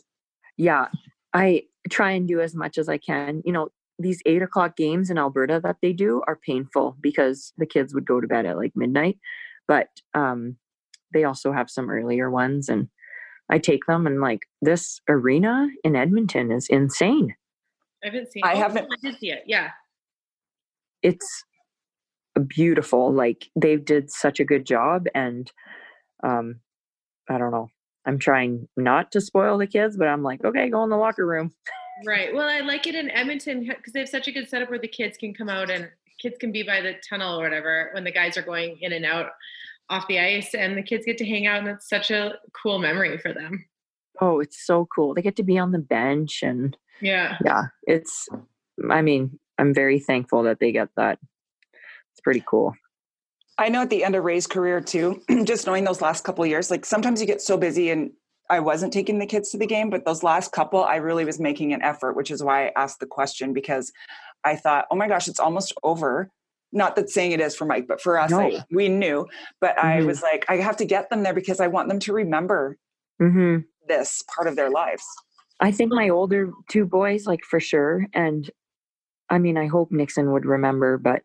Yeah. 0.57 0.87
I 1.33 1.63
try 1.89 2.11
and 2.11 2.27
do 2.27 2.41
as 2.41 2.55
much 2.55 2.77
as 2.77 2.89
I 2.89 2.97
can. 2.97 3.41
You 3.45 3.53
know, 3.53 3.69
these 3.99 4.21
eight 4.25 4.41
o'clock 4.41 4.77
games 4.77 5.09
in 5.09 5.17
Alberta 5.17 5.59
that 5.63 5.77
they 5.81 5.93
do 5.93 6.23
are 6.25 6.37
painful 6.37 6.95
because 7.01 7.53
the 7.57 7.65
kids 7.65 7.93
would 7.93 8.05
go 8.05 8.21
to 8.21 8.27
bed 8.27 8.45
at 8.45 8.57
like 8.57 8.71
midnight. 8.75 9.17
But 9.67 9.89
um, 10.13 10.55
they 11.13 11.25
also 11.25 11.51
have 11.51 11.69
some 11.69 11.89
earlier 11.89 12.31
ones, 12.31 12.69
and 12.69 12.87
I 13.49 13.59
take 13.59 13.85
them. 13.85 14.07
And 14.07 14.21
like 14.21 14.41
this 14.61 15.01
arena 15.09 15.67
in 15.83 15.95
Edmonton 15.95 16.51
is 16.51 16.67
insane. 16.69 17.35
I 18.03 18.07
haven't 18.07 18.31
seen. 18.31 18.43
I 18.45 18.53
oh, 18.53 18.57
haven't- 18.57 18.87
I 18.91 19.09
did 19.09 19.19
see 19.19 19.31
it. 19.31 19.43
Yeah. 19.45 19.71
It's 21.03 21.43
beautiful. 22.47 23.13
Like 23.13 23.49
they 23.55 23.75
did 23.75 24.09
such 24.09 24.39
a 24.39 24.45
good 24.45 24.65
job, 24.65 25.05
and 25.13 25.51
um, 26.23 26.61
I 27.29 27.37
don't 27.37 27.51
know. 27.51 27.69
I'm 28.05 28.17
trying 28.17 28.67
not 28.77 29.11
to 29.11 29.21
spoil 29.21 29.57
the 29.57 29.67
kids, 29.67 29.97
but 29.97 30.07
I'm 30.07 30.23
like, 30.23 30.43
okay, 30.43 30.69
go 30.69 30.83
in 30.83 30.89
the 30.89 30.97
locker 30.97 31.27
room. 31.27 31.53
Right. 32.05 32.33
Well, 32.33 32.47
I 32.47 32.59
like 32.61 32.87
it 32.87 32.95
in 32.95 33.09
Edmonton 33.11 33.65
because 33.67 33.93
they 33.93 33.99
have 33.99 34.09
such 34.09 34.27
a 34.27 34.31
good 34.31 34.49
setup 34.49 34.69
where 34.69 34.79
the 34.79 34.87
kids 34.87 35.17
can 35.17 35.33
come 35.33 35.49
out 35.49 35.69
and 35.69 35.89
kids 36.19 36.37
can 36.39 36.51
be 36.51 36.63
by 36.63 36.81
the 36.81 36.95
tunnel 37.07 37.39
or 37.39 37.43
whatever 37.43 37.91
when 37.93 38.03
the 38.03 38.11
guys 38.11 38.37
are 38.37 38.41
going 38.41 38.77
in 38.81 38.93
and 38.93 39.05
out 39.05 39.31
off 39.89 40.07
the 40.07 40.19
ice 40.19 40.53
and 40.53 40.77
the 40.77 40.83
kids 40.83 41.05
get 41.05 41.17
to 41.17 41.25
hang 41.25 41.47
out 41.47 41.59
and 41.59 41.67
it's 41.67 41.89
such 41.89 42.11
a 42.11 42.33
cool 42.61 42.79
memory 42.79 43.17
for 43.17 43.33
them. 43.33 43.65
Oh, 44.21 44.39
it's 44.39 44.65
so 44.65 44.87
cool. 44.93 45.13
They 45.13 45.21
get 45.21 45.35
to 45.37 45.43
be 45.43 45.57
on 45.57 45.71
the 45.71 45.79
bench 45.79 46.43
and 46.43 46.75
Yeah. 47.01 47.37
yeah, 47.43 47.63
it's 47.83 48.27
I 48.89 49.01
mean, 49.01 49.39
I'm 49.57 49.73
very 49.73 49.99
thankful 49.99 50.43
that 50.43 50.59
they 50.59 50.71
get 50.71 50.89
that. 50.95 51.19
It's 52.11 52.21
pretty 52.21 52.43
cool. 52.45 52.75
I 53.57 53.67
know 53.67 53.81
at 53.81 53.89
the 53.89 54.05
end 54.05 54.15
of 54.15 54.23
Ray's 54.23 54.47
career 54.47 54.79
too, 54.79 55.21
just 55.43 55.67
knowing 55.67 55.83
those 55.83 56.01
last 56.01 56.23
couple 56.23 56.43
of 56.43 56.49
years, 56.49 56.71
like 56.71 56.85
sometimes 56.85 57.19
you 57.19 57.27
get 57.27 57.41
so 57.41 57.57
busy 57.57 57.89
and 57.89 58.11
I 58.49 58.59
wasn't 58.59 58.93
taking 58.93 59.19
the 59.19 59.25
kids 59.25 59.49
to 59.51 59.57
the 59.57 59.67
game, 59.67 59.89
but 59.89 60.05
those 60.05 60.23
last 60.23 60.51
couple, 60.51 60.83
I 60.83 60.95
really 60.95 61.25
was 61.25 61.39
making 61.39 61.73
an 61.73 61.81
effort, 61.81 62.15
which 62.15 62.31
is 62.31 62.43
why 62.43 62.67
I 62.67 62.71
asked 62.75 62.99
the 62.99 63.05
question 63.05 63.53
because 63.53 63.91
I 64.43 64.55
thought, 64.55 64.85
oh 64.89 64.95
my 64.95 65.07
gosh, 65.07 65.27
it's 65.27 65.39
almost 65.39 65.73
over. 65.83 66.29
Not 66.71 66.95
that 66.95 67.09
saying 67.09 67.31
it 67.31 67.41
is 67.41 67.55
for 67.55 67.65
Mike, 67.65 67.87
but 67.87 68.01
for 68.01 68.19
us, 68.19 68.31
No. 68.31 68.37
like, 68.37 68.63
we 68.71 68.89
knew. 68.89 69.27
But 69.59 69.77
I 69.77 70.01
Mhm. 70.01 70.05
was 70.07 70.21
like, 70.21 70.45
I 70.49 70.57
have 70.57 70.77
to 70.77 70.85
get 70.85 71.09
them 71.09 71.23
there 71.23 71.33
because 71.33 71.59
I 71.59 71.67
want 71.67 71.89
them 71.89 71.99
to 71.99 72.13
remember 72.13 72.77
hmm 73.19 73.57
this 73.87 74.21
part 74.35 74.47
of 74.47 74.55
their 74.55 74.69
lives. 74.69 75.03
I 75.59 75.71
think 75.71 75.91
my 75.91 76.09
older 76.09 76.51
two 76.69 76.85
boys, 76.85 77.25
like 77.25 77.43
for 77.43 77.59
sure. 77.59 78.05
And 78.13 78.49
I 79.29 79.39
mean, 79.39 79.57
I 79.57 79.67
hope 79.67 79.91
Nixon 79.91 80.31
would 80.31 80.45
remember, 80.45 80.97
but 80.97 81.23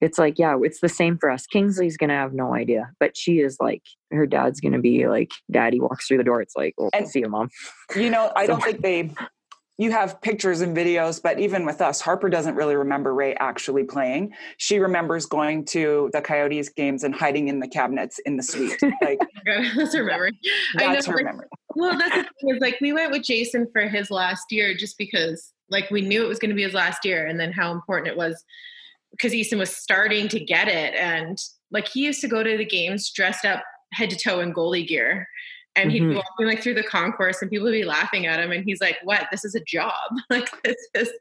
it's 0.00 0.18
like, 0.18 0.38
yeah, 0.38 0.56
it's 0.62 0.80
the 0.80 0.88
same 0.88 1.18
for 1.18 1.30
us. 1.30 1.46
Kingsley's 1.46 1.96
gonna 1.96 2.14
have 2.14 2.32
no 2.32 2.54
idea, 2.54 2.90
but 3.00 3.16
she 3.16 3.40
is 3.40 3.56
like, 3.60 3.82
her 4.10 4.26
dad's 4.26 4.60
gonna 4.60 4.80
be 4.80 5.06
like, 5.08 5.30
Daddy 5.50 5.80
walks 5.80 6.06
through 6.06 6.18
the 6.18 6.24
door. 6.24 6.40
It's 6.42 6.56
like, 6.56 6.74
oh, 6.78 6.90
And- 6.92 7.08
see 7.08 7.20
you, 7.20 7.28
mom. 7.28 7.50
You 7.96 8.10
know, 8.10 8.32
I 8.36 8.46
don't 8.48 8.62
think 8.62 8.82
they. 8.82 9.10
You 9.76 9.90
have 9.90 10.20
pictures 10.22 10.60
and 10.60 10.76
videos, 10.76 11.20
but 11.20 11.40
even 11.40 11.66
with 11.66 11.80
us, 11.80 12.00
Harper 12.00 12.28
doesn't 12.28 12.54
really 12.54 12.76
remember 12.76 13.12
Ray 13.12 13.34
actually 13.34 13.82
playing. 13.82 14.32
She 14.56 14.78
remembers 14.78 15.26
going 15.26 15.64
to 15.66 16.10
the 16.12 16.20
Coyotes 16.20 16.68
games 16.68 17.02
and 17.02 17.12
hiding 17.12 17.48
in 17.48 17.58
the 17.58 17.66
cabinets 17.66 18.20
in 18.20 18.36
the 18.36 18.44
suite. 18.44 18.80
Like 19.02 19.18
That's 19.44 19.92
her 19.96 20.04
memory. 20.04 20.38
I 20.78 20.86
know, 20.86 20.92
that's 20.92 21.06
her 21.06 21.16
like, 21.16 21.24
memory. 21.24 21.46
Well, 21.74 21.98
that's 21.98 22.14
the 22.14 22.22
thing 22.22 22.54
is 22.54 22.60
like 22.60 22.76
we 22.80 22.92
went 22.92 23.10
with 23.10 23.24
Jason 23.24 23.66
for 23.72 23.88
his 23.88 24.12
last 24.12 24.52
year 24.52 24.76
just 24.76 24.96
because 24.96 25.52
like 25.70 25.90
we 25.90 26.02
knew 26.02 26.24
it 26.24 26.28
was 26.28 26.38
going 26.38 26.50
to 26.50 26.54
be 26.54 26.62
his 26.62 26.74
last 26.74 27.04
year 27.04 27.26
and 27.26 27.40
then 27.40 27.50
how 27.50 27.72
important 27.72 28.06
it 28.06 28.16
was 28.16 28.44
because 29.16 29.34
Easton 29.34 29.58
was 29.58 29.74
starting 29.74 30.28
to 30.28 30.40
get 30.40 30.68
it 30.68 30.94
and 30.94 31.38
like 31.70 31.88
he 31.88 32.04
used 32.04 32.20
to 32.20 32.28
go 32.28 32.42
to 32.42 32.56
the 32.56 32.64
games 32.64 33.10
dressed 33.10 33.44
up 33.44 33.62
head 33.92 34.10
to 34.10 34.16
toe 34.16 34.40
in 34.40 34.52
goalie 34.52 34.86
gear 34.86 35.26
and 35.76 35.90
he'd 35.90 36.00
be 36.00 36.06
Mhm. 36.06 36.16
walking 36.16 36.46
like 36.46 36.62
through 36.62 36.74
the 36.74 36.82
concourse 36.84 37.42
and 37.42 37.50
people 37.50 37.64
would 37.64 37.72
be 37.72 37.84
laughing 37.84 38.26
at 38.26 38.38
him 38.40 38.52
and 38.52 38.64
he's 38.64 38.80
like 38.80 38.98
what? 39.04 39.26
This 39.30 39.44
is 39.44 39.54
a 39.54 39.60
job? 39.66 39.92
Like 40.30 40.50
this 40.62 40.76
is 40.94 41.12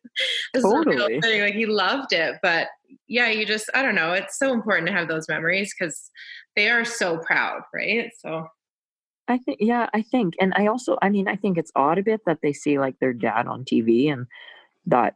this 0.54 0.64
is 0.64 0.72
a 0.72 0.80
real 0.86 1.08
thing. 1.22 1.42
Like 1.42 1.56
he 1.56 1.66
loved 1.66 2.14
it 2.14 2.36
but 2.42 2.68
yeah 3.08 3.30
you 3.30 3.46
just 3.46 3.70
I 3.74 3.82
don't 3.82 3.96
know 3.96 4.14
it's 4.14 4.38
so 4.38 4.54
important 4.54 4.88
to 4.88 4.94
have 4.94 5.08
those 5.08 5.28
memories 5.28 5.74
because 5.78 6.10
they 6.56 6.70
are 6.70 6.86
so 6.86 7.18
proud 7.20 7.62
right? 7.74 8.12
So. 8.20 8.48
I 9.30 9.38
think, 9.38 9.60
yeah, 9.62 9.90
I 9.94 10.02
think. 10.02 10.34
And 10.42 10.54
I 10.58 10.68
also, 10.68 10.98
I 11.02 11.10
mean, 11.10 11.30
I 11.30 11.38
think 11.38 11.58
it's 11.58 11.72
odd 11.78 11.98
a 11.98 12.04
bit 12.04 12.20
that 12.26 12.40
they 12.44 12.52
see 12.52 12.78
like 12.78 13.00
their 13.00 13.14
dad 13.14 13.48
on 13.48 13.64
TV 13.64 14.12
and 14.12 14.28
that 14.86 15.16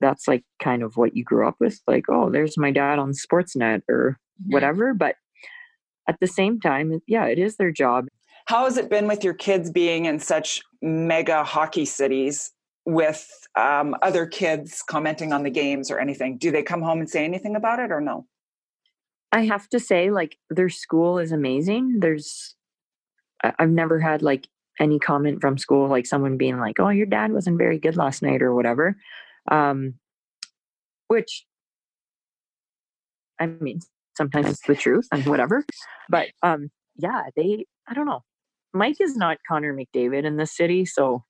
that's 0.00 0.26
like 0.28 0.44
kind 0.62 0.82
of 0.82 0.96
what 0.96 1.16
you 1.16 1.24
grew 1.24 1.46
up 1.46 1.56
with. 1.60 1.80
Like, 1.86 2.04
oh, 2.08 2.30
there's 2.30 2.56
my 2.58 2.70
dad 2.70 2.98
on 2.98 3.12
Sportsnet 3.12 3.82
or 3.88 4.18
Mhm. 4.42 4.52
whatever. 4.52 4.94
But 4.94 5.16
at 6.08 6.18
the 6.20 6.26
same 6.26 6.60
time, 6.60 7.00
yeah, 7.06 7.26
it 7.26 7.38
is 7.38 7.56
their 7.56 7.70
job. 7.70 8.06
How 8.46 8.64
has 8.64 8.76
it 8.76 8.88
been 8.90 9.06
with 9.06 9.22
your 9.22 9.34
kids 9.34 9.70
being 9.70 10.06
in 10.06 10.18
such 10.18 10.62
mega 10.82 11.44
hockey 11.44 11.84
cities 11.84 12.52
with 12.86 13.28
um, 13.56 13.94
other 14.02 14.26
kids 14.26 14.82
commenting 14.88 15.32
on 15.32 15.42
the 15.42 15.50
games 15.50 15.90
or 15.90 15.98
anything? 16.00 16.38
Do 16.38 16.50
they 16.50 16.62
come 16.62 16.82
home 16.82 16.98
and 17.00 17.08
say 17.08 17.24
anything 17.24 17.54
about 17.54 17.78
it 17.78 17.92
or 17.92 18.00
no? 18.00 18.26
I 19.32 19.44
have 19.44 19.68
to 19.68 19.78
say, 19.78 20.10
like, 20.10 20.36
their 20.48 20.68
school 20.70 21.18
is 21.18 21.30
amazing. 21.30 22.00
There's, 22.00 22.56
I've 23.44 23.70
never 23.70 24.00
had 24.00 24.22
like 24.22 24.48
any 24.80 24.98
comment 24.98 25.40
from 25.40 25.56
school, 25.58 25.88
like 25.88 26.06
someone 26.06 26.36
being 26.36 26.58
like, 26.58 26.80
"Oh, 26.80 26.88
your 26.88 27.06
dad 27.06 27.32
wasn't 27.32 27.58
very 27.58 27.78
good 27.78 27.96
last 27.96 28.22
night" 28.22 28.42
or 28.42 28.54
whatever. 28.54 28.96
Um, 29.50 29.94
which, 31.08 31.44
I 33.40 33.46
mean, 33.46 33.80
sometimes 34.16 34.48
it's 34.48 34.66
the 34.66 34.74
truth 34.74 35.08
and 35.12 35.24
whatever. 35.26 35.64
But 36.08 36.28
um, 36.42 36.70
yeah, 36.96 37.24
they, 37.36 37.66
I 37.88 37.94
don't 37.94 38.06
know. 38.06 38.22
Mike 38.72 39.00
is 39.00 39.16
not 39.16 39.38
Connor 39.48 39.74
McDavid 39.74 40.24
in 40.24 40.36
this 40.36 40.54
city, 40.56 40.84
so 40.84 41.24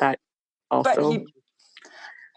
that 0.00 0.18
also. 0.70 0.94
But 0.94 1.12
he, 1.12 1.26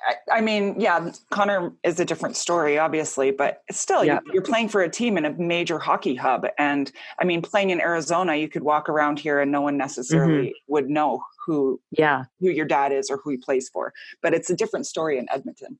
I, 0.07 0.37
I 0.37 0.41
mean, 0.41 0.79
yeah, 0.79 1.11
Connor 1.31 1.73
is 1.83 1.99
a 1.99 2.05
different 2.05 2.37
story, 2.37 2.77
obviously, 2.77 3.31
but 3.31 3.63
still, 3.71 4.05
Yeah. 4.05 4.19
you, 4.25 4.33
you're 4.33 4.43
playing 4.43 4.69
for 4.69 4.81
a 4.81 4.89
team 4.89 5.17
in 5.17 5.25
a 5.25 5.33
major 5.33 5.79
hockey 5.79 6.15
hub. 6.15 6.45
And 6.57 6.91
I 7.19 7.25
mean, 7.25 7.41
playing 7.41 7.71
in 7.71 7.81
Arizona, 7.81 8.35
you 8.35 8.47
could 8.47 8.63
walk 8.63 8.87
around 8.87 9.19
here 9.19 9.39
and 9.39 9.51
no 9.51 9.61
one 9.61 9.77
necessarily 9.77 10.53
would 10.67 10.89
know 10.89 11.23
who 11.45 11.79
yeah, 11.91 12.25
who 12.39 12.49
your 12.49 12.65
dad 12.65 12.91
is 12.91 13.09
or 13.09 13.17
who 13.23 13.31
he 13.31 13.37
plays 13.37 13.69
for. 13.71 13.93
But 14.21 14.33
it's 14.33 14.49
a 14.49 14.55
different 14.55 14.85
story 14.87 15.17
in 15.17 15.27
Edmonton. 15.31 15.79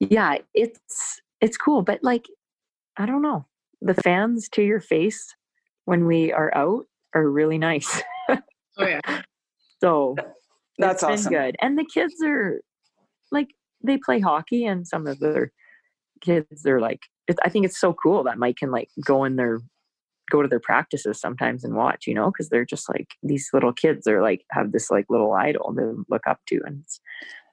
yeah 0.00 0.36
it's 0.54 1.20
it's 1.40 1.56
cool 1.56 1.82
but 1.82 1.98
like 2.02 2.26
i 2.96 3.06
don't 3.06 3.22
know 3.22 3.46
the 3.80 3.94
fans 3.94 4.48
to 4.48 4.62
your 4.62 4.80
face 4.80 5.34
when 5.84 6.06
we 6.06 6.32
are 6.32 6.54
out 6.54 6.84
are 7.14 7.28
really 7.28 7.58
nice 7.58 8.00
oh 8.30 8.38
yeah 8.80 9.00
so 9.80 10.14
That's 10.78 11.02
it's 11.02 11.02
been 11.02 11.12
awesome. 11.12 11.32
good 11.32 11.56
and 11.60 11.78
the 11.78 11.84
kids 11.92 12.14
are 12.24 12.60
like 13.30 13.48
they 13.84 13.98
play 13.98 14.20
hockey 14.20 14.64
and 14.64 14.86
some 14.86 15.06
of 15.06 15.18
their 15.18 15.50
kids 16.20 16.64
are 16.66 16.80
like 16.80 17.00
it, 17.26 17.36
i 17.44 17.48
think 17.48 17.64
it's 17.64 17.80
so 17.80 17.92
cool 17.92 18.22
that 18.24 18.38
mike 18.38 18.56
can 18.56 18.70
like 18.70 18.88
go 19.04 19.24
in 19.24 19.36
their 19.36 19.60
go 20.30 20.42
to 20.42 20.48
their 20.48 20.60
practices 20.60 21.20
sometimes 21.20 21.64
and 21.64 21.74
watch 21.74 22.06
you 22.06 22.14
know 22.14 22.30
because 22.30 22.48
they're 22.48 22.64
just 22.64 22.88
like 22.88 23.08
these 23.22 23.50
little 23.52 23.72
kids 23.72 24.06
are 24.06 24.22
like 24.22 24.44
have 24.50 24.72
this 24.72 24.90
like 24.90 25.04
little 25.10 25.32
idol 25.32 25.74
to 25.74 26.04
look 26.08 26.26
up 26.26 26.40
to 26.46 26.60
and 26.64 26.80
it's, 26.82 27.00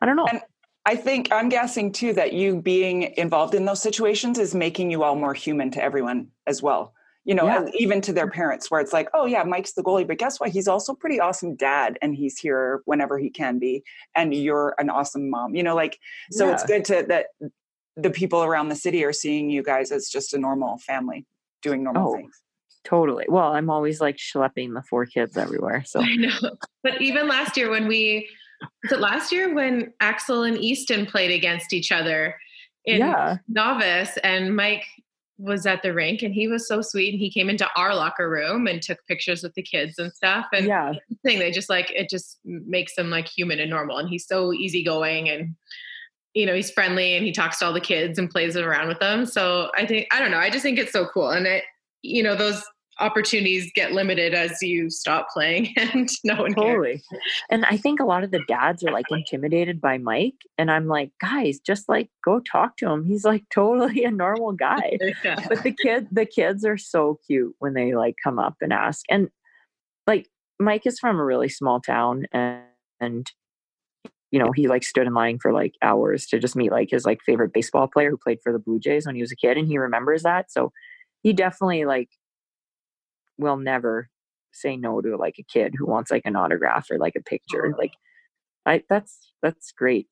i 0.01 0.05
don't 0.05 0.15
know 0.15 0.27
And 0.29 0.41
I 0.85 0.95
think 0.95 1.31
I'm 1.31 1.49
guessing 1.49 1.91
too 1.91 2.13
that 2.13 2.33
you 2.33 2.61
being 2.61 3.13
involved 3.17 3.53
in 3.53 3.65
those 3.65 3.81
situations 3.81 4.39
is 4.39 4.55
making 4.55 4.89
you 4.89 5.03
all 5.03 5.15
more 5.15 5.33
human 5.35 5.69
to 5.71 5.83
everyone 5.83 6.29
as 6.47 6.63
well. 6.63 6.93
You 7.25 7.35
know, 7.35 7.45
Yeah. 7.45 7.65
even 7.77 8.01
to 8.01 8.13
their 8.13 8.29
parents, 8.29 8.71
where 8.71 8.79
it's 8.81 8.93
like, 8.93 9.07
oh 9.13 9.25
yeah, 9.25 9.43
Mike's 9.43 9.73
the 9.73 9.83
goalie, 9.83 10.07
but 10.07 10.17
guess 10.17 10.39
what? 10.39 10.49
He's 10.49 10.67
also 10.69 10.95
pretty 10.95 11.19
awesome 11.19 11.55
dad, 11.55 11.99
and 12.01 12.15
he's 12.15 12.39
here 12.39 12.81
whenever 12.85 13.19
he 13.19 13.29
can 13.29 13.59
be, 13.59 13.83
and 14.15 14.33
you're 14.33 14.73
an 14.79 14.89
awesome 14.89 15.29
mom. 15.29 15.53
You 15.53 15.61
know, 15.63 15.75
like 15.75 15.99
so 16.31 16.49
it's 16.51 16.63
good 16.63 16.85
to 16.85 17.05
that 17.09 17.25
the 17.95 18.09
people 18.09 18.41
around 18.41 18.69
the 18.69 18.75
city 18.75 19.03
are 19.03 19.13
seeing 19.13 19.49
you 19.51 19.61
guys 19.61 19.91
as 19.91 20.09
just 20.09 20.33
a 20.33 20.39
normal 20.39 20.77
family 20.79 21.27
doing 21.61 21.83
normal 21.83 22.07
Oh. 22.09 22.15
things. 22.15 22.41
Totally. 22.83 23.25
Well 23.27 23.53
i'm 23.53 23.69
always 23.69 24.01
like 24.01 24.17
schlepping 24.17 24.73
the 24.73 24.83
four 24.89 25.05
kids 25.05 25.37
everywhere 25.37 25.83
so. 25.85 26.01
I 26.01 26.15
know. 26.15 26.51
But 26.83 27.01
even 27.01 27.27
last 27.27 27.57
year 27.57 27.69
when 27.69 27.87
we 27.87 28.29
was 28.83 28.91
it 28.91 28.99
last 28.99 29.31
year 29.31 29.53
when 29.53 29.93
Axel 29.99 30.43
and 30.43 30.57
Easton 30.57 31.05
played 31.05 31.31
against 31.31 31.73
each 31.73 31.91
other 31.91 32.35
in 32.85 32.99
yeah. 32.99 33.37
Novice 33.47 34.17
and 34.23 34.55
Mike 34.55 34.85
was 35.37 35.65
at 35.65 35.81
the 35.81 35.93
rink 35.93 36.21
and 36.21 36.33
he 36.33 36.49
was 36.49 36.67
so 36.67 36.81
sweet 36.81 37.13
and 37.13 37.19
he 37.19 37.31
came 37.31 37.49
into 37.49 37.67
our 37.77 37.95
locker 37.95 38.29
room 38.29 38.67
and 38.67 38.81
took 38.81 38.99
pictures 39.07 39.41
with 39.41 39.53
the 39.53 39.61
kids 39.61 39.97
and 39.97 40.11
stuff 40.11 40.45
and 40.51 40.67
yeah. 40.67 40.91
thing 41.23 41.39
they 41.39 41.49
just 41.49 41.69
like 41.69 41.89
it 41.91 42.09
just 42.09 42.39
makes 42.43 42.97
him 42.97 43.09
like 43.09 43.27
human 43.27 43.59
and 43.59 43.69
normal 43.69 43.97
and 43.97 44.09
he's 44.09 44.27
so 44.27 44.51
easygoing 44.51 45.29
and 45.29 45.55
you 46.33 46.45
know 46.45 46.53
he's 46.53 46.69
friendly 46.69 47.15
and 47.15 47.25
he 47.25 47.31
talks 47.31 47.57
to 47.57 47.65
all 47.65 47.71
the 47.71 47.79
kids 47.79 48.19
and 48.19 48.29
plays 48.29 48.57
around 48.57 48.89
with 48.89 48.99
them. 48.99 49.25
So 49.25 49.71
i 49.75 49.85
think 49.85 50.07
i 50.11 50.19
don't 50.19 50.31
know 50.31 50.37
i 50.37 50.49
just 50.49 50.63
think 50.63 50.77
it's 50.77 50.91
so 50.91 51.07
cool 51.07 51.29
and 51.29 51.47
it 51.47 51.63
you 52.01 52.23
know 52.23 52.35
those 52.35 52.63
opportunities 52.99 53.71
get 53.73 53.93
limited 53.93 54.33
as 54.33 54.61
you 54.61 54.89
stop 54.89 55.27
playing 55.33 55.73
and 55.77 56.09
no 56.23 56.35
one 56.35 56.53
cares. 56.53 57.01
And 57.49 57.65
i 57.65 57.77
think 57.77 57.99
a 57.99 58.05
lot 58.05 58.23
of 58.23 58.31
the 58.31 58.43
dads 58.47 58.83
are 58.83 58.91
like 58.91 59.05
intimidated 59.09 59.79
by 59.79 59.97
mike 59.97 60.35
and 60.57 60.69
i'm 60.69 60.87
like 60.87 61.11
guys 61.21 61.59
just 61.59 61.87
like 61.87 62.09
go 62.23 62.39
talk 62.39 62.77
to 62.77 62.89
him. 62.89 63.05
He's 63.05 63.25
like 63.25 63.45
totally 63.53 64.03
a 64.03 64.11
normal 64.11 64.53
guy. 64.53 64.97
Yeah. 65.23 65.35
but 65.47 65.63
the 65.63 65.71
kid 65.71 66.07
the 66.11 66.25
kids 66.25 66.63
are 66.65 66.77
so 66.77 67.19
cute 67.25 67.55
when 67.59 67.73
they 67.73 67.95
like 67.95 68.15
come 68.23 68.39
up 68.39 68.55
and 68.61 68.71
ask. 68.71 69.03
And 69.09 69.29
like 70.07 70.29
mike 70.59 70.85
is 70.85 70.99
from 70.99 71.19
a 71.19 71.23
really 71.23 71.49
small 71.49 71.79
town 71.81 72.25
and, 72.31 72.63
and 72.99 73.31
you 74.31 74.39
know, 74.39 74.51
he 74.51 74.67
like 74.67 74.83
stood 74.83 75.07
in 75.07 75.13
line 75.13 75.39
for 75.39 75.51
like 75.51 75.73
hours 75.81 76.27
to 76.27 76.39
just 76.39 76.55
meet 76.55 76.71
like 76.71 76.89
his 76.91 77.05
like 77.05 77.21
favorite 77.25 77.53
baseball 77.53 77.87
player 77.87 78.11
who 78.11 78.17
played 78.17 78.39
for 78.43 78.53
the 78.53 78.59
Blue 78.59 78.79
Jays 78.79 79.05
when 79.05 79.15
he 79.15 79.21
was 79.21 79.31
a 79.31 79.35
kid 79.35 79.57
and 79.57 79.67
he 79.67 79.77
remembers 79.77 80.23
that. 80.23 80.51
So 80.51 80.71
he 81.23 81.33
definitely 81.33 81.85
like 81.85 82.09
will 83.37 83.57
never 83.57 84.09
say 84.51 84.77
no 84.77 85.01
to 85.01 85.15
like 85.17 85.35
a 85.39 85.43
kid 85.43 85.73
who 85.77 85.85
wants 85.85 86.11
like 86.11 86.23
an 86.25 86.35
autograph 86.35 86.87
or 86.91 86.97
like 86.97 87.15
a 87.15 87.21
picture. 87.23 87.73
Like 87.77 87.91
I 88.65 88.83
that's 88.89 89.31
that's 89.41 89.71
great 89.71 90.07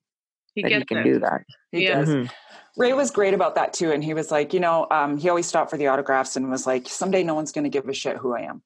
He 0.55 0.63
that 0.63 0.71
he 0.71 0.85
can 0.85 0.99
it. 0.99 1.13
do 1.13 1.19
that. 1.19 1.41
He 1.71 1.81
Yeah. 1.83 1.99
does. 1.99 2.09
Mhm. 2.09 2.29
Ray 2.77 2.93
was 2.93 3.11
great 3.11 3.33
about 3.33 3.55
that 3.55 3.73
too. 3.73 3.91
And 3.91 4.03
he 4.03 4.13
was 4.13 4.31
like, 4.31 4.53
you 4.53 4.59
know, 4.59 4.87
um, 4.91 5.17
he 5.17 5.29
always 5.29 5.47
stopped 5.47 5.71
for 5.71 5.77
the 5.77 5.87
autographs 5.87 6.35
and 6.35 6.49
was 6.49 6.67
like, 6.67 6.87
someday 6.87 7.23
no 7.23 7.33
one's 7.35 7.51
going 7.51 7.63
to 7.63 7.69
give 7.69 7.87
a 7.89 7.93
shit 7.93 8.17
who 8.17 8.35
I 8.35 8.41
am. 8.41 8.61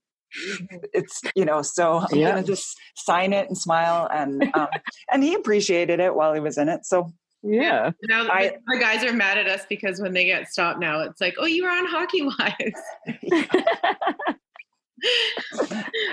It's, 0.94 1.22
you 1.36 1.46
know, 1.46 1.62
so 1.62 1.98
I'm 1.98 2.20
Yeah. 2.20 2.32
going 2.32 2.44
to 2.44 2.50
just 2.50 2.78
sign 2.96 3.34
it 3.34 3.48
and 3.48 3.58
smile. 3.58 4.08
And, 4.12 4.44
um, 4.54 4.68
and 5.12 5.24
he 5.24 5.34
appreciated 5.34 6.00
it 6.00 6.16
while 6.16 6.34
he 6.34 6.39
was 6.39 6.58
in 6.58 6.70
it. 6.70 6.86
So 6.86 7.12
Yeah. 7.44 7.92
Now 8.04 8.24
the- 8.26 8.34
I- 8.34 8.58
the 8.68 8.78
guys 8.78 9.04
are 9.04 9.14
mad 9.14 9.38
at 9.38 9.48
us 9.48 9.66
because 9.68 10.00
when 10.00 10.14
they 10.14 10.26
get 10.26 10.48
stopped 10.48 10.80
now, 10.80 11.02
it's 11.02 11.22
like, 11.22 11.36
oh, 11.39 11.46
you 11.46 11.64
were 11.64 11.70
on 11.70 11.86
Hockey 11.86 12.22
Wives. 12.24 12.82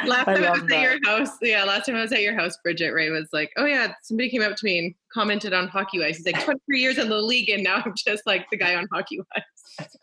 last 0.06 0.24
time 0.24 0.44
I, 0.44 0.48
love 0.48 0.62
was 0.62 0.72
at 0.72 0.80
your 0.80 0.98
house, 1.04 1.36
yeah, 1.42 1.64
last 1.64 1.86
time 1.86 1.96
I 1.96 2.02
was 2.02 2.12
at 2.12 2.22
your 2.22 2.34
house, 2.34 2.56
Bridget 2.62 2.90
Ray 2.90 3.10
was 3.10 3.28
like, 3.32 3.50
oh 3.56 3.66
yeah, 3.66 3.92
somebody 4.02 4.30
came 4.30 4.42
up 4.42 4.56
to 4.56 4.64
me 4.64 4.78
and 4.78 4.94
commented 5.12 5.52
on 5.52 5.68
Hockey 5.68 6.00
Wives. 6.00 6.18
He's 6.18 6.26
like, 6.26 6.42
23 6.42 6.80
years 6.80 6.98
in 6.98 7.08
the 7.08 7.20
league, 7.20 7.50
and 7.50 7.62
now 7.62 7.82
I'm 7.84 7.94
just 7.94 8.26
like 8.26 8.48
the 8.50 8.56
guy 8.56 8.74
on 8.74 8.86
Hockey 8.92 9.20
Wives. 9.20 9.96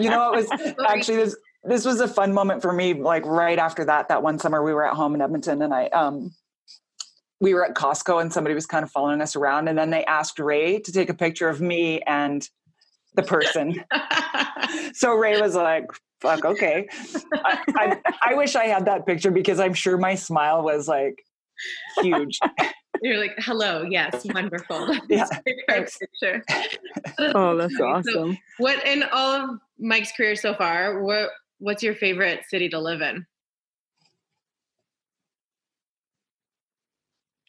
you 0.00 0.10
know, 0.10 0.32
it 0.32 0.50
was 0.50 0.74
actually 0.88 1.16
this, 1.16 1.36
this 1.64 1.84
was 1.84 2.00
a 2.00 2.08
fun 2.08 2.32
moment 2.32 2.62
for 2.62 2.72
me. 2.72 2.94
Like 2.94 3.26
right 3.26 3.58
after 3.58 3.84
that, 3.84 4.08
that 4.08 4.22
one 4.22 4.38
summer 4.38 4.62
we 4.62 4.72
were 4.72 4.86
at 4.86 4.94
home 4.94 5.14
in 5.14 5.20
Edmonton 5.20 5.62
and 5.62 5.74
I, 5.74 5.86
um, 5.86 6.32
we 7.40 7.54
were 7.54 7.64
at 7.64 7.74
Costco 7.74 8.20
and 8.20 8.32
somebody 8.32 8.54
was 8.54 8.66
kind 8.66 8.82
of 8.84 8.90
following 8.90 9.20
us 9.20 9.36
around 9.36 9.68
and 9.68 9.78
then 9.78 9.90
they 9.90 10.04
asked 10.04 10.38
Ray 10.38 10.80
to 10.80 10.92
take 10.92 11.08
a 11.08 11.14
picture 11.14 11.48
of 11.48 11.60
me 11.60 12.00
and 12.02 12.48
the 13.14 13.22
person. 13.22 13.84
so 14.92 15.14
Ray 15.14 15.40
was 15.40 15.54
like, 15.54 15.86
fuck, 16.20 16.44
okay. 16.44 16.88
I, 17.32 17.62
I, 17.76 18.00
I 18.30 18.34
wish 18.34 18.56
I 18.56 18.64
had 18.66 18.86
that 18.86 19.06
picture 19.06 19.30
because 19.30 19.60
I'm 19.60 19.74
sure 19.74 19.96
my 19.96 20.14
smile 20.14 20.62
was 20.62 20.88
like 20.88 21.22
huge. 22.00 22.38
You're 23.02 23.18
like, 23.18 23.34
hello, 23.38 23.82
yes, 23.88 24.26
wonderful. 24.34 24.96
Yeah, 25.08 25.26
thanks. 25.68 25.98
picture. 25.98 26.42
Oh, 27.18 27.56
that's 27.56 27.76
So, 27.76 27.86
awesome. 27.86 28.38
What 28.58 28.84
in 28.84 29.04
all 29.12 29.34
of 29.34 29.50
Mike's 29.78 30.10
career 30.12 30.34
so 30.34 30.54
far? 30.54 31.00
What 31.02 31.30
what's 31.58 31.82
your 31.82 31.94
favorite 31.94 32.42
city 32.48 32.68
to 32.70 32.80
live 32.80 33.00
in? 33.00 33.24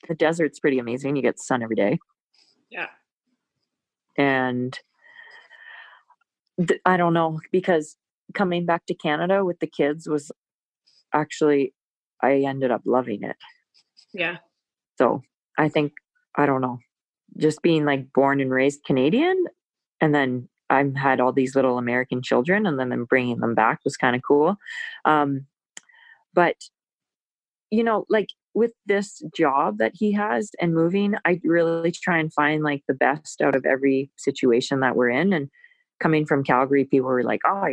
The 0.09 0.15
desert's 0.15 0.59
pretty 0.59 0.79
amazing. 0.79 1.15
You 1.15 1.21
get 1.21 1.39
sun 1.39 1.63
every 1.63 1.75
day. 1.75 1.99
Yeah. 2.69 2.87
And 4.17 4.77
th- 6.57 6.81
I 6.85 6.97
don't 6.97 7.13
know 7.13 7.39
because 7.51 7.95
coming 8.33 8.65
back 8.65 8.85
to 8.87 8.93
Canada 8.93 9.45
with 9.45 9.59
the 9.59 9.67
kids 9.67 10.07
was 10.07 10.31
actually 11.13 11.73
I 12.21 12.39
ended 12.39 12.71
up 12.71 12.81
loving 12.85 13.23
it. 13.23 13.37
Yeah. 14.13 14.37
So 14.97 15.21
I 15.57 15.69
think 15.69 15.93
I 16.35 16.45
don't 16.45 16.61
know, 16.61 16.79
just 17.37 17.61
being 17.61 17.85
like 17.85 18.11
born 18.13 18.41
and 18.41 18.51
raised 18.51 18.83
Canadian, 18.85 19.45
and 20.01 20.13
then 20.13 20.49
I've 20.69 20.95
had 20.95 21.19
all 21.19 21.33
these 21.33 21.55
little 21.55 21.77
American 21.77 22.21
children, 22.21 22.65
and 22.65 22.79
then 22.79 23.03
bringing 23.05 23.39
them 23.39 23.55
back 23.55 23.79
was 23.83 23.97
kind 23.97 24.15
of 24.15 24.21
cool. 24.27 24.57
Um, 25.05 25.45
but 26.33 26.55
you 27.71 27.83
know, 27.83 28.05
like 28.09 28.29
with 28.53 28.71
this 28.85 29.21
job 29.35 29.77
that 29.77 29.93
he 29.95 30.11
has 30.13 30.51
and 30.59 30.73
moving, 30.73 31.15
I 31.25 31.39
really 31.43 31.91
try 31.91 32.17
and 32.17 32.33
find 32.33 32.63
like 32.63 32.83
the 32.87 32.93
best 32.93 33.41
out 33.41 33.55
of 33.55 33.65
every 33.65 34.11
situation 34.17 34.79
that 34.79 34.95
we're 34.95 35.09
in. 35.09 35.33
And 35.33 35.49
coming 35.99 36.25
from 36.25 36.43
Calgary, 36.43 36.85
people 36.85 37.09
were 37.09 37.23
like, 37.23 37.41
"Oh, 37.45 37.65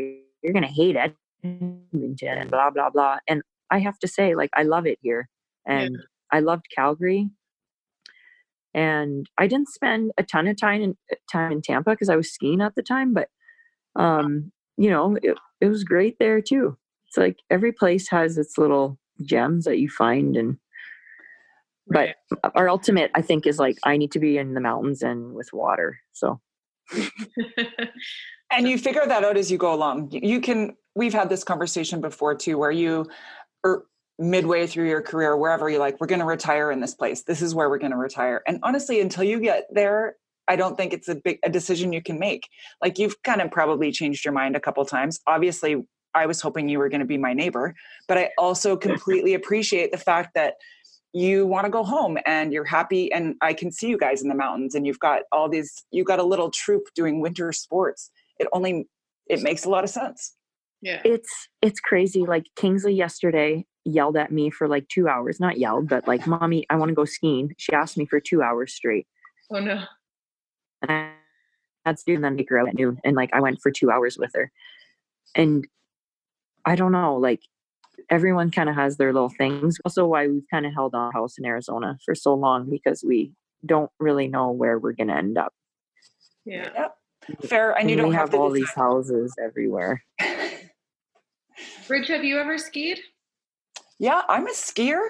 you're 0.43 0.53
gonna 0.53 0.67
hate 0.67 0.97
Edmonton," 0.97 2.17
and 2.23 2.51
blah 2.51 2.71
blah 2.71 2.91
blah. 2.91 3.19
And 3.27 3.43
I 3.71 3.79
have 3.81 3.99
to 4.01 4.09
say, 4.09 4.35
like, 4.35 4.51
I 4.55 4.63
love 4.63 4.87
it 4.87 4.99
here, 5.01 5.29
and 5.67 5.97
I 6.31 6.41
loved 6.41 6.67
Calgary. 6.75 7.31
And 8.75 9.27
I 9.39 9.47
didn't 9.47 9.71
spend 9.71 10.13
a 10.19 10.23
ton 10.23 10.47
of 10.47 10.61
time 10.61 10.83
in 10.83 10.97
time 11.33 11.51
in 11.51 11.63
Tampa 11.63 11.93
because 11.93 12.11
I 12.11 12.17
was 12.17 12.31
skiing 12.31 12.61
at 12.61 12.75
the 12.75 12.83
time, 12.83 13.15
but 13.15 13.29
um, 13.97 14.53
you 14.77 14.91
know, 14.91 15.17
it, 15.23 15.39
it 15.61 15.69
was 15.69 15.83
great 15.85 16.19
there 16.19 16.43
too. 16.43 16.77
It's 17.09 17.17
like 17.17 17.39
every 17.51 17.73
place 17.73 18.09
has 18.11 18.37
its 18.37 18.59
little 18.59 18.99
gems 19.23 19.65
that 19.65 19.79
you 19.79 19.89
find 19.89 20.37
and 20.37 20.59
but 21.87 22.17
our 22.55 22.69
ultimate 22.69 23.11
I 23.15 23.23
think 23.23 23.47
is 23.47 23.59
like 23.59 23.79
I 23.85 23.97
need 23.97 24.13
to 24.13 24.19
be 24.19 24.39
in 24.39 24.55
the 24.55 24.61
mountains 24.61 25.03
and 25.03 25.35
with 25.35 25.53
water. 25.53 25.99
So. 26.13 26.41
And 28.51 28.69
you 28.69 28.79
figure 28.79 29.05
that 29.05 29.25
out 29.25 29.37
as 29.37 29.51
you 29.51 29.59
go 29.59 29.75
along. 29.75 30.11
You- 30.13 30.21
you 30.23 30.41
can 30.41 30.77
we've 30.95 31.13
had 31.13 31.29
this 31.29 31.45
conversation 31.45 32.01
before 32.01 32.35
too 32.35 32.57
where 32.57 32.71
you 32.71 33.07
are 33.65 33.85
midway 34.19 34.67
through 34.67 34.89
your 34.89 35.03
career 35.03 35.37
wherever 35.37 35.69
you're 35.69 35.79
like 35.79 36.01
we're 36.01 36.07
going 36.07 36.21
to 36.21 36.25
retire 36.27 36.71
in 36.71 36.81
this 36.81 36.95
place. 36.95 37.23
This 37.23 37.43
is 37.43 37.55
where 37.55 37.69
we're 37.69 37.79
going 37.79 37.91
to 37.91 37.99
retire. 37.99 38.43
And 38.47 38.59
honestly 38.63 39.01
until 39.01 39.25
you 39.25 39.41
get 39.41 39.67
there 39.71 40.17
i 40.49 40.55
don't 40.57 40.77
think 40.77 40.93
it's 40.93 41.09
a 41.09 41.17
big 41.17 41.39
a 41.45 41.51
decision 41.51 41.93
you 41.93 42.03
can 42.03 42.19
make. 42.19 42.49
Like 42.81 42.99
you've 42.99 43.21
kind 43.25 43.43
of 43.43 43.51
probably 43.51 43.91
changed 43.93 44.25
your 44.25 44.33
mind 44.33 44.57
a 44.57 44.61
couple 44.61 44.85
times. 44.85 45.21
Obviously 45.27 45.85
i 46.15 46.25
was 46.25 46.41
hoping 46.41 46.69
you 46.69 46.79
were 46.79 46.89
going 46.89 47.01
to 47.01 47.07
be 47.07 47.19
my 47.19 47.35
neighbor 47.35 47.75
but 48.09 48.17
i 48.17 48.31
also 48.39 48.77
completely 48.89 49.35
appreciate 49.35 49.93
the 49.93 49.99
fact 49.99 50.31
that 50.35 50.55
you 51.17 51.47
want 51.47 51.65
to 51.65 51.71
go 51.71 51.83
home 51.83 52.19
and 52.27 52.53
you're 52.53 52.65
happy 52.65 53.11
and 53.13 53.35
i 53.41 53.53
can 53.53 53.71
see 53.71 53.89
you 53.89 53.97
guys 53.97 54.23
in 54.23 54.29
the 54.29 54.35
mountains 54.35 54.75
and 54.75 54.87
you've 54.87 54.99
got 55.01 55.23
all 55.33 55.49
these 55.49 55.85
you've 55.91 56.07
got 56.07 56.19
a 56.19 56.25
little 56.25 56.51
troop 56.51 56.83
doing 56.95 57.21
winter 57.21 57.53
sports 57.53 58.11
it 58.39 58.47
only 58.53 58.87
it 59.27 59.41
makes 59.43 59.65
a 59.65 59.71
lot 59.71 59.85
of 59.85 59.91
sense 59.91 60.37
yeah. 60.83 61.01
it's 61.05 61.49
it's 61.63 61.81
crazy. 61.81 62.23
Like 62.23 62.47
Kingsley 62.55 62.95
yesterday 62.95 63.67
yelled 63.85 64.17
at 64.17 64.33
me 64.33 64.51
for 64.51 64.69
like 64.69 64.89
two 64.89 65.09
hours. 65.09 65.41
Not 65.41 65.59
yelled, 65.59 65.89
but 65.89 66.07
like, 66.07 66.27
mommy, 66.27 66.67
I 66.71 66.77
want 66.77 66.91
to 66.91 66.95
go 66.95 67.05
skiing. 67.05 67.55
She 67.59 67.73
asked 67.73 67.97
me 67.97 68.07
for 68.07 68.21
two 68.21 68.43
hours 68.43 68.75
straight. 68.75 69.07
Oh 69.51 69.61
no. 69.61 69.83
And 70.83 70.91
I 70.91 71.11
had 71.85 71.97
to 71.99 72.05
do 72.07 72.15
and 72.15 72.25
then 72.25 72.37
take 72.37 72.51
her 72.51 72.59
out 72.59 72.69
at 72.69 72.75
noon. 72.75 72.99
And 73.05 73.17
like 73.17 73.31
I 73.33 73.41
went 73.41 73.61
for 73.61 73.71
two 73.71 73.91
hours 73.91 74.19
with 74.19 74.31
her. 74.35 74.51
And 75.35 75.67
I 76.65 76.77
don't 76.77 76.93
know, 76.93 77.17
like 77.17 77.41
everyone 78.11 78.51
kind 78.51 78.69
of 78.69 78.75
has 78.77 78.97
their 78.97 79.13
little 79.13 79.29
things. 79.31 79.79
Also 79.85 80.07
why 80.07 80.27
we've 80.29 80.47
kind 80.51 80.67
of 80.67 80.73
held 80.75 80.95
our 80.95 81.13
house 81.13 81.39
in 81.39 81.45
Arizona 81.45 81.99
for 82.05 82.15
so 82.15 82.35
long 82.35 82.69
because 82.71 83.03
we 83.07 83.33
don't 83.65 83.91
really 83.99 84.29
know 84.29 84.51
where 84.53 84.79
we're 84.79 84.93
gonna 84.93 85.17
end 85.17 85.39
up. 85.39 85.53
Yeah. 86.45 86.69
yep 86.75 86.97
fair 87.49 87.71
and 87.73 87.81
And 87.81 87.91
you 87.91 87.97
don't 87.97 88.11
we 88.11 88.15
have, 88.15 88.29
have 88.29 88.31
to 88.31 88.37
all 88.37 88.51
these 88.51 88.71
houses 88.71 89.35
everywhere. 89.43 90.03
Bridge, 91.89 92.09
have 92.09 92.25
you 92.25 92.39
ever 92.39 92.59
skied? 92.59 92.99
yeah 93.99 94.21
i'm 94.29 94.47
a 94.47 94.51
skier 94.51 95.01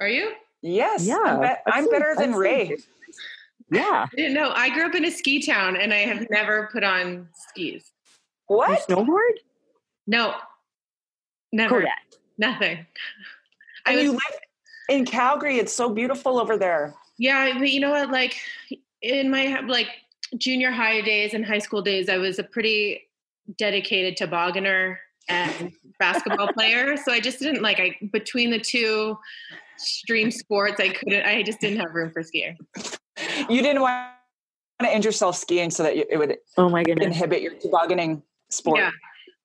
Are 0.00 0.08
you? 0.08 0.32
yes 0.62 1.06
Yeah. 1.06 1.18
i'm, 1.24 1.40
be- 1.40 1.46
I've 1.46 1.56
I'm 1.66 1.82
seen- 1.84 1.92
better 1.92 2.10
I've 2.12 2.16
than 2.16 2.30
seen 2.32 2.38
ray. 2.40 2.76
Yeah. 3.72 4.06
I 4.12 4.16
didn't 4.16 4.34
know. 4.34 4.50
I 4.52 4.70
grew 4.70 4.86
up 4.86 4.96
in 4.96 5.04
a 5.04 5.10
ski 5.12 5.40
town 5.40 5.76
and 5.76 5.94
I 5.94 5.98
have 5.98 6.26
never 6.28 6.68
put 6.72 6.82
on 6.82 7.28
skis. 7.34 7.92
You 8.48 8.56
what 8.56 8.80
snowboard? 8.88 9.34
No. 10.08 10.34
Never. 11.52 11.80
Correct. 11.80 12.18
Nothing. 12.40 12.86
I 13.86 13.90
and 13.90 13.96
was 13.96 14.04
you 14.04 14.10
live 14.12 14.40
in 14.88 15.04
calgary 15.04 15.58
it's 15.58 15.72
so 15.72 15.88
beautiful 15.90 16.40
over 16.40 16.56
there 16.56 16.94
Yeah, 17.18 17.56
but 17.58 17.70
you 17.70 17.78
know 17.80 17.90
what? 17.90 18.10
Like 18.10 18.34
in 19.02 19.30
my 19.30 19.60
like 19.60 19.88
junior 20.38 20.70
high 20.72 21.02
days 21.02 21.34
and 21.34 21.44
high 21.44 21.58
school 21.58 21.82
days, 21.82 22.08
I 22.08 22.16
was 22.16 22.38
a 22.38 22.42
pretty 22.42 23.08
dedicated 23.58 24.16
tobogganer 24.16 24.96
and 25.28 25.72
basketball 25.98 26.48
player. 26.54 26.96
So 26.96 27.12
I 27.12 27.20
just 27.20 27.38
didn't 27.40 27.62
like 27.62 27.78
I 27.78 27.96
between 28.10 28.50
the 28.50 28.58
two 28.58 29.18
stream 29.76 30.30
sports, 30.30 30.80
I 30.80 30.88
couldn't. 30.88 31.24
I 31.26 31.42
just 31.42 31.60
didn't 31.60 31.78
have 31.80 31.94
room 31.94 32.10
for 32.10 32.22
skiing. 32.22 32.56
you 33.48 33.62
didn't 33.62 33.82
want 33.82 34.08
to 34.80 34.88
end 34.92 35.04
yourself 35.04 35.36
skiing 35.36 35.70
so 35.70 35.82
that 35.82 35.94
it 35.94 36.18
would 36.18 36.38
Oh 36.56 36.70
my 36.70 36.82
goodness. 36.84 37.06
inhibit 37.06 37.42
your 37.42 37.52
tobogganing 37.54 38.22
sport 38.50 38.78
Yeah. 38.78 38.90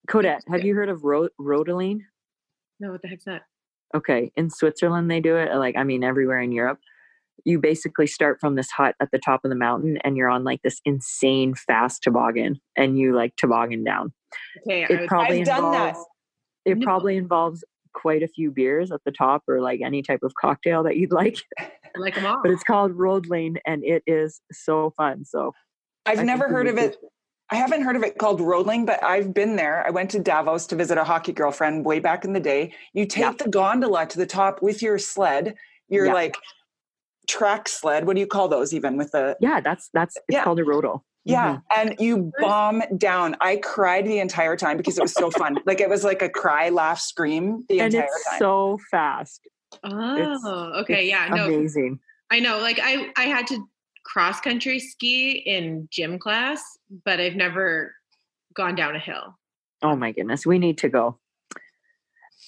Kodette, 0.07 0.41
have 0.49 0.63
you 0.63 0.75
heard 0.75 0.87
of 0.89 1.03
ro- 1.03 1.29
Rodeline? 1.37 2.05
No, 2.79 2.91
what 2.91 3.01
the 3.01 3.07
heck's 3.07 3.25
that? 3.25 3.43
Okay, 3.95 4.31
in 4.35 4.49
Switzerland 4.49 5.09
they 5.09 5.19
do 5.21 5.37
it. 5.37 5.51
Uh, 5.51 5.59
like 5.59 5.75
I 5.77 5.83
mean, 5.83 6.03
everywhere 6.03 6.41
in 6.41 6.51
Europe, 6.51 6.79
you 7.45 7.59
basically 7.59 8.07
start 8.07 8.39
from 8.41 8.55
this 8.55 8.69
hut 8.71 8.95
at 8.99 9.09
the 9.11 9.19
top 9.19 9.41
of 9.45 9.49
the 9.49 9.55
mountain, 9.55 9.97
and 10.03 10.17
you're 10.17 10.29
on 10.29 10.43
like 10.43 10.61
this 10.63 10.81
insane 10.85 11.53
fast 11.55 12.03
toboggan, 12.03 12.59
and 12.75 12.97
you 12.99 13.15
like 13.15 13.35
toboggan 13.37 13.83
down. 13.83 14.11
Okay, 14.67 14.83
I 14.83 14.87
It 14.89 14.99
was, 15.01 15.07
probably 15.07 15.39
I've 15.41 15.45
done 15.45 15.71
that. 15.71 15.87
involves. 15.89 16.07
It 16.65 16.77
No. 16.79 16.85
probably 16.85 17.15
involves 17.17 17.63
quite 17.93 18.23
a 18.23 18.27
few 18.27 18.51
beers 18.51 18.91
at 18.91 18.99
the 19.05 19.11
top, 19.11 19.43
or 19.47 19.61
like 19.61 19.79
any 19.81 20.01
type 20.01 20.23
of 20.23 20.33
cocktail 20.41 20.83
that 20.83 20.97
you'd 20.97 21.13
like. 21.13 21.37
I 21.59 21.69
like 21.97 22.15
them 22.15 22.25
all. 22.25 22.41
But 22.41 22.51
it's 22.51 22.63
called 22.63 22.91
Rodeline, 22.93 23.57
and 23.65 23.83
it 23.85 24.03
is 24.07 24.41
so 24.51 24.91
fun. 24.97 25.23
So 25.25 25.53
i've 26.07 26.19
I 26.19 26.23
never 26.23 26.47
heard 26.49 26.67
of 26.67 26.75
need 26.75 26.81
it 26.83 26.97
i 27.55 27.57
haven't 27.57 27.81
heard 27.83 27.95
of 27.95 28.03
it 28.03 28.17
called 28.17 28.41
roadling 28.41 28.85
but 28.85 29.01
i've 29.03 29.33
been 29.33 29.55
there 29.55 29.85
i 29.87 29.89
went 29.89 30.09
to 30.11 30.19
davos 30.19 30.67
to 30.67 30.75
visit 30.75 30.97
a 30.97 31.03
hockey 31.03 31.31
girlfriend 31.31 31.85
way 31.85 31.99
back 31.99 32.25
in 32.25 32.33
the 32.33 32.39
day 32.39 32.73
you 32.93 33.05
take 33.05 33.21
Yeah. 33.23 33.31
the 33.43 33.49
gondola 33.49 34.05
to 34.07 34.17
the 34.17 34.25
top 34.25 34.61
with 34.61 34.81
your 34.81 34.97
sled 34.99 35.55
you're 35.87 36.07
Yeah. 36.07 36.13
like 36.13 36.35
track 37.27 37.67
sled. 37.67 38.05
What 38.05 38.13
do 38.15 38.19
you 38.19 38.27
call 38.27 38.47
those? 38.47 38.71
Even 38.71 38.97
with 38.97 39.11
the 39.11 39.35
Yeah, 39.39 39.59
that's 39.59 39.89
that's 39.93 40.15
it's 40.15 40.25
Yeah. 40.29 40.43
called 40.43 40.59
a 40.59 40.63
roto. 40.63 41.03
yeah, 41.23 41.55
Mhm. 41.55 41.61
and 41.75 41.95
you 41.99 42.31
bomb 42.39 42.83
down. 42.97 43.35
I 43.41 43.55
cried 43.57 44.05
the 44.05 44.19
entire 44.19 44.55
time 44.55 44.77
because 44.77 44.95
it 44.99 45.01
was 45.01 45.13
so 45.13 45.31
fun. 45.31 45.57
Like 45.65 45.79
it 45.81 45.89
was 45.89 46.03
like 46.03 46.21
a 46.21 46.29
cry, 46.29 46.69
laugh, 46.69 46.99
scream 46.99 47.65
the 47.67 47.79
and 47.79 47.91
entire 47.95 48.07
it's 48.07 48.29
time. 48.29 48.39
so 48.39 48.77
fast. 48.91 49.41
Oh, 49.83 50.81
okay. 50.81 51.01
It's 51.05 51.09
Yeah. 51.09 51.27
No, 51.33 51.45
amazing. 51.47 51.99
I 52.29 52.39
know. 52.41 52.59
Like 52.59 52.79
I, 52.81 53.11
I 53.17 53.23
had 53.23 53.47
to 53.47 53.57
cross 54.05 54.39
country 54.39 54.79
ski 54.79 55.31
in 55.31 55.87
gym 55.91 56.17
class, 56.19 56.61
but 57.03 57.19
I've 57.19 57.35
never 57.35 57.93
gone 58.53 58.75
down 58.75 58.95
a 58.95 58.99
hill. 58.99 59.37
Oh 59.81 59.95
my 59.95 60.11
goodness, 60.13 60.45
we 60.45 60.59
need 60.59 60.77
to 60.79 60.89
go. 60.89 61.17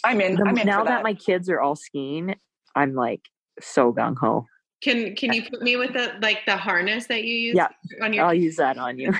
I'm 0.04 0.22
in. 0.22 0.36
The- 0.36 0.46
I'm 0.46 0.58
in 0.58 0.68
now 0.68 0.84
that. 0.84 0.98
that. 0.98 1.04
my 1.04 1.14
kids 1.14 1.50
are 1.50 1.60
all 1.60 1.76
skiing, 1.76 2.36
I'm 2.76 2.94
like 2.94 3.22
so 3.60 3.92
gung 3.92 4.16
ho. 4.18 4.46
Can 4.84 5.16
Can 5.16 5.34
you 5.34 5.44
put 5.50 5.64
me 5.64 5.76
with 5.76 5.94
the 5.94 6.14
like 6.22 6.46
the 6.46 6.56
harness 6.56 7.08
that 7.08 7.24
you 7.24 7.34
use 7.34 7.56
Yeah, 7.56 7.70
on 8.02 8.14
your? 8.14 8.26
I'll 8.26 8.34
use 8.34 8.58
that 8.58 8.78
on 8.78 9.00
you. 9.00 9.12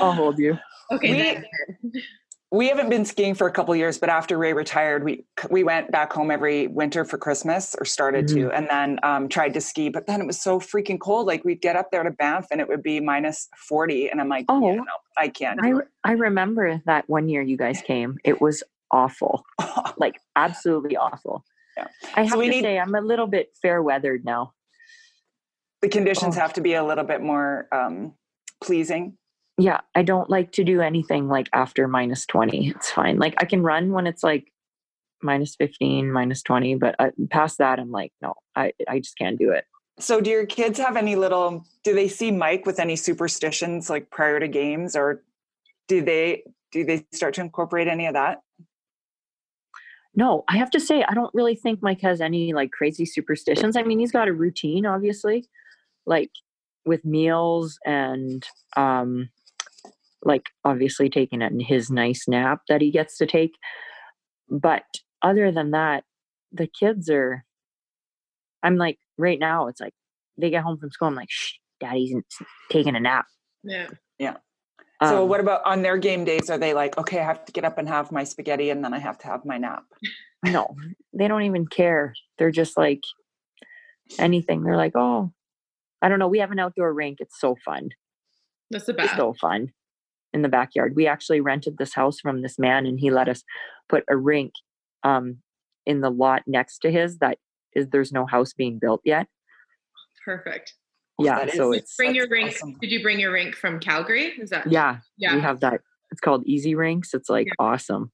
I'll 0.00 0.12
hold 0.12 0.38
you. 0.38 0.58
okay. 0.92 1.12
We- 1.12 1.18
then- 1.22 1.44
we 2.52 2.68
haven't 2.68 2.90
been 2.90 3.04
skiing 3.06 3.34
for 3.34 3.46
a 3.46 3.50
couple 3.50 3.74
years, 3.74 3.98
but 3.98 4.10
after 4.10 4.36
Ray 4.36 4.52
retired, 4.52 5.02
we 5.04 5.24
we 5.50 5.64
went 5.64 5.90
back 5.90 6.12
home 6.12 6.30
every 6.30 6.66
winter 6.66 7.04
for 7.04 7.16
Christmas, 7.16 7.74
or 7.80 7.84
started 7.86 8.28
to, 8.28 8.34
Mm-hmm. 8.34 8.54
and 8.56 8.68
then 8.68 8.98
um, 9.02 9.28
tried 9.28 9.54
to 9.54 9.60
ski. 9.60 9.88
But 9.88 10.06
then 10.06 10.20
it 10.20 10.26
was 10.26 10.40
so 10.40 10.60
freaking 10.60 11.00
cold. 11.00 11.26
Like 11.26 11.44
we'd 11.44 11.62
get 11.62 11.76
up 11.76 11.90
there 11.90 12.02
to 12.02 12.10
Banff, 12.10 12.46
and 12.50 12.60
it 12.60 12.68
would 12.68 12.82
be 12.82 13.00
minus 13.00 13.48
forty, 13.56 14.08
and 14.10 14.20
I'm 14.20 14.28
like, 14.28 14.44
Oh. 14.48 14.66
yeah, 14.68 14.74
no, 14.76 14.84
I 15.16 15.28
can't. 15.28 15.58
I 15.62 15.72
I 16.04 16.12
remember 16.12 16.80
that 16.84 17.08
one 17.08 17.28
year 17.28 17.40
you 17.42 17.56
guys 17.56 17.80
came. 17.80 18.18
It 18.22 18.40
was 18.40 18.62
awful, 18.90 19.44
like 19.96 20.20
absolutely 20.36 20.96
awful. 20.96 21.44
Yeah. 21.76 21.86
I 22.14 22.24
have 22.24 22.38
we 22.38 22.46
to 22.46 22.50
need- 22.50 22.62
say, 22.64 22.78
I'm 22.78 22.94
a 22.94 23.00
little 23.00 23.26
bit 23.26 23.56
fair 23.62 23.82
weathered 23.82 24.24
now. 24.26 24.52
the 25.80 25.88
conditions 25.88 26.36
Oh. 26.36 26.40
have 26.40 26.52
to 26.52 26.60
be 26.60 26.74
a 26.74 26.84
little 26.84 27.04
bit 27.04 27.22
more 27.22 27.66
um, 27.72 28.12
pleasing. 28.62 29.16
Yeah, 29.62 29.80
I 29.94 30.02
don't 30.02 30.28
like 30.28 30.50
to 30.52 30.64
do 30.64 30.80
anything 30.80 31.28
like 31.28 31.48
after 31.52 31.86
minus 31.86 32.26
20. 32.26 32.70
It's 32.70 32.90
fine. 32.90 33.20
Like 33.20 33.34
I 33.38 33.44
can 33.44 33.62
run 33.62 33.92
when 33.92 34.08
it's 34.08 34.24
like 34.24 34.52
minus 35.22 35.54
15, 35.54 36.10
minus 36.10 36.42
20, 36.42 36.74
but 36.74 36.96
uh, 36.98 37.10
past 37.30 37.58
that, 37.58 37.78
I'm 37.78 37.92
like, 37.92 38.12
no, 38.20 38.34
I, 38.56 38.72
I 38.88 38.98
just 38.98 39.16
can't 39.16 39.38
do 39.38 39.52
it. 39.52 39.64
So, 40.00 40.20
do 40.20 40.30
your 40.30 40.46
kids 40.46 40.80
have 40.80 40.96
any 40.96 41.14
little? 41.14 41.64
Do 41.84 41.94
they 41.94 42.08
see 42.08 42.32
Mike 42.32 42.66
with 42.66 42.80
any 42.80 42.96
superstitions 42.96 43.88
like 43.88 44.10
prior 44.10 44.40
to 44.40 44.48
games, 44.48 44.96
or 44.96 45.22
do 45.86 46.02
they 46.02 46.42
do 46.72 46.84
they 46.84 47.06
start 47.12 47.34
to 47.34 47.40
incorporate 47.40 47.86
any 47.86 48.06
of 48.06 48.14
that? 48.14 48.40
No, 50.16 50.42
I 50.48 50.56
have 50.56 50.70
to 50.70 50.80
say, 50.80 51.04
I 51.04 51.14
don't 51.14 51.32
really 51.34 51.54
think 51.54 51.82
Mike 51.82 52.00
has 52.00 52.20
any 52.20 52.52
like 52.52 52.72
crazy 52.72 53.04
superstitions. 53.06 53.76
I 53.76 53.84
mean, 53.84 54.00
he's 54.00 54.10
got 54.10 54.26
a 54.26 54.32
routine, 54.32 54.86
obviously, 54.86 55.48
like 56.04 56.30
with 56.84 57.04
meals 57.04 57.78
and 57.86 58.44
um, 58.76 59.28
like 60.22 60.46
obviously 60.64 61.08
taking 61.10 61.42
it 61.42 61.52
in 61.52 61.60
his 61.60 61.90
nice 61.90 62.26
nap 62.28 62.60
that 62.68 62.80
he 62.80 62.90
gets 62.90 63.16
to 63.18 63.26
take. 63.26 63.52
But 64.48 64.84
other 65.22 65.50
than 65.52 65.70
that, 65.72 66.04
the 66.52 66.66
kids 66.68 67.08
are. 67.10 67.44
I'm 68.62 68.76
like 68.76 68.98
right 69.18 69.38
now. 69.38 69.66
It's 69.66 69.80
like 69.80 69.94
they 70.38 70.50
get 70.50 70.62
home 70.62 70.78
from 70.78 70.90
school. 70.90 71.08
I'm 71.08 71.14
like, 71.16 71.30
shh, 71.30 71.54
daddy's 71.80 72.14
taking 72.70 72.94
a 72.96 73.00
nap. 73.00 73.26
yeah. 73.64 73.88
Yeah. 74.18 74.36
So, 75.02 75.24
Um, 75.24 75.28
what 75.28 75.40
about 75.40 75.62
on 75.66 75.82
their 75.82 75.96
game 75.98 76.24
days? 76.24 76.48
Are 76.48 76.58
they 76.58 76.74
like, 76.74 76.96
okay, 76.96 77.18
I 77.18 77.24
have 77.24 77.44
to 77.46 77.52
get 77.52 77.64
up 77.64 77.76
and 77.78 77.88
have 77.88 78.12
my 78.12 78.22
spaghetti, 78.22 78.70
and 78.70 78.84
then 78.84 78.94
I 78.94 79.00
have 79.00 79.18
to 79.18 79.26
have 79.26 79.44
my 79.44 79.58
nap? 79.58 79.82
No, 80.44 80.76
they 81.12 81.26
don't 81.26 81.42
even 81.42 81.66
care. 81.66 82.14
They're 82.38 82.52
just 82.52 82.76
like 82.76 83.00
anything. 84.20 84.62
They're 84.62 84.76
like, 84.76 84.92
oh, 84.94 85.32
I 86.00 86.08
don't 86.08 86.20
know. 86.20 86.28
We 86.28 86.38
have 86.38 86.52
an 86.52 86.60
outdoor 86.60 86.92
rink. 86.94 87.18
It's 87.20 87.40
so 87.40 87.56
fun. 87.64 87.88
That's 88.70 88.84
the 88.84 88.92
It's 88.92 89.02
best. 89.04 89.16
so 89.16 89.34
fun 89.40 89.72
in 90.32 90.42
the 90.42 90.48
backyard. 90.48 90.94
We 90.96 91.06
actually 91.06 91.40
rented 91.40 91.78
this 91.78 91.94
house 91.94 92.18
from 92.20 92.42
this 92.42 92.58
man 92.58 92.86
and 92.86 92.98
he 92.98 93.10
let 93.10 93.28
us 93.28 93.42
put 93.88 94.04
a 94.08 94.16
rink 94.16 94.52
um 95.04 95.38
in 95.86 96.00
the 96.00 96.10
lot 96.10 96.42
next 96.46 96.78
to 96.78 96.90
his 96.90 97.18
that 97.18 97.38
is 97.74 97.88
there's 97.88 98.12
no 98.12 98.24
house 98.26 98.52
being 98.52 98.78
built 98.78 99.00
yet. 99.04 99.26
Perfect. 100.24 100.74
Yeah, 101.18 101.44
That 101.44 101.52
so 101.54 101.72
it's 101.72 101.96
Bring 101.96 102.14
your 102.14 102.28
rink. 102.28 102.54
awesome. 102.54 102.76
Did 102.80 102.90
you 102.90 103.02
bring 103.02 103.20
your 103.20 103.32
rink 103.32 103.54
from 103.54 103.78
Calgary? 103.80 104.32
Is 104.40 104.50
that? 104.50 104.70
yeah, 104.70 104.98
Yeah. 105.18 105.34
we 105.36 105.40
have 105.40 105.60
that. 105.60 105.80
It's 106.10 106.20
called 106.20 106.44
Easy 106.46 106.74
Rinks. 106.74 107.14
It's 107.14 107.28
like 107.28 107.46
Yeah. 107.46 107.52
awesome. 107.58 108.12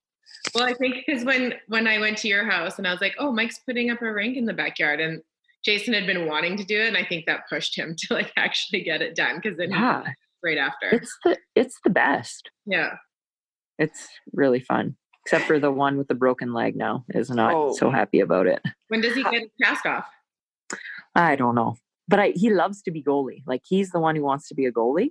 Well, 0.55 0.65
I 0.65 0.73
think 0.75 0.97
because 1.07 1.25
when 1.25 1.55
when 1.69 1.87
I 1.87 1.99
went 1.99 2.19
to 2.19 2.29
your 2.29 2.45
house 2.45 2.79
and 2.79 2.87
I 2.87 2.93
was 2.93 3.01
like, 3.01 3.15
oh, 3.19 3.33
Mike's 3.33 3.59
putting 3.61 3.91
up 3.91 4.03
a 4.03 4.13
rink 4.13 4.37
in 4.37 4.45
the 4.47 4.53
backyard, 4.53 5.01
and 5.01 5.21
Jason 5.65 5.95
had 5.95 6.07
been 6.07 6.27
wanting 6.27 6.57
to 6.57 6.65
do 6.65 6.81
it, 6.81 6.89
and 6.89 6.97
I 6.97 7.05
think 7.05 7.27
that 7.27 7.49
pushed 7.49 7.77
him 7.77 7.95
to 7.99 8.15
like 8.15 8.33
actually 8.37 8.83
get 8.83 9.03
it 9.03 9.15
done 9.17 9.37
because 9.43 9.59
then 9.59 9.71
Yeah, 9.71 10.03
did 10.03 10.11
it 10.11 10.17
right 10.45 10.59
after. 10.59 10.89
it's 10.91 11.17
the 11.25 11.37
it's 11.55 11.79
the 11.85 11.91
best. 11.91 12.51
yeah. 12.67 12.95
It's 13.79 14.09
really 14.33 14.61
fun. 14.61 14.97
Except 15.25 15.45
for 15.45 15.61
the 15.61 15.71
one 15.71 15.99
with 15.99 16.09
the 16.09 16.15
broken 16.15 16.53
leg 16.53 16.75
now 16.75 17.05
is 17.11 17.31
not 17.31 17.55
Oh. 17.55 17.73
so 17.75 17.91
happy 17.91 18.19
about 18.21 18.47
it. 18.49 18.61
When 18.89 19.01
does 19.01 19.15
he 19.15 19.23
get 19.31 19.43
his 19.43 19.51
cast 19.63 19.87
off? 19.87 20.07
I 21.15 21.37
don't 21.37 21.55
know. 21.55 21.77
But 22.09 22.19
I, 22.19 22.29
he 22.35 22.51
loves 22.51 22.83
to 22.83 22.91
be 22.91 23.03
goalie. 23.05 23.43
Like 23.47 23.63
he's 23.69 23.91
the 23.91 24.01
one 24.01 24.17
who 24.17 24.23
wants 24.25 24.49
to 24.49 24.55
be 24.55 24.67
a 24.67 24.73
goalie 24.73 25.11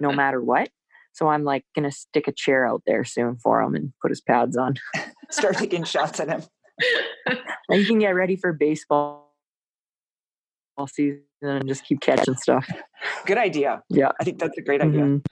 no 0.00 0.12
matter 0.22 0.42
what. 0.42 0.68
So 1.12 1.28
I'm 1.28 1.44
like 1.44 1.64
going 1.74 1.88
to 1.88 1.94
stick 1.96 2.26
a 2.28 2.32
chair 2.32 2.66
out 2.66 2.82
there 2.86 3.04
soon 3.04 3.36
for 3.36 3.60
him 3.62 3.74
and 3.74 3.92
put 4.02 4.10
his 4.10 4.20
pads 4.20 4.56
on. 4.56 4.74
Start 5.30 5.56
taking 5.56 5.84
shots 5.84 6.18
at 6.20 6.28
him. 6.28 6.42
And 7.68 7.80
you 7.80 7.86
can 7.86 7.98
get 7.98 8.10
ready 8.14 8.36
for 8.36 8.52
baseball 8.52 9.31
all 10.76 10.86
season 10.86 11.22
and 11.42 11.68
just 11.68 11.84
keep 11.84 12.00
catching 12.00 12.34
stuff. 12.34 12.68
Good 13.26 13.38
idea. 13.38 13.82
Yeah. 13.88 14.12
I 14.20 14.24
think 14.24 14.38
that's 14.38 14.56
a 14.56 14.62
great 14.62 14.80
idea. 14.80 15.02
Mhm. 15.02 15.22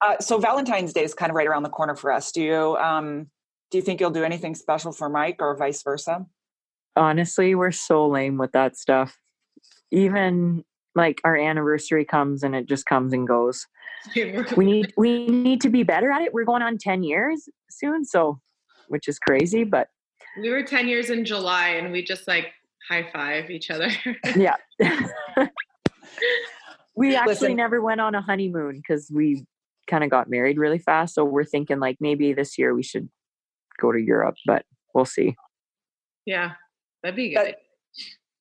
Uh, 0.00 0.18
so 0.18 0.38
Valentine's 0.38 0.92
Day 0.92 1.04
is 1.04 1.12
kind 1.12 1.30
of 1.30 1.36
right 1.36 1.46
around 1.46 1.62
the 1.62 1.70
corner 1.70 1.94
for 1.94 2.10
us. 2.10 2.32
Do 2.32 2.42
you 2.42 2.76
um, 2.76 3.30
do 3.70 3.78
you 3.78 3.82
think 3.82 4.00
you'll 4.00 4.10
do 4.10 4.24
anything 4.24 4.54
special 4.54 4.92
for 4.92 5.08
Mike 5.08 5.36
or 5.40 5.56
vice 5.56 5.82
versa? 5.82 6.26
Honestly, 6.96 7.54
we're 7.54 7.70
so 7.70 8.06
lame 8.08 8.38
with 8.38 8.52
that 8.52 8.76
stuff. 8.76 9.16
Even 9.90 10.64
like 10.94 11.20
our 11.24 11.36
anniversary 11.36 12.04
comes 12.04 12.42
and 12.42 12.54
it 12.56 12.66
just 12.66 12.86
comes 12.86 13.12
and 13.12 13.26
goes. 13.26 13.66
We 14.56 14.64
need 14.64 14.94
we 14.96 15.26
need 15.26 15.60
to 15.60 15.68
be 15.68 15.82
better 15.82 16.10
at 16.10 16.22
it. 16.22 16.32
We're 16.32 16.46
going 16.46 16.62
on 16.62 16.78
10 16.78 17.02
years 17.02 17.50
soon, 17.70 18.06
so 18.06 18.40
which 18.88 19.06
is 19.06 19.18
crazy, 19.18 19.62
but 19.62 19.88
we 20.40 20.48
were 20.48 20.62
10 20.62 20.88
years 20.88 21.10
in 21.10 21.24
July 21.24 21.68
and 21.70 21.92
we 21.92 22.02
just 22.02 22.26
like 22.26 22.46
high 22.90 23.08
five 23.12 23.50
each 23.50 23.70
other. 23.70 23.88
yeah. 24.36 24.56
we 26.96 27.14
actually 27.14 27.34
Listen. 27.34 27.56
never 27.56 27.80
went 27.80 28.00
on 28.00 28.14
a 28.14 28.20
honeymoon 28.20 28.76
because 28.76 29.10
we 29.14 29.44
kind 29.86 30.02
of 30.04 30.10
got 30.10 30.28
married 30.28 30.58
really 30.58 30.78
fast. 30.78 31.14
So 31.14 31.24
we're 31.24 31.44
thinking 31.44 31.78
like 31.78 31.96
maybe 32.00 32.32
this 32.32 32.58
year 32.58 32.74
we 32.74 32.82
should 32.82 33.08
go 33.80 33.92
to 33.92 34.00
Europe, 34.00 34.36
but 34.44 34.64
we'll 34.94 35.04
see. 35.04 35.36
yeah. 36.26 36.52
That'd 37.02 37.16
be 37.16 37.34
That- 37.34 37.44
good. 37.46 37.54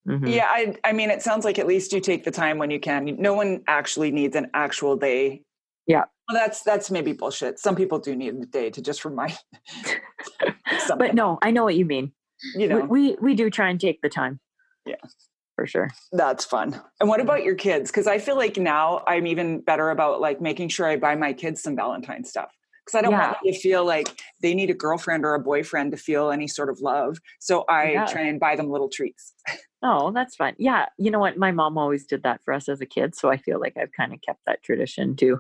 Mhm. 0.08 0.34
Yeah, 0.34 0.48
I 0.50 0.76
I 0.84 0.92
mean, 0.94 1.12
it 1.12 1.22
sounds 1.22 1.46
like 1.46 1.60
at 1.60 1.68
least 1.68 1.94
you 1.94 2.00
take 2.00 2.24
the 2.24 2.32
time 2.32 2.58
when 2.58 2.72
you 2.72 2.80
can. 2.80 3.06
No 3.20 3.34
one 3.34 3.62
actually 3.68 4.12
needs 4.12 4.36
an 4.36 4.50
actual 4.54 4.96
day. 4.98 5.44
Yeah. 5.88 6.06
Well, 6.28 6.36
that's 6.42 6.64
that's 6.64 6.90
maybe 6.90 7.14
bullshit. 7.14 7.60
Some 7.60 7.76
people 7.76 8.00
do 8.00 8.16
need 8.16 8.34
a 8.34 8.46
day 8.46 8.70
to 8.72 8.82
just 8.82 9.06
remind. 9.06 9.38
But 10.98 11.14
no, 11.14 11.38
I 11.42 11.52
know 11.52 11.64
what 11.64 11.76
you 11.76 11.86
mean. 11.86 12.12
You 12.56 12.68
know 12.68 12.80
we, 12.80 13.12
we 13.12 13.18
we 13.22 13.36
do 13.36 13.50
try 13.50 13.70
and 13.70 13.80
take 13.80 14.02
the 14.02 14.10
time. 14.10 14.40
Yeah. 14.86 14.96
For 15.56 15.68
sure. 15.68 15.90
that's 16.14 16.46
fun. 16.46 16.80
And 17.02 17.10
what 17.10 17.20
mm-hmm. 17.20 17.28
about 17.28 17.44
your 17.44 17.56
kids? 17.56 17.92
Because 17.92 18.08
I 18.08 18.18
feel 18.18 18.38
like 18.38 18.56
now 18.56 19.04
I'm 19.06 19.28
even 19.28 19.60
better 19.60 19.90
about 19.90 20.22
like 20.22 20.40
making 20.40 20.70
sure 20.70 20.88
I 20.88 20.96
buy 20.96 21.16
my 21.16 21.34
kids 21.34 21.62
some 21.62 21.76
Valentine 21.76 22.24
stuff. 22.24 22.50
Because 22.86 22.98
I 22.98 23.02
don't 23.02 23.12
want 23.12 23.34
them 23.44 23.54
to 23.54 23.60
feel 23.60 23.86
like 23.86 24.22
they 24.42 24.56
need 24.56 24.70
a 24.70 24.74
girlfriend 24.74 25.26
or 25.26 25.36
a 25.36 25.40
boyfriend 25.40 25.92
to 25.92 25.98
feel 25.98 26.32
any 26.32 26.48
sort 26.48 26.70
of 26.70 26.80
love. 26.80 27.18
So 27.40 27.66
I 27.68 27.92
Yeah. 27.92 28.06
try 28.06 28.22
and 28.22 28.40
buy 28.40 28.56
them 28.56 28.70
little 28.70 28.90
treats. 28.90 29.34
Oh, 29.82 30.12
that's 30.12 30.36
fun. 30.36 30.56
Yeah. 30.58 30.88
You 30.98 31.10
know 31.10 31.20
what? 31.20 31.38
My 31.38 31.52
mom 31.52 31.78
always 31.78 32.06
did 32.06 32.24
that 32.24 32.44
for 32.44 32.54
us 32.54 32.68
as 32.68 32.82
a 32.82 32.86
kid. 32.86 33.16
So 33.16 33.30
I 33.30 33.38
feel 33.38 33.62
like 33.62 33.78
I've 33.78 33.94
kind 33.94 34.14
of 34.14 34.20
kept 34.22 34.42
that 34.46 34.62
tradition 34.62 35.16
too. 35.16 35.40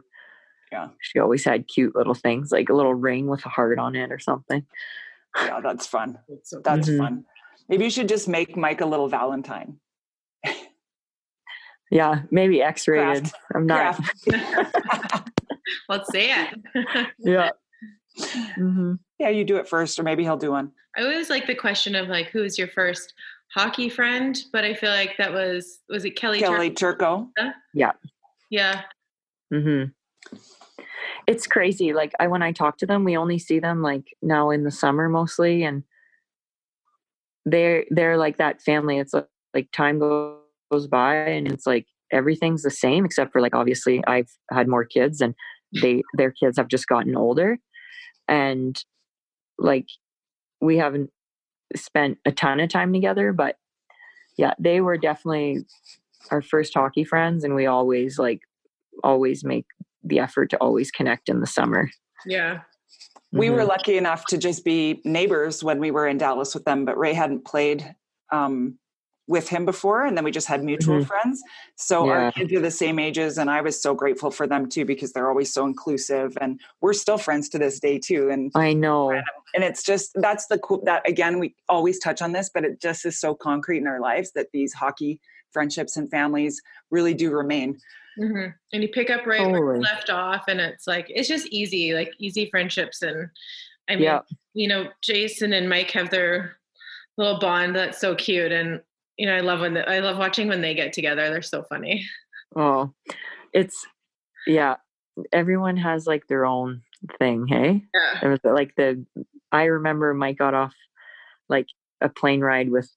Yeah. 0.71 0.87
She 1.01 1.19
always 1.19 1.43
had 1.43 1.67
cute 1.67 1.93
little 1.93 2.13
things 2.13 2.49
like 2.49 2.69
a 2.69 2.73
little 2.73 2.93
ring 2.93 3.27
with 3.27 3.45
a 3.45 3.49
heart 3.49 3.79
on 3.79 3.97
it 3.97 4.13
or 4.13 4.19
something. 4.19 4.65
Yeah, 5.35 5.59
that's 5.61 5.85
fun. 5.87 6.17
That's 6.27 6.49
so 6.49 6.61
That's 6.63 6.89
Mhm. 6.89 6.97
fun. 6.97 7.25
Maybe 7.67 7.83
you 7.85 7.89
should 7.89 8.09
just 8.09 8.27
make 8.27 8.57
Mike 8.57 8.81
a 8.81 8.85
little 8.85 9.07
Valentine. 9.07 9.79
Yeah. 11.91 12.21
Maybe 12.31 12.61
X 12.61 12.87
rated. 12.87 13.23
Craft. 13.23 13.35
I'm 13.55 13.65
not. 13.65 13.99
Let's 15.89 16.11
say 16.11 16.31
it. 16.31 17.07
Yeah. 17.19 17.49
hmm 18.55 18.93
yeah, 19.19 19.29
you 19.29 19.43
do 19.43 19.57
it 19.57 19.67
first, 19.67 19.99
or 19.99 20.03
maybe 20.03 20.23
he'll 20.23 20.37
do 20.37 20.51
one. 20.51 20.71
I 20.95 21.01
always 21.01 21.29
like 21.29 21.45
the 21.45 21.55
question 21.55 21.93
of 21.95 22.07
like, 22.07 22.27
who's 22.27 22.57
your 22.57 22.67
first 22.69 23.13
hockey 23.53 23.89
friend? 23.89 24.37
But 24.53 24.63
I 24.63 24.73
feel 24.73 24.91
like 24.91 25.15
that 25.17 25.31
was, 25.33 25.79
was 25.89 26.05
it 26.05 26.11
Kelly? 26.15 26.39
Tur- 26.39 26.45
Kelly 26.47 26.71
Turco. 26.71 27.29
Yeah. 27.73 27.91
Yeah. 28.49 28.81
Mm 29.53 29.91
hmm 30.33 30.37
It's 31.27 31.47
crazy. 31.47 31.93
Like 31.93 32.13
I 32.19 32.27
when 32.27 32.41
I 32.41 32.51
talk 32.51 32.77
to 32.79 32.85
them, 32.85 33.03
we 33.03 33.17
only 33.17 33.39
see 33.39 33.59
them 33.59 33.81
like 33.81 34.15
now 34.21 34.49
in 34.49 34.63
the 34.63 34.71
summer 34.71 35.09
mostly, 35.09 35.63
and 35.63 35.83
they're 37.45 37.85
they're 37.89 38.17
like 38.17 38.37
that 38.37 38.61
family. 38.61 38.97
It's 38.97 39.13
like, 39.13 39.27
like 39.53 39.71
time 39.71 39.99
goes 39.99 40.87
by 40.87 41.15
and 41.15 41.47
it's 41.47 41.65
like 41.65 41.87
everything's 42.11 42.63
the 42.63 42.71
same 42.71 43.05
except 43.05 43.31
for 43.31 43.41
like 43.41 43.55
obviously 43.55 44.03
I've 44.07 44.29
had 44.51 44.67
more 44.67 44.85
kids 44.85 45.21
and 45.21 45.35
they 45.81 46.03
their 46.13 46.31
kids 46.31 46.57
have 46.57 46.67
just 46.67 46.87
gotten 46.87 47.15
older 47.15 47.57
and 48.27 48.81
like 49.57 49.87
we 50.61 50.77
haven't 50.77 51.11
spent 51.75 52.17
a 52.25 52.31
ton 52.31 52.59
of 52.59 52.69
time 52.69 52.91
together 52.91 53.31
but 53.31 53.57
yeah 54.37 54.53
they 54.59 54.81
were 54.81 54.97
definitely 54.97 55.59
our 56.31 56.41
first 56.41 56.73
hockey 56.73 57.03
friends 57.03 57.43
and 57.43 57.55
we 57.55 57.67
always 57.67 58.17
like 58.17 58.41
always 59.03 59.43
make 59.43 59.65
the 60.09 60.19
effort 60.19 60.49
to 60.49 60.57
always 60.57 60.91
connect 60.91 61.29
in 61.29 61.39
the 61.39 61.47
summer 61.47 61.89
Yeah. 62.25 62.61
We 63.31 63.47
Mhm. 63.47 63.53
were 63.53 63.63
lucky 63.63 63.95
enough 63.95 64.25
to 64.25 64.37
just 64.37 64.65
be 64.65 65.01
neighbors 65.05 65.63
when 65.63 65.79
we 65.79 65.91
were 65.91 66.07
in 66.07 66.17
Dallas 66.17 66.53
with 66.53 66.65
them, 66.65 66.83
but 66.83 66.97
Ray 66.97 67.13
hadn't 67.13 67.45
played 67.45 67.95
um, 68.31 68.77
with 69.27 69.47
him 69.47 69.65
before, 69.65 70.03
and 70.05 70.17
then 70.17 70.23
we 70.23 70.31
just 70.31 70.47
had 70.47 70.63
mutual 70.63 70.99
Mhm. 70.99 71.07
friends. 71.07 71.41
So 71.75 72.05
Yeah. 72.05 72.11
our 72.11 72.31
kids 72.31 72.51
are 72.53 72.59
the 72.59 72.71
same 72.71 72.99
ages, 72.99 73.37
and 73.37 73.49
I 73.49 73.61
was 73.61 73.81
so 73.81 73.93
grateful 73.93 74.31
for 74.31 74.47
them 74.47 74.67
too 74.67 74.85
because 74.85 75.13
they're 75.13 75.29
always 75.29 75.53
so 75.53 75.65
inclusive, 75.65 76.37
and 76.41 76.59
we're 76.81 76.93
still 76.93 77.17
friends 77.17 77.47
to 77.49 77.59
this 77.59 77.79
day 77.79 77.99
too. 77.99 78.29
And 78.29 78.51
I 78.55 78.73
know 78.73 79.11
and 79.55 79.63
it's 79.63 79.83
just 79.83 80.11
that's 80.15 80.47
the 80.47 80.57
cool 80.59 80.83
that 80.85 81.07
again 81.07 81.39
we 81.39 81.55
always 81.69 81.99
touch 81.99 82.21
on 82.21 82.33
this, 82.33 82.49
but 82.53 82.65
it 82.65 82.81
just 82.81 83.05
is 83.05 83.19
so 83.19 83.33
concrete 83.33 83.77
in 83.79 83.87
our 83.87 83.99
lives 83.99 84.31
that 84.33 84.47
these 84.51 84.73
hockey 84.73 85.21
friendships 85.51 85.95
and 85.97 86.09
families 86.11 86.61
really 86.91 87.13
do 87.13 87.31
remain. 87.31 87.77
Hmm 88.19 88.45
And 88.73 88.83
you 88.83 88.89
pick 88.89 89.09
up 89.09 89.25
right 89.25 89.39
where 89.41 89.59
Totally. 89.59 89.75
you 89.77 89.81
left 89.81 90.09
off, 90.09 90.43
and 90.47 90.59
it's 90.59 90.85
like 90.87 91.07
it's 91.09 91.27
just 91.27 91.47
easy, 91.47 91.93
like 91.93 92.11
easy 92.19 92.49
friendships. 92.49 93.01
And 93.01 93.29
I 93.89 93.95
mean, 93.95 94.03
Yeah. 94.03 94.21
you 94.53 94.67
know, 94.67 94.89
Jason 95.01 95.53
and 95.53 95.69
Mike 95.69 95.91
have 95.91 96.09
their 96.09 96.57
little 97.17 97.39
bond 97.39 97.75
that's 97.75 97.99
so 97.99 98.15
cute, 98.15 98.51
and 98.51 98.81
you 99.17 99.25
know, 99.25 99.35
I 99.35 99.39
love 99.41 99.59
when 99.61 99.73
the, 99.73 99.89
I 99.89 99.99
love 99.99 100.17
watching 100.17 100.47
when 100.47 100.61
they 100.61 100.73
get 100.75 100.93
together. 100.93 101.29
They're 101.29 101.41
so 101.41 101.63
funny. 101.63 102.05
oh 102.55 102.91
it's 103.53 103.85
yeah 104.47 104.75
everyone 105.33 105.75
has 105.77 106.07
like 106.07 106.25
their 106.27 106.45
own 106.45 106.81
thing 107.19 107.45
hey 107.47 107.83
Yeah. 107.93 108.19
It 108.23 108.27
was 108.27 108.39
like 108.43 108.73
the 108.75 109.05
I 109.51 109.65
remember 109.65 110.13
Mike 110.13 110.37
got 110.37 110.53
off 110.53 110.73
like 111.47 111.67
a 112.01 112.09
plane 112.09 112.41
ride 112.41 112.69
with 112.71 112.89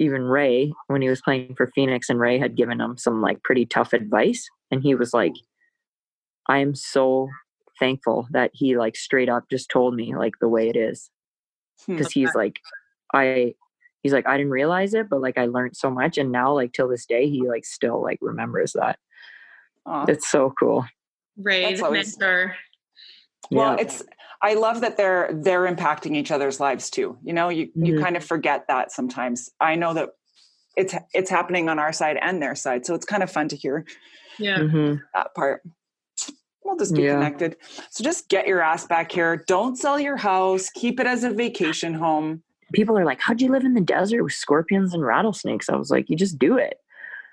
even 0.00 0.22
Ray 0.22 0.72
when 0.88 1.02
he 1.02 1.08
was 1.08 1.20
playing 1.22 1.54
for 1.54 1.68
Phoenix 1.68 2.08
and 2.08 2.18
Ray 2.18 2.38
had 2.38 2.56
given 2.56 2.80
him 2.80 2.96
some 2.98 3.20
like 3.22 3.42
pretty 3.44 3.66
tough 3.66 3.92
advice 3.92 4.48
and 4.72 4.82
he 4.82 4.94
was 4.96 5.14
like 5.14 5.34
I 6.48 6.58
am 6.58 6.74
so 6.74 7.28
thankful 7.78 8.26
that 8.32 8.50
he 8.54 8.76
like 8.76 8.96
straight 8.96 9.28
up 9.28 9.44
just 9.50 9.70
told 9.70 9.94
me 9.94 10.16
like 10.16 10.34
the 10.40 10.48
way 10.48 10.68
it 10.68 10.76
is 10.76 11.10
Hmm. 11.86 11.96
because 11.96 12.12
he's 12.12 12.34
like 12.34 12.58
I 13.14 13.54
he's 14.02 14.12
like 14.12 14.26
I 14.26 14.36
didn't 14.36 14.52
realize 14.52 14.92
it 14.94 15.08
but 15.08 15.20
like 15.22 15.38
I 15.38 15.46
learned 15.46 15.76
so 15.76 15.90
much 15.90 16.18
and 16.18 16.30
now 16.32 16.52
like 16.52 16.72
till 16.72 16.88
this 16.88 17.06
day 17.06 17.28
he 17.30 17.46
like 17.48 17.64
still 17.64 18.02
like 18.02 18.18
remembers 18.20 18.72
that 18.72 18.98
Aw. 19.86 20.04
it's 20.08 20.30
so 20.30 20.52
cool 20.58 20.84
Ray, 21.38 21.62
That's 21.62 21.80
the 21.80 21.86
always- 21.86 22.18
mentor. 22.18 22.56
Well, 23.50 23.76
yeah 23.76 23.82
it's 23.82 24.02
I 24.42 24.54
love 24.54 24.80
that 24.80 24.96
they're 24.96 25.30
they're 25.32 25.66
impacting 25.72 26.16
each 26.16 26.30
other's 26.30 26.60
lives 26.60 26.90
too. 26.90 27.18
You 27.22 27.32
know, 27.32 27.48
you 27.50 27.70
you 27.74 27.94
Mhm. 27.94 28.02
kind 28.02 28.16
of 28.16 28.24
forget 28.24 28.66
that 28.68 28.90
sometimes. 28.92 29.50
I 29.60 29.74
know 29.74 29.92
that 29.94 30.10
it's 30.76 30.94
it's 31.12 31.30
happening 31.30 31.68
on 31.68 31.78
our 31.78 31.92
side 31.92 32.18
and 32.22 32.40
their 32.42 32.54
side, 32.54 32.86
so 32.86 32.94
it's 32.94 33.04
kind 33.04 33.22
of 33.22 33.30
fun 33.30 33.48
to 33.48 33.56
hear 33.56 33.84
Yeah. 34.38 34.58
Mhm. 34.58 35.02
that 35.14 35.34
part. 35.34 35.62
We'll 36.64 36.76
just 36.76 36.94
be 36.94 37.02
Yeah. 37.02 37.14
connected. 37.14 37.56
So 37.90 38.04
just 38.04 38.28
get 38.28 38.46
your 38.46 38.60
ass 38.62 38.86
back 38.86 39.10
here. 39.12 39.42
Don't 39.46 39.76
sell 39.76 39.98
your 39.98 40.16
house. 40.16 40.70
Keep 40.70 41.00
it 41.00 41.06
as 41.06 41.24
a 41.24 41.30
vacation 41.30 41.94
home. 41.94 42.42
people 42.72 42.96
are 42.96 43.04
like 43.04 43.18
how'd 43.20 43.40
you 43.40 43.50
live 43.50 43.64
in 43.64 43.74
the 43.74 43.80
desert 43.80 44.22
with 44.22 44.32
scorpions 44.32 44.94
and 44.94 45.04
rattlesnakes 45.04 45.68
I 45.68 45.74
was 45.74 45.90
like 45.90 46.08
you 46.08 46.14
just 46.16 46.38
do 46.38 46.56
it 46.56 46.74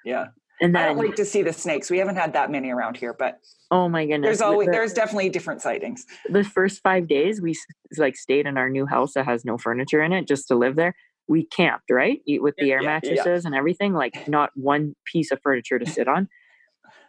Yeah, 0.03 0.29
and 0.61 0.77
I 0.77 0.87
don't 0.87 0.97
like 0.97 1.15
to 1.15 1.25
see 1.25 1.41
the 1.43 1.53
snakes. 1.53 1.89
We 1.89 1.97
haven't 1.99 2.15
had 2.15 2.33
that 2.33 2.49
many 2.51 2.69
around 2.71 2.97
here, 2.97 3.13
but 3.13 3.39
oh 3.71 3.87
my 3.89 4.05
goodness. 4.05 4.27
there's 4.27 4.41
always 4.41 4.65
the- 4.67 4.71
there's 4.71 4.93
definitely 4.93 5.29
different 5.29 5.61
sightings. 5.61 6.05
the 6.29 6.43
first 6.43 6.81
five 6.81 7.07
days 7.07 7.41
we 7.41 7.55
like 7.97 8.15
stayed 8.15 8.45
in 8.47 8.57
our 8.57 8.69
new 8.69 8.85
house 8.85 9.13
that 9.13 9.25
has 9.25 9.45
no 9.45 9.57
furniture 9.57 10.01
in 10.01 10.13
it 10.13 10.27
just 10.27 10.47
to 10.47 10.55
live 10.55 10.75
there. 10.75 10.95
We 11.27 11.45
camped 11.45 11.89
right? 11.91 12.21
Eat 12.25 12.41
with 12.41 12.55
the 12.57 12.71
air 12.71 12.81
Yeah, 12.81 12.99
yeah. 13.03 13.09
mattresses 13.15 13.45
and 13.45 13.53
everything 13.53 13.93
like 13.93 14.27
not 14.27 14.51
one 14.55 14.95
piece 15.05 15.31
of 15.31 15.39
furniture 15.43 15.77
to 15.79 15.85
sit 15.85 16.07
on. 16.07 16.27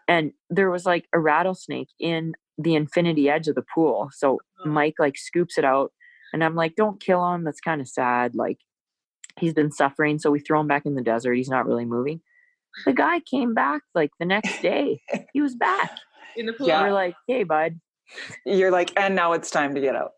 And 0.09 0.33
there 0.51 0.71
was 0.71 0.85
like 0.87 1.07
a 1.13 1.19
rattlesnake 1.21 1.89
in 2.01 2.35
the 2.57 2.75
infinity 2.75 3.29
edge 3.31 3.47
of 3.49 3.55
the 3.55 3.65
pool. 3.75 4.11
So 4.13 4.41
Oh. 4.65 4.69
mike 4.69 4.95
like 4.99 5.17
scoops 5.17 5.57
it 5.59 5.65
out 5.65 5.93
and 6.33 6.43
i'm 6.43 6.57
like 6.57 6.75
don't 6.75 7.01
kill 7.01 7.25
him. 7.33 7.45
That's 7.45 7.61
kind 7.61 7.81
of 7.81 7.87
sad. 7.89 8.35
Like 8.35 8.59
he's 9.39 9.55
been 9.55 9.71
suffering 9.71 10.19
so 10.19 10.33
we 10.33 10.41
throw 10.41 10.59
him 10.61 10.67
back 10.67 10.85
in 10.85 10.97
the 10.97 11.03
desert. 11.03 11.35
He's 11.35 11.49
not 11.49 11.65
really 11.67 11.85
moving 11.85 12.21
the 12.85 12.93
guy 12.93 13.21
came 13.21 13.55
back 13.55 13.83
like 13.95 14.11
the 14.19 14.27
next 14.27 14.61
day 14.63 15.01
he 15.33 15.41
was 15.41 15.55
back 15.55 15.91
In 16.37 16.47
the 16.47 16.53
pool. 16.53 16.69
Yeah. 16.69 16.83
we're 16.83 16.93
like 16.93 17.15
hey 17.27 17.45
bud 17.45 17.79
You're 18.47 18.71
like, 18.71 18.91
and 18.99 19.15
now 19.15 19.33
it's 19.35 19.51
time 19.51 19.75
to 19.75 19.81
get 19.83 19.95
out. 19.95 20.13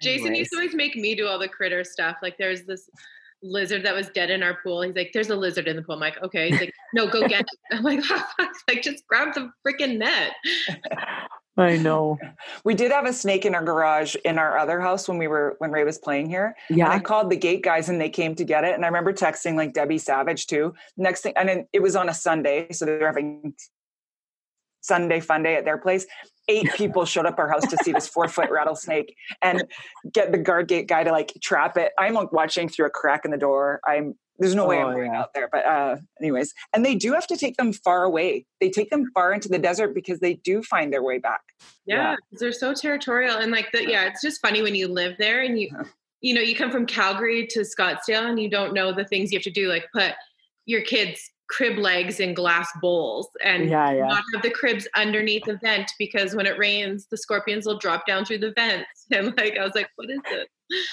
Jason 0.00 0.28
Anyways. 0.28 0.38
used 0.38 0.50
to 0.52 0.56
always 0.56 0.74
make 0.74 0.96
me 0.96 1.14
do 1.14 1.26
all 1.26 1.38
the 1.38 1.48
critter 1.48 1.84
stuff. 1.84 2.16
Like 2.22 2.38
there's 2.38 2.62
this 2.64 2.88
lizard 3.42 3.84
that 3.84 3.94
was 3.94 4.08
dead 4.08 4.30
in 4.30 4.42
our 4.42 4.56
pool. 4.62 4.80
He's 4.80 4.94
like, 4.96 5.10
"There's 5.12 5.28
a 5.28 5.36
lizard 5.36 5.68
in 5.68 5.76
the 5.76 5.82
pool." 5.82 5.96
I'm 5.96 6.00
like, 6.00 6.16
"Okay." 6.22 6.48
He's 6.50 6.60
like, 6.60 6.72
"No, 6.94 7.06
go 7.06 7.28
get 7.28 7.40
it." 7.42 7.58
I'm 7.72 7.82
like, 7.82 8.00
"Like 8.68 8.80
just 8.82 9.06
grab 9.06 9.34
the 9.34 9.50
freaking 9.66 9.98
net." 9.98 10.32
i 11.56 11.76
know 11.76 12.18
We 12.64 12.74
did 12.74 12.92
have 12.92 13.06
a 13.06 13.12
snake 13.12 13.44
in 13.44 13.54
our 13.54 13.62
garage 13.62 14.16
in 14.24 14.38
our 14.38 14.58
other 14.58 14.80
house 14.80 15.08
when 15.08 15.18
we 15.18 15.28
were 15.28 15.56
when 15.58 15.70
Ray 15.70 15.84
was 15.84 15.98
playing 15.98 16.28
here. 16.28 16.56
And 16.84 16.92
I 16.92 16.98
called 16.98 17.30
the 17.30 17.36
gate 17.36 17.62
guys 17.62 17.88
and 17.88 18.00
they 18.00 18.10
came 18.10 18.34
to 18.34 18.44
get 18.44 18.64
it. 18.64 18.74
And 18.74 18.84
I 18.84 18.88
remember 18.88 19.12
texting 19.12 19.54
like 19.56 19.72
Debbie 19.72 19.98
Savage 19.98 20.46
too. 20.46 20.74
Next 20.96 21.22
thing, 21.22 21.34
and 21.36 21.48
then 21.48 21.66
it 21.72 21.80
was 21.80 21.96
on 21.96 22.08
a 22.08 22.14
Sunday, 22.14 22.68
so 22.72 22.84
they 22.84 22.96
were 22.98 23.06
having 23.06 23.54
Sunday 24.80 25.20
fun 25.20 25.42
day 25.42 25.56
at 25.56 25.64
their 25.64 25.78
place. 25.78 26.06
Eight 26.48 26.72
people 26.76 27.04
showed 27.04 27.26
up 27.26 27.38
our 27.38 27.48
house 27.48 27.66
to 27.68 27.76
see 27.82 27.92
this 27.92 28.06
four 28.06 28.28
foot 28.28 28.50
rattlesnake 28.50 29.14
and 29.42 29.64
get 30.12 30.32
the 30.32 30.38
guard 30.38 30.68
gate 30.68 30.88
guy 30.88 31.04
to 31.04 31.10
like 31.10 31.32
trap 31.42 31.76
it. 31.76 31.92
I'm 31.98 32.14
like 32.14 32.32
watching 32.32 32.68
through 32.68 32.86
a 32.86 32.90
crack 32.90 33.24
in 33.24 33.30
the 33.30 33.38
door. 33.38 33.80
I'm 33.86 34.14
there's 34.38 34.54
no 34.54 34.66
way 34.66 34.78
Oh, 34.82 34.88
I'm 34.88 34.94
going 34.96 35.12
yeah. 35.12 35.20
out 35.20 35.34
there. 35.34 35.48
But 35.50 35.64
uh 35.66 35.96
anyways, 36.20 36.52
and 36.72 36.84
they 36.84 36.94
do 36.94 37.12
have 37.12 37.26
to 37.28 37.36
take 37.36 37.56
them 37.56 37.72
far 37.72 38.04
away. 38.04 38.46
They 38.60 38.70
take 38.70 38.90
them 38.90 39.10
far 39.14 39.32
into 39.32 39.48
the 39.48 39.58
desert 39.58 39.94
because 39.94 40.20
they 40.20 40.34
do 40.34 40.62
find 40.62 40.92
their 40.92 41.02
way 41.02 41.18
back. 41.18 41.40
Yeah, 41.86 41.96
Yeah. 42.12 42.16
'cause 42.30 42.40
they're 42.40 42.52
so 42.52 42.74
territorial 42.74 43.36
and 43.38 43.52
like 43.52 43.72
the 43.72 43.88
yeah, 43.88 44.04
it's 44.06 44.22
just 44.22 44.40
funny 44.40 44.62
when 44.62 44.74
you 44.74 44.88
live 44.88 45.16
there 45.18 45.42
and 45.42 45.58
you 45.60 45.70
you 46.22 46.34
know, 46.34 46.40
you 46.40 46.56
come 46.56 46.70
from 46.70 46.86
Calgary 46.86 47.46
to 47.48 47.60
Scottsdale 47.60 48.28
and 48.28 48.40
you 48.40 48.48
don't 48.50 48.72
know 48.72 48.90
the 48.92 49.04
things 49.04 49.30
you 49.30 49.38
have 49.38 49.44
to 49.44 49.50
do 49.50 49.68
like 49.68 49.84
put 49.92 50.12
your 50.64 50.80
kids 50.82 51.20
crib 51.48 51.78
legs 51.78 52.18
in 52.18 52.34
glass 52.34 52.68
bowls 52.82 53.28
and 53.44 53.68
yeah 53.70 53.92
yeah 53.92 54.08
not 54.08 54.22
have 54.34 54.42
the 54.42 54.50
cribs 54.50 54.88
underneath 54.96 55.44
the 55.44 55.56
vent 55.62 55.88
because 55.96 56.34
when 56.34 56.44
it 56.44 56.58
rains 56.58 57.06
the 57.12 57.16
scorpions 57.16 57.64
will 57.66 57.78
drop 57.78 58.04
down 58.04 58.24
through 58.24 58.38
the 58.38 58.50
vents 58.56 58.88
and 59.12 59.26
like 59.36 59.56
I 59.56 59.62
was 59.62 59.74
like 59.76 59.88
what 59.94 60.10
is 60.10 60.18
it? 60.32 60.48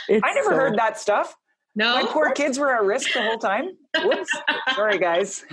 It's 0.09 0.21
I 0.23 0.31
never 0.35 0.49
so- 0.51 0.55
heard 0.55 0.77
that 0.77 0.99
stuff. 0.99 1.33
No. 1.75 1.95
My 1.95 2.05
poor 2.05 2.31
kids 2.31 2.59
were 2.59 2.73
at 2.75 2.83
risk 2.83 3.13
the 3.13 3.21
whole 3.21 3.37
time. 3.39 3.69
Whoops. 4.03 4.29
Sorry, 4.75 4.99
guys. 4.99 5.43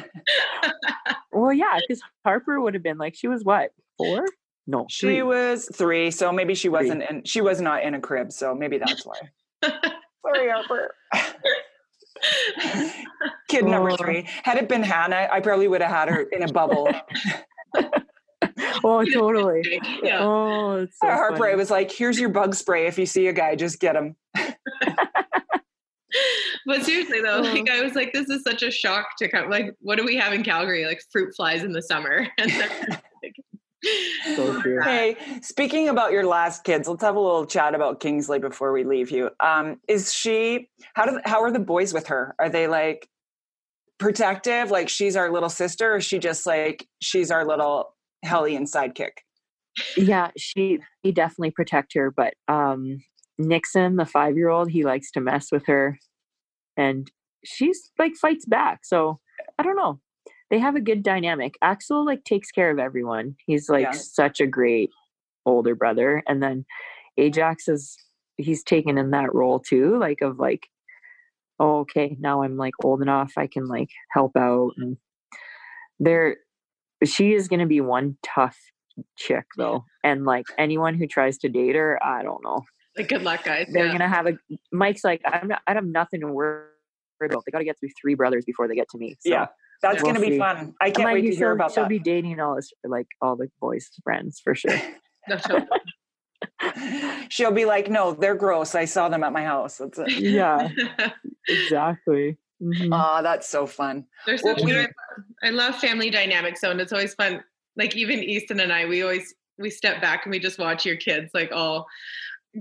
Well, 1.32 1.52
yeah, 1.52 1.78
because 1.80 2.02
Harper 2.24 2.60
would 2.60 2.74
have 2.74 2.82
been 2.82 2.98
like, 2.98 3.14
she 3.14 3.26
was 3.28 3.42
what 3.44 3.70
four? 3.96 4.26
No, 4.66 4.86
She 4.90 5.06
three. 5.06 5.22
was 5.22 5.68
three, 5.74 6.10
so 6.10 6.30
maybe 6.32 6.54
she 6.54 6.68
wasn't 6.68 7.02
and 7.08 7.26
She 7.26 7.40
was 7.40 7.60
not 7.60 7.82
in 7.82 7.94
a 7.94 8.00
crib, 8.00 8.30
so 8.32 8.54
maybe 8.54 8.78
that's 8.78 9.04
why. 9.06 9.16
Sorry, 9.64 10.50
Harper. 10.50 10.94
Kid 13.48 13.64
number 13.64 13.96
three. 13.96 14.28
Had 14.44 14.58
it 14.58 14.68
been 14.68 14.82
Hannah, 14.82 15.28
I 15.32 15.40
probably 15.40 15.68
would 15.68 15.80
have 15.80 15.90
had 15.90 16.08
her 16.08 16.20
in 16.22 16.42
a 16.42 16.52
bubble. 16.52 16.88
oh, 18.84 19.04
totally. 19.12 19.62
yeah. 20.02 20.18
Oh, 20.20 20.86
so 20.86 21.06
Harper, 21.08 21.38
funny. 21.38 21.52
I 21.52 21.56
was 21.56 21.70
like, 21.70 21.90
"Here's 21.90 22.20
your 22.20 22.28
bug 22.28 22.54
spray. 22.54 22.86
If 22.86 22.98
you 22.98 23.06
see 23.06 23.26
a 23.28 23.32
guy, 23.32 23.56
just 23.56 23.80
get 23.80 23.96
him." 23.96 24.16
But 26.66 26.84
seriously 26.84 27.20
though, 27.22 27.38
Oh. 27.38 27.42
like 27.42 27.70
I 27.70 27.82
was 27.82 27.94
like, 27.94 28.12
this 28.12 28.28
is 28.28 28.42
such 28.42 28.62
a 28.62 28.70
shock 28.70 29.06
to 29.18 29.28
come. 29.28 29.48
Like, 29.48 29.74
what 29.80 29.96
do 29.96 30.04
we 30.04 30.16
have 30.16 30.32
in 30.32 30.42
Calgary? 30.42 30.84
Like 30.84 31.00
fruit 31.12 31.32
flies 31.36 31.62
in 31.62 31.72
the 31.72 31.82
summer. 31.82 32.26
And 32.38 32.50
So 34.36 34.60
true. 34.60 34.82
Hey, 34.82 35.16
speaking 35.40 35.88
about 35.88 36.12
your 36.12 36.26
last 36.26 36.64
kids, 36.64 36.86
let's 36.86 37.02
have 37.02 37.16
a 37.16 37.20
little 37.20 37.46
chat 37.46 37.74
about 37.74 37.98
Kingsley 37.98 38.38
before 38.38 38.72
we 38.72 38.84
leave 38.84 39.10
you. 39.10 39.30
Um, 39.40 39.80
is 39.88 40.12
she? 40.12 40.68
How 40.94 41.06
do? 41.06 41.18
How 41.24 41.42
are 41.42 41.50
the 41.50 41.60
boys 41.60 41.94
with 41.94 42.08
her? 42.08 42.34
Are 42.38 42.50
they 42.50 42.66
like 42.66 43.08
protective? 43.98 44.70
Like 44.70 44.90
she's 44.90 45.16
our 45.16 45.30
little 45.32 45.48
sister, 45.48 45.94
or 45.94 45.96
is 45.96 46.04
she 46.04 46.18
just 46.18 46.44
like 46.44 46.86
she's 47.00 47.30
our 47.30 47.46
little 47.46 47.94
hellion 48.22 48.64
sidekick? 48.66 49.12
yeah, 49.96 50.30
she 50.36 50.80
he 51.02 51.10
definitely 51.10 51.50
protect 51.52 51.94
her, 51.94 52.10
but 52.10 52.34
um 52.48 52.98
Nixon, 53.40 53.96
the 53.96 54.06
five 54.06 54.36
year 54.36 54.48
old, 54.48 54.70
he 54.70 54.84
likes 54.84 55.10
to 55.12 55.20
mess 55.20 55.50
with 55.52 55.66
her, 55.66 55.98
and 56.76 57.10
she's 57.44 57.90
like 57.98 58.14
fights 58.16 58.44
back. 58.46 58.80
So 58.84 59.20
I 59.58 59.62
don't 59.62 59.76
know. 59.76 60.00
They 60.50 60.58
have 60.58 60.76
a 60.76 60.80
good 60.80 61.02
dynamic. 61.02 61.54
Axel 61.62 62.04
like 62.04 62.24
takes 62.24 62.50
care 62.50 62.70
of 62.70 62.78
everyone. 62.78 63.36
He's 63.46 63.68
like 63.68 63.84
Yeah. 63.84 63.92
such 63.92 64.40
a 64.40 64.46
great 64.46 64.90
older 65.46 65.74
brother, 65.74 66.22
and 66.28 66.42
then 66.42 66.64
Ajax 67.16 67.68
is 67.68 67.96
he's 68.36 68.62
taken 68.64 68.98
in 68.98 69.10
that 69.10 69.34
role 69.34 69.60
too, 69.60 69.98
like 69.98 70.20
of 70.22 70.38
like 70.38 70.66
oh, 71.60 71.80
okay, 71.80 72.16
now 72.20 72.42
I'm 72.42 72.56
like 72.56 72.72
old 72.82 73.02
enough, 73.02 73.32
I 73.36 73.46
can 73.46 73.66
like 73.66 73.90
help 74.12 74.36
out. 74.36 74.70
And 74.78 74.96
there, 76.00 76.38
she 77.04 77.34
is 77.34 77.48
going 77.48 77.60
to 77.60 77.66
be 77.66 77.82
one 77.82 78.16
tough 78.22 78.56
chick 79.18 79.44
though. 79.58 79.84
And 80.02 80.24
like 80.24 80.46
anyone 80.58 80.94
who 80.94 81.06
tries 81.06 81.36
to 81.38 81.50
date 81.50 81.74
her, 81.74 82.02
I 82.02 82.22
don't 82.22 82.42
know. 82.42 82.62
Like, 82.96 83.08
good 83.08 83.22
luck, 83.22 83.44
guys. 83.44 83.68
They're 83.72 83.86
yeah. 83.86 83.92
gonna 83.92 84.08
have 84.08 84.26
a. 84.26 84.32
Mike's 84.72 85.04
like, 85.04 85.20
I'm 85.24 85.48
not, 85.48 85.62
I 85.66 85.74
have 85.74 85.84
nothing 85.84 86.20
to 86.20 86.26
worry 86.26 86.66
about. 87.22 87.44
They 87.46 87.52
got 87.52 87.58
to 87.58 87.64
get 87.64 87.78
through 87.78 87.90
three 88.00 88.14
brothers 88.14 88.44
before 88.44 88.66
they 88.68 88.74
get 88.74 88.88
to 88.90 88.98
me. 88.98 89.16
So 89.20 89.30
yeah, 89.30 89.46
that's 89.82 90.02
we'll 90.02 90.12
gonna 90.12 90.26
be 90.26 90.38
fun. 90.38 90.74
I 90.80 90.90
can't 90.90 91.06
like, 91.06 91.14
wait 91.14 91.30
to 91.30 91.36
hear 91.36 91.52
about 91.52 91.72
she'll 91.72 91.84
that. 91.84 91.88
be 91.88 91.98
dating 91.98 92.40
all 92.40 92.56
this, 92.56 92.72
like 92.84 93.06
all 93.22 93.36
the 93.36 93.48
boys' 93.60 93.90
friends 94.02 94.40
for 94.42 94.54
sure. 94.54 94.76
No, 95.28 95.36
totally. 95.36 95.68
She'll 97.28 97.52
be 97.52 97.66
like, 97.66 97.90
"No, 97.90 98.12
they're 98.12 98.34
gross. 98.34 98.74
I 98.74 98.86
saw 98.86 99.10
them 99.10 99.22
at 99.22 99.34
my 99.34 99.44
house." 99.44 99.76
That's 99.76 99.98
it. 99.98 100.18
yeah, 100.18 100.68
exactly. 101.48 102.38
Mhm. 102.62 102.88
Oh, 102.90 103.22
that's 103.22 103.46
so 103.48 103.66
fun. 103.66 104.06
They're 104.24 104.38
so 104.38 104.54
Well, 104.54 104.64
we- 104.64 104.72
cute. 104.72 104.90
I 105.42 105.48
I 105.48 105.50
love 105.50 105.76
family 105.76 106.08
dynamics, 106.08 106.62
so 106.62 106.70
and 106.70 106.80
it's 106.80 106.92
always 106.92 107.12
fun. 107.14 107.44
Like 107.76 107.94
even 107.96 108.20
Easton 108.22 108.60
and 108.60 108.72
I, 108.72 108.86
we 108.86 109.02
always 109.02 109.34
we 109.58 109.68
step 109.68 110.00
back 110.00 110.24
and 110.24 110.30
we 110.32 110.38
just 110.38 110.58
watch 110.58 110.86
your 110.86 110.96
kids 110.96 111.30
like 111.34 111.52
all 111.52 111.86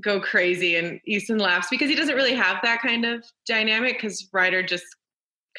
go 0.02 0.20
crazy, 0.20 0.76
and 0.76 1.00
Easton 1.06 1.38
laughs 1.38 1.68
because 1.70 1.90
he 1.90 1.96
doesn't 1.96 2.16
really 2.16 2.36
have 2.36 2.58
that 2.64 2.82
kind 2.82 3.06
of 3.06 3.24
dynamic 3.48 3.96
because 3.96 4.28
Ryder 4.32 4.64
just 4.64 4.86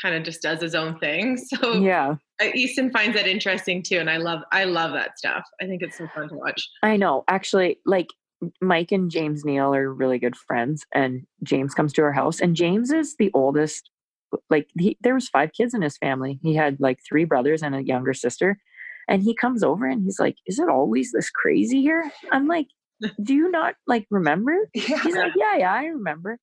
kind 0.01 0.15
of 0.15 0.23
just 0.23 0.43
does 0.43 0.61
his 0.61 0.75
own 0.75 0.99
thing. 0.99 1.39
So 1.49 1.75
yeah, 1.75 2.17
uh, 2.41 2.49
Easton 2.55 2.91
finds 2.91 3.17
that 3.17 3.27
interesting 3.27 3.83
too, 3.83 3.99
and 3.99 4.09
I 4.09 4.19
love 4.19 4.41
I 4.53 4.65
love 4.65 4.93
that 4.93 5.19
stuff. 5.19 5.45
I 5.61 5.67
think 5.67 5.83
it's 5.83 5.99
so 5.99 6.09
fun 6.15 6.29
to 6.29 6.35
watch. 6.35 6.69
I 6.83 6.97
know. 6.97 7.25
Actually, 7.29 7.79
like 7.85 8.09
Mike 8.61 8.93
and 8.93 9.11
James 9.11 9.45
Neal 9.45 9.75
are 9.75 9.93
really 9.93 10.19
good 10.19 10.37
friends, 10.37 10.85
and 10.95 11.27
James 11.43 11.75
comes 11.75 11.93
to 11.95 12.03
our 12.03 12.13
house, 12.13 12.41
and 12.41 12.57
James 12.57 12.91
is 12.91 13.17
the 13.17 13.31
oldest. 13.35 13.91
Like 14.49 14.69
he, 14.79 14.97
there 15.01 15.15
was 15.15 15.29
five 15.29 15.53
kids 15.53 15.75
in 15.75 15.83
his 15.83 15.99
family. 15.99 16.39
He 16.43 16.55
had 16.55 16.79
like 16.79 17.01
three 17.07 17.25
brothers 17.25 17.63
and 17.63 17.75
a 17.75 17.83
younger 17.83 18.15
sister, 18.15 18.59
and 19.09 19.23
he 19.23 19.35
comes 19.35 19.63
over 19.63 19.87
and 19.87 20.03
he's 20.05 20.21
like, 20.21 20.37
"Is 20.47 20.59
it 20.59 20.69
always 20.69 21.11
this 21.13 21.31
crazy 21.31 21.83
here?" 21.83 22.11
I'm 22.31 22.47
like, 22.47 22.69
"Do 23.23 23.35
you 23.35 23.51
not 23.51 23.75
like 23.87 24.07
remember?" 24.11 24.69
Yeah. 24.75 25.03
He's 25.03 25.17
like, 25.17 25.33
"Yeah, 25.37 25.57
yeah, 25.57 25.73
I 25.73 25.85
remember." 25.87 26.39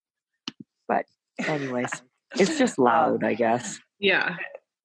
But 0.87 1.05
anyways, 1.39 1.91
it's 2.39 2.57
just 2.57 2.79
loud, 2.79 3.23
I 3.23 3.33
guess. 3.33 3.79
Yeah, 3.99 4.35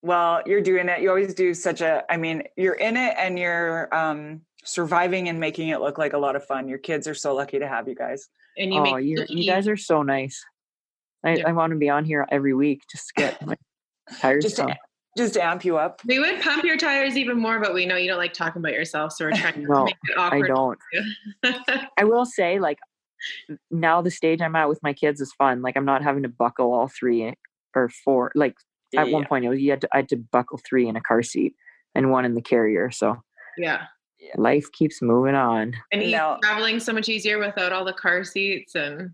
Well, 0.03 0.43
you're 0.47 0.61
doing 0.63 0.89
it. 0.89 1.01
You 1.03 1.09
always 1.11 1.35
do 1.35 1.55
such 1.55 1.81
a. 1.81 2.05
I 2.11 2.17
mean, 2.17 2.43
you're 2.57 2.75
in 2.75 2.97
it 2.97 3.15
and 3.19 3.39
you're 3.39 3.95
um, 3.95 4.41
surviving 4.65 5.29
and 5.29 5.39
making 5.39 5.69
it 5.69 5.81
look 5.81 5.99
like 5.99 6.13
a 6.13 6.19
lot 6.19 6.35
of 6.35 6.45
fun. 6.45 6.69
Your 6.69 6.79
kids 6.79 7.07
are 7.07 7.15
so 7.15 7.35
lucky 7.35 7.59
to 7.59 7.69
have 7.69 7.89
you 7.89 7.95
guys. 7.95 8.29
and 8.57 8.73
you 8.73 8.81
oh, 8.81 8.97
you 8.97 9.47
guys 9.47 9.69
are 9.69 9.77
so 9.77 10.03
nice. 10.03 10.45
I, 11.25 11.37
Yeah. 11.37 11.49
I 11.49 11.53
want 11.53 11.73
to 11.73 11.79
be 11.79 11.89
on 11.89 12.05
here 12.05 12.27
every 12.31 12.55
week 12.55 12.83
just 12.91 13.09
to 13.09 13.15
get 13.17 13.47
my 13.47 13.57
tires 14.19 14.45
Just 14.45 14.57
to. 14.57 14.77
Just 15.17 15.37
amp 15.37 15.65
you 15.65 15.77
up. 15.77 16.01
We 16.07 16.19
would 16.19 16.41
pump 16.41 16.65
your 16.65 16.77
tires 16.77 17.17
even 17.17 17.39
more, 17.39 17.61
but 17.61 17.75
we 17.75 17.87
know 17.87 17.97
you 17.97 18.09
don't 18.09 18.19
like 18.19 18.33
talking 18.33 18.61
about 18.61 18.73
yourself, 18.73 19.13
so 19.13 19.27
we're 19.27 19.33
trying 19.33 19.55
to 19.55 19.61
No, 19.61 19.85
make 19.85 19.97
it 20.09 20.19
awkward. 20.19 20.45
I 20.45 20.49
don't. 20.49 20.79
I 21.99 22.05
will 22.05 22.25
say, 22.25 22.59
like, 22.59 22.79
now 23.71 24.01
the 24.03 24.11
stage 24.11 24.41
I'm 24.41 24.57
at 24.57 24.69
with 24.69 24.83
my 24.83 24.93
kids 24.93 25.21
is 25.21 25.33
fun. 25.35 25.63
Like, 25.63 25.77
I'm 25.77 25.85
not 25.85 26.03
having 26.03 26.23
to 26.23 26.29
buckle 26.29 26.73
all 26.73 26.89
three 26.89 27.35
or 27.75 27.89
four. 28.05 28.33
Like, 28.35 28.57
at 28.97 29.11
one 29.11 29.23
Yeah. 29.23 29.29
point, 29.29 29.45
it 29.45 29.49
was 29.49 29.61
you 29.61 29.71
had 29.71 29.81
to, 29.83 29.89
I 29.93 29.99
had 29.99 30.09
to 30.11 30.17
buckle 30.17 30.59
three 30.67 30.89
in 30.89 30.97
a 30.97 31.01
car 31.01 31.23
seat 31.23 31.55
and 31.95 32.11
one 32.11 32.25
in 32.25 32.35
the 32.35 32.43
carrier. 32.43 32.91
So 32.91 33.23
yeah, 33.57 33.87
life 34.37 34.71
keeps 34.73 35.01
moving 35.03 35.35
on. 35.35 35.75
and 35.93 36.03
he's 36.03 36.13
No. 36.13 36.39
traveling 36.43 36.81
so 36.81 36.93
much 36.93 37.09
easier 37.09 37.39
without 37.39 37.73
all 37.73 37.85
the 37.85 37.93
car 37.93 38.25
seats 38.25 38.75
and 38.75 39.11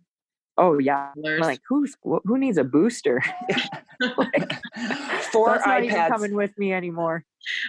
Oh 0.58 0.78
yeah, 0.78 1.12
I'm 1.16 1.38
like 1.38 1.60
who's 1.68 1.96
who 2.02 2.36
needs 2.38 2.58
a 2.58 2.64
booster? 2.64 3.22
Like, 4.16 4.52
Four 5.32 5.50
that's 5.54 5.66
not 5.66 5.82
even 5.82 5.98
iPads. 5.98 6.08
coming 6.08 6.34
with 6.34 6.56
me 6.58 6.72
anymore. 6.72 7.24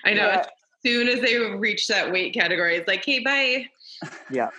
I 0.05 0.13
know 0.13 0.27
Yeah. 0.27 0.39
as 0.41 0.47
soon 0.85 1.07
as 1.07 1.21
they 1.21 1.37
reach 1.37 1.87
that 1.87 2.11
weight 2.11 2.33
category, 2.35 2.75
it's 2.75 2.87
like, 2.87 3.03
hey, 3.03 3.19
bye. 3.19 3.65
Yeah, 4.29 4.49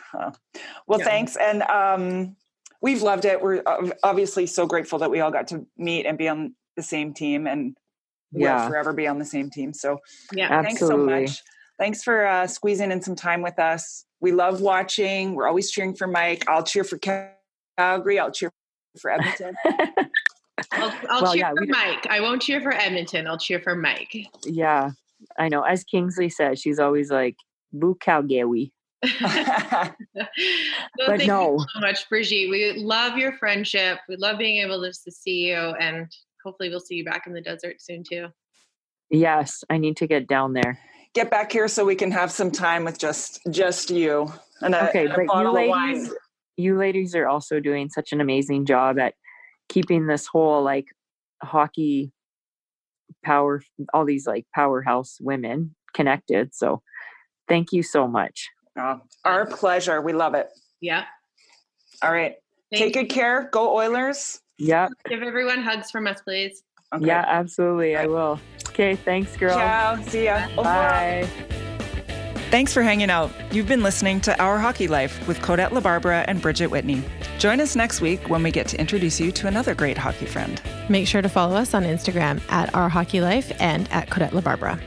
Well, 0.88 0.98
Yeah. 0.98 1.04
thanks. 1.04 1.36
And 1.36 1.62
um, 1.62 2.34
we've 2.82 3.02
loved 3.02 3.24
it. 3.24 3.40
We're 3.40 3.62
obviously 4.02 4.46
so 4.46 4.66
grateful 4.66 4.98
that 4.98 5.10
we 5.10 5.20
all 5.20 5.30
got 5.30 5.46
to 5.48 5.64
meet 5.76 6.06
and 6.06 6.18
be 6.18 6.28
on 6.28 6.54
the 6.76 6.82
same 6.82 7.14
team 7.14 7.46
and 7.46 7.76
will 8.32 8.42
Yeah. 8.42 8.66
forever 8.66 8.92
be 8.92 9.06
on 9.06 9.18
the 9.18 9.24
same 9.24 9.48
team. 9.48 9.72
So 9.72 9.98
Yeah. 10.32 10.60
thanks 10.62 10.80
so 10.80 10.96
much. 10.96 11.42
Thanks 11.78 12.02
for 12.02 12.26
uh, 12.26 12.46
squeezing 12.48 12.90
in 12.90 13.00
some 13.00 13.14
time 13.16 13.42
with 13.42 13.58
us. 13.60 14.04
We 14.20 14.32
love 14.32 14.60
watching. 14.60 15.34
We're 15.36 15.46
always 15.48 15.70
cheering 15.70 15.94
for 15.94 16.06
Mike. 16.08 16.44
I'll 16.48 16.64
cheer 16.64 16.84
for 16.84 16.98
Calgary. 17.80 18.18
I'll 18.18 18.30
cheer 18.30 18.50
for 19.00 19.10
Edmonton. 19.10 19.54
I'll, 20.72 20.92
I'll 21.10 21.22
Well, 21.22 21.32
cheer 21.32 21.40
yeah, 21.42 21.48
for 21.50 21.60
we 21.60 21.66
don't- 21.66 21.70
Mike. 21.70 22.06
I 22.10 22.20
won't 22.20 22.42
cheer 22.42 22.60
for 22.60 22.72
Edmonton. 22.72 23.26
I'll 23.26 23.38
cheer 23.38 23.60
for 23.60 23.74
Mike. 23.74 24.14
yeah, 24.44 24.90
I 25.38 25.48
know. 25.48 25.62
As 25.62 25.84
Kingsley 25.84 26.28
says, 26.28 26.60
she's 26.60 26.78
always 26.78 27.10
like 27.10 27.36
"Boo 27.72 27.96
Calgary," 28.00 28.72
So 29.04 29.10
but 30.14 31.06
thank 31.06 31.26
no, 31.26 31.54
you 31.58 31.66
so 31.74 31.80
much, 31.80 32.08
Brigitte. 32.08 32.50
We 32.50 32.72
love 32.76 33.16
your 33.16 33.32
friendship. 33.38 33.98
We 34.08 34.16
love 34.16 34.38
being 34.38 34.58
able 34.62 34.80
to 34.82 34.92
to 34.92 35.10
see 35.10 35.48
you, 35.48 35.56
and 35.56 36.06
hopefully, 36.44 36.68
we'll 36.68 36.80
see 36.80 36.96
you 36.96 37.04
back 37.04 37.26
in 37.26 37.32
the 37.32 37.40
desert 37.40 37.76
soon 37.80 38.02
too. 38.08 38.28
yes, 39.10 39.64
I 39.70 39.78
need 39.78 39.96
to 39.98 40.06
get 40.06 40.26
down 40.28 40.52
there. 40.52 40.78
Get 41.14 41.30
back 41.30 41.50
here 41.50 41.66
so 41.68 41.84
we 41.84 41.96
can 41.96 42.10
have 42.12 42.30
some 42.30 42.50
time 42.50 42.84
with 42.84 42.98
just 42.98 43.40
just 43.50 43.90
you 43.90 44.32
and 44.60 44.74
a, 44.74 44.88
Okay, 44.90 45.04
and 45.04 45.12
a 45.12 45.14
but 45.16 45.22
you 45.22 45.28
bottle 45.28 45.56
of 45.56 45.68
wine. 45.68 46.08
Ladies, 46.60 46.64
you 46.64 46.78
ladies 46.78 47.14
are 47.14 47.28
also 47.28 47.60
doing 47.60 47.88
such 47.88 48.12
an 48.12 48.20
amazing 48.20 48.66
job 48.66 48.98
at 48.98 49.14
keeping 49.68 50.06
this 50.06 50.26
whole 50.26 50.62
like 50.62 50.86
hockey 51.42 52.12
power, 53.24 53.62
all 53.92 54.04
these 54.04 54.26
like 54.26 54.46
powerhouse 54.54 55.18
women 55.20 55.74
connected. 55.94 56.54
So, 56.54 56.82
thank 57.48 57.72
you 57.72 57.82
so 57.82 58.06
much. 58.06 58.48
Oh, 58.78 59.00
our 59.24 59.46
pleasure. 59.46 60.00
We 60.00 60.12
love 60.12 60.34
it. 60.34 60.48
Yeah. 60.80 61.04
All 62.02 62.12
right. 62.12 62.36
Thank 62.72 62.84
Take 62.84 62.94
good 62.94 63.14
care. 63.14 63.48
Go 63.52 63.76
Oilers. 63.76 64.40
yeah 64.58 64.88
Give 65.08 65.22
everyone 65.22 65.62
hugs 65.62 65.90
from 65.90 66.06
us, 66.06 66.20
please. 66.22 66.62
Okay. 66.94 67.06
Yeah, 67.06 67.24
absolutely. 67.26 67.96
I 67.96 68.06
will. 68.06 68.38
Okay. 68.68 68.96
Thanks, 68.96 69.36
girl. 69.36 69.56
Ciao. 69.56 70.00
See 70.02 70.24
ya. 70.24 70.46
Au 70.56 70.62
revoir. 70.62 70.90
Bye. 70.90 71.66
Thanks 72.50 72.74
for 72.74 72.82
hanging 72.82 73.10
out. 73.10 73.30
You've 73.52 73.68
been 73.68 73.84
listening 73.84 74.20
to 74.22 74.36
Our 74.42 74.58
Hockey 74.58 74.88
Life 74.88 75.24
with 75.28 75.38
Kodette 75.38 75.68
LaBarbera 75.68 76.24
and 76.26 76.42
Bridget 76.42 76.66
Whitney. 76.66 77.00
Join 77.38 77.60
us 77.60 77.76
next 77.76 78.00
week 78.00 78.28
when 78.28 78.42
we 78.42 78.50
get 78.50 78.66
to 78.68 78.80
introduce 78.80 79.20
you 79.20 79.30
to 79.30 79.46
another 79.46 79.72
great 79.72 79.96
hockey 79.96 80.26
friend. 80.26 80.60
Make 80.88 81.06
sure 81.06 81.22
to 81.22 81.28
follow 81.28 81.54
us 81.54 81.74
on 81.74 81.84
Instagram 81.84 82.42
at 82.50 82.74
Our 82.74 82.88
Hockey 82.88 83.20
Life 83.20 83.52
and 83.60 83.88
at 83.92 84.10
Kodette 84.10 84.32
LaBarbera. 84.32 84.80